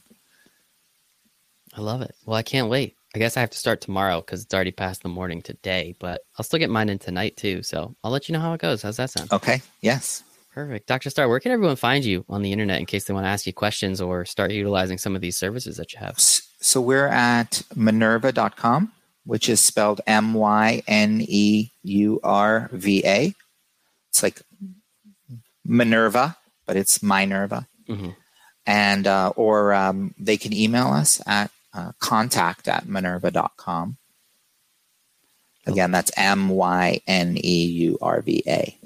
i 1.73 1.81
love 1.81 2.01
it. 2.01 2.15
Well 2.25 2.37
i 2.37 2.43
can't 2.43 2.69
wait 2.69 2.95
I 3.13 3.19
guess 3.19 3.35
I 3.35 3.41
have 3.41 3.49
to 3.49 3.57
start 3.57 3.81
tomorrow 3.81 4.21
because 4.21 4.43
it's 4.43 4.53
already 4.53 4.71
past 4.71 5.03
the 5.03 5.09
morning 5.09 5.41
today, 5.41 5.95
but 5.99 6.21
I'll 6.37 6.43
still 6.43 6.59
get 6.59 6.69
mine 6.69 6.89
in 6.89 6.97
tonight 6.97 7.35
too. 7.35 7.61
So 7.61 7.93
I'll 8.03 8.11
let 8.11 8.29
you 8.29 8.33
know 8.33 8.39
how 8.39 8.53
it 8.53 8.61
goes. 8.61 8.81
How's 8.81 8.97
that 8.97 9.09
sound? 9.09 9.33
Okay. 9.33 9.61
Yes. 9.81 10.23
Perfect. 10.53 10.87
Dr. 10.87 11.09
Starr, 11.09 11.29
where 11.29 11.39
can 11.39 11.51
everyone 11.51 11.75
find 11.75 12.03
you 12.03 12.25
on 12.29 12.41
the 12.41 12.51
internet 12.51 12.79
in 12.79 12.85
case 12.85 13.05
they 13.05 13.13
want 13.13 13.25
to 13.25 13.29
ask 13.29 13.45
you 13.45 13.53
questions 13.53 14.01
or 14.01 14.25
start 14.25 14.51
utilizing 14.51 14.97
some 14.97 15.15
of 15.15 15.21
these 15.21 15.37
services 15.37 15.77
that 15.77 15.93
you 15.93 15.99
have? 15.99 16.19
So 16.19 16.81
we're 16.81 17.07
at 17.07 17.63
myneurva.com, 17.75 18.91
which 19.25 19.49
is 19.49 19.61
spelled 19.61 20.01
M 20.07 20.33
Y 20.33 20.83
N 20.87 21.21
E 21.27 21.71
U 21.83 22.19
R 22.23 22.69
V 22.73 23.01
A. 23.05 23.33
It's 24.09 24.23
like 24.23 24.41
Minerva, 25.65 26.37
but 26.65 26.75
it's 26.75 26.99
MyNeurva. 26.99 27.65
Mm-hmm. 27.87 28.09
And, 28.65 29.07
uh, 29.07 29.33
or 29.35 29.73
um, 29.73 30.13
they 30.19 30.37
can 30.37 30.53
email 30.53 30.87
us 30.87 31.21
at 31.25 31.49
uh, 31.73 31.91
contact 31.99 32.67
at 32.67 32.85
myneurva.com. 32.85 33.97
Again, 35.67 35.91
that's 35.91 36.11
M 36.17 36.49
Y 36.49 36.99
N 37.07 37.37
E 37.37 37.65
U 37.65 37.97
R 38.01 38.21
V 38.21 38.43
A. 38.47 38.77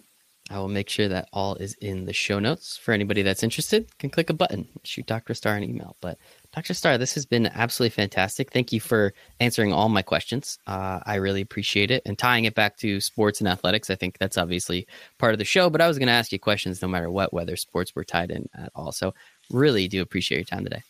I 0.51 0.59
will 0.59 0.67
make 0.67 0.89
sure 0.89 1.07
that 1.07 1.27
all 1.33 1.55
is 1.55 1.73
in 1.81 2.05
the 2.05 2.13
show 2.13 2.37
notes 2.37 2.77
for 2.77 2.91
anybody 2.93 3.23
that's 3.23 3.41
interested. 3.41 3.89
Can 3.97 4.11
click 4.11 4.29
a 4.29 4.33
button, 4.33 4.67
shoot 4.83 5.07
Dr. 5.07 5.33
Starr 5.33 5.55
an 5.55 5.63
email. 5.63 5.95
But 6.01 6.19
Dr. 6.53 6.75
Starr, 6.75 6.99
this 6.99 7.15
has 7.15 7.25
been 7.25 7.47
absolutely 7.47 7.95
fantastic. 7.95 8.51
Thank 8.51 8.71
you 8.71 8.79
for 8.79 9.11
answering 9.39 9.73
all 9.73 9.89
my 9.89 10.03
questions. 10.03 10.59
Uh, 10.67 10.99
I 11.03 11.15
really 11.15 11.41
appreciate 11.41 11.89
it. 11.89 12.03
And 12.05 12.15
tying 12.15 12.45
it 12.45 12.53
back 12.53 12.77
to 12.77 13.01
sports 13.01 13.39
and 13.39 13.47
athletics, 13.47 13.89
I 13.89 13.95
think 13.95 14.19
that's 14.19 14.37
obviously 14.37 14.85
part 15.17 15.33
of 15.33 15.39
the 15.39 15.45
show. 15.45 15.71
But 15.71 15.81
I 15.81 15.87
was 15.87 15.97
going 15.97 16.07
to 16.07 16.13
ask 16.13 16.31
you 16.31 16.37
questions 16.37 16.79
no 16.79 16.87
matter 16.87 17.09
what, 17.09 17.33
whether 17.33 17.55
sports 17.55 17.95
were 17.95 18.03
tied 18.03 18.29
in 18.29 18.47
at 18.53 18.71
all. 18.75 18.91
So 18.91 19.15
really 19.49 19.87
do 19.87 20.03
appreciate 20.03 20.37
your 20.37 20.45
time 20.45 20.63
today. 20.63 20.83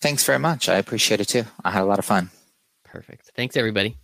Thanks 0.00 0.24
very 0.24 0.38
much. 0.38 0.68
I 0.68 0.76
appreciate 0.76 1.20
it 1.20 1.26
too. 1.28 1.44
I 1.64 1.70
had 1.70 1.82
a 1.82 1.86
lot 1.86 1.98
of 1.98 2.04
fun. 2.04 2.30
Perfect. 2.84 3.30
Thanks, 3.36 3.56
everybody. 3.56 3.96